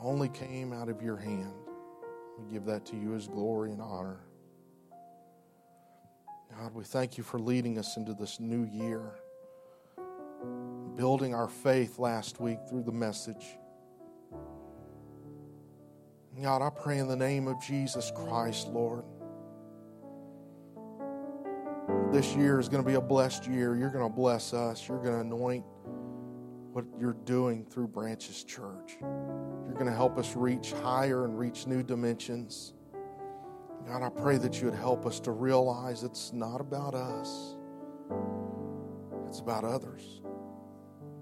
only 0.00 0.30
came 0.30 0.72
out 0.72 0.88
of 0.88 1.02
your 1.02 1.18
hand. 1.18 1.52
We 2.38 2.50
give 2.50 2.64
that 2.64 2.86
to 2.86 2.96
you 2.96 3.14
as 3.14 3.28
glory 3.28 3.72
and 3.72 3.82
honor. 3.82 4.20
God, 6.54 6.74
we 6.74 6.84
thank 6.84 7.18
you 7.18 7.24
for 7.24 7.38
leading 7.38 7.78
us 7.78 7.96
into 7.96 8.14
this 8.14 8.40
new 8.40 8.64
year, 8.64 9.12
building 10.96 11.34
our 11.34 11.48
faith 11.48 11.98
last 11.98 12.40
week 12.40 12.58
through 12.68 12.82
the 12.82 12.92
message. 12.92 13.44
God, 16.42 16.60
I 16.62 16.70
pray 16.70 16.98
in 16.98 17.08
the 17.08 17.16
name 17.16 17.48
of 17.48 17.60
Jesus 17.62 18.12
Christ, 18.14 18.68
Lord. 18.68 19.04
This 22.12 22.34
year 22.34 22.60
is 22.60 22.68
going 22.68 22.82
to 22.82 22.88
be 22.88 22.96
a 22.96 23.00
blessed 23.00 23.46
year. 23.46 23.74
You're 23.74 23.90
going 23.90 24.04
to 24.04 24.14
bless 24.14 24.52
us. 24.52 24.86
You're 24.86 25.02
going 25.02 25.14
to 25.14 25.20
anoint 25.20 25.64
what 26.72 26.84
you're 27.00 27.16
doing 27.24 27.64
through 27.64 27.88
Branches 27.88 28.44
Church. 28.44 28.96
You're 29.00 29.74
going 29.74 29.86
to 29.86 29.94
help 29.94 30.18
us 30.18 30.36
reach 30.36 30.72
higher 30.72 31.24
and 31.24 31.38
reach 31.38 31.66
new 31.66 31.82
dimensions. 31.82 32.74
God, 33.86 34.02
I 34.02 34.08
pray 34.08 34.36
that 34.38 34.60
you 34.60 34.66
would 34.66 34.78
help 34.78 35.06
us 35.06 35.20
to 35.20 35.30
realize 35.30 36.02
it's 36.02 36.32
not 36.32 36.60
about 36.60 36.94
us, 36.94 37.56
it's 39.28 39.38
about 39.38 39.64
others. 39.64 40.22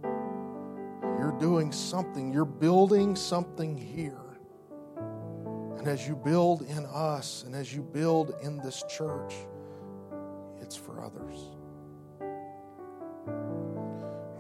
You're 0.03 1.37
doing 1.39 1.73
something, 1.73 2.33
you're 2.33 2.47
building 2.47 3.17
something 3.17 3.77
here. 3.77 4.19
And 5.79 5.87
as 5.87 6.09
you 6.09 6.17
build 6.17 6.63
in 6.63 6.87
us 6.87 7.45
and 7.45 7.55
as 7.55 7.75
you 7.75 7.83
build 7.83 8.35
in 8.43 8.57
this 8.57 8.83
church, 8.89 9.35
it's 10.63 10.75
for 10.75 11.05
others. 11.05 11.39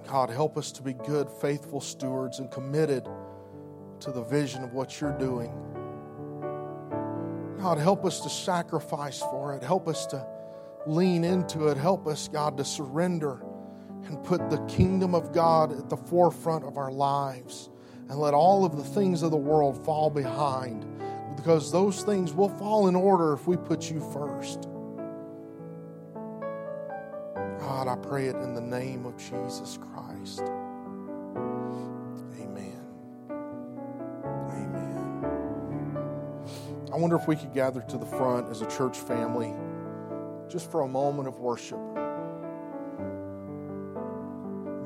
God, 0.06 0.30
help 0.30 0.56
us 0.56 0.72
to 0.72 0.82
be 0.82 0.94
good, 0.94 1.28
faithful 1.28 1.82
stewards 1.82 2.38
and 2.38 2.50
committed 2.50 3.06
to 4.00 4.10
the 4.10 4.22
vision 4.22 4.64
of 4.64 4.72
what 4.72 5.00
you're 5.00 5.18
doing. 5.18 5.52
God, 7.64 7.78
help 7.78 8.04
us 8.04 8.20
to 8.20 8.28
sacrifice 8.28 9.20
for 9.20 9.54
it. 9.54 9.62
Help 9.62 9.88
us 9.88 10.04
to 10.08 10.26
lean 10.86 11.24
into 11.24 11.68
it. 11.68 11.78
Help 11.78 12.06
us, 12.06 12.28
God, 12.28 12.58
to 12.58 12.64
surrender 12.64 13.40
and 14.04 14.22
put 14.22 14.50
the 14.50 14.58
kingdom 14.66 15.14
of 15.14 15.32
God 15.32 15.72
at 15.72 15.88
the 15.88 15.96
forefront 15.96 16.66
of 16.66 16.76
our 16.76 16.92
lives 16.92 17.70
and 18.10 18.18
let 18.18 18.34
all 18.34 18.66
of 18.66 18.76
the 18.76 18.84
things 18.84 19.22
of 19.22 19.30
the 19.30 19.38
world 19.38 19.82
fall 19.82 20.10
behind 20.10 20.84
because 21.36 21.72
those 21.72 22.02
things 22.02 22.34
will 22.34 22.50
fall 22.50 22.86
in 22.86 22.94
order 22.94 23.32
if 23.32 23.46
we 23.46 23.56
put 23.56 23.90
you 23.90 23.98
first. 24.12 24.68
God, 27.60 27.88
I 27.88 27.96
pray 27.96 28.26
it 28.26 28.36
in 28.36 28.52
the 28.52 28.60
name 28.60 29.06
of 29.06 29.16
Jesus 29.16 29.78
Christ. 29.78 30.42
I 36.94 36.96
wonder 36.96 37.16
if 37.16 37.26
we 37.26 37.34
could 37.34 37.52
gather 37.52 37.80
to 37.80 37.98
the 37.98 38.06
front 38.06 38.48
as 38.48 38.62
a 38.62 38.66
church 38.66 38.96
family 38.96 39.52
just 40.48 40.70
for 40.70 40.82
a 40.82 40.86
moment 40.86 41.26
of 41.26 41.40
worship. 41.40 41.80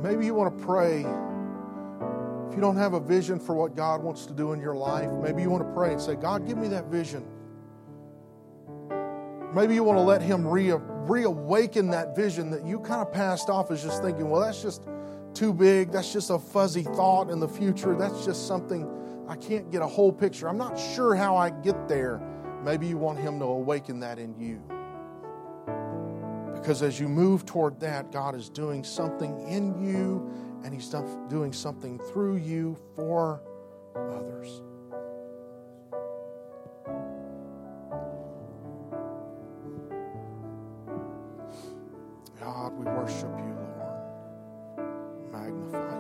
Maybe 0.02 0.24
you 0.24 0.32
want 0.32 0.56
to 0.56 0.64
pray. 0.64 1.00
If 1.00 2.54
you 2.54 2.62
don't 2.62 2.76
have 2.76 2.94
a 2.94 3.00
vision 3.00 3.38
for 3.38 3.54
what 3.54 3.76
God 3.76 4.02
wants 4.02 4.24
to 4.24 4.32
do 4.32 4.54
in 4.54 4.60
your 4.60 4.74
life, 4.74 5.10
maybe 5.22 5.42
you 5.42 5.50
want 5.50 5.68
to 5.68 5.72
pray 5.74 5.92
and 5.92 6.00
say, 6.00 6.14
God, 6.14 6.46
give 6.46 6.56
me 6.56 6.68
that 6.68 6.86
vision. 6.86 7.26
Maybe 9.54 9.74
you 9.74 9.84
want 9.84 9.98
to 9.98 10.02
let 10.02 10.22
Him 10.22 10.48
re- 10.48 10.72
reawaken 10.72 11.90
that 11.90 12.16
vision 12.16 12.50
that 12.52 12.64
you 12.64 12.80
kind 12.80 13.02
of 13.02 13.12
passed 13.12 13.50
off 13.50 13.70
as 13.70 13.82
just 13.82 14.02
thinking, 14.02 14.30
well, 14.30 14.40
that's 14.40 14.62
just 14.62 14.84
too 15.34 15.52
big. 15.52 15.92
That's 15.92 16.10
just 16.10 16.30
a 16.30 16.38
fuzzy 16.38 16.84
thought 16.84 17.28
in 17.28 17.38
the 17.38 17.48
future. 17.48 17.94
That's 17.94 18.24
just 18.24 18.46
something 18.46 18.88
I 19.28 19.36
can't 19.36 19.70
get 19.70 19.82
a 19.82 19.86
whole 19.86 20.10
picture. 20.10 20.48
I'm 20.48 20.56
not 20.56 20.78
sure 20.78 21.14
how 21.14 21.36
I 21.36 21.50
get 21.50 21.86
there. 21.86 22.20
Maybe 22.64 22.86
you 22.86 22.96
want 22.96 23.18
Him 23.18 23.38
to 23.40 23.44
awaken 23.44 24.00
that 24.00 24.18
in 24.18 24.34
you. 24.38 24.62
Because 26.54 26.82
as 26.82 26.98
you 26.98 27.08
move 27.08 27.44
toward 27.44 27.78
that, 27.80 28.10
God 28.10 28.34
is 28.34 28.48
doing 28.48 28.82
something 28.82 29.38
in 29.46 29.84
you 29.86 30.28
and 30.64 30.72
He's 30.74 30.88
doing 31.28 31.52
something 31.52 31.98
through 31.98 32.36
you 32.36 32.76
for 32.96 33.42
others. 33.94 34.62
God, 42.40 42.72
we 42.72 42.86
worship 42.86 43.30
you, 43.38 43.56
Lord. 43.76 45.32
Magnify 45.32 45.97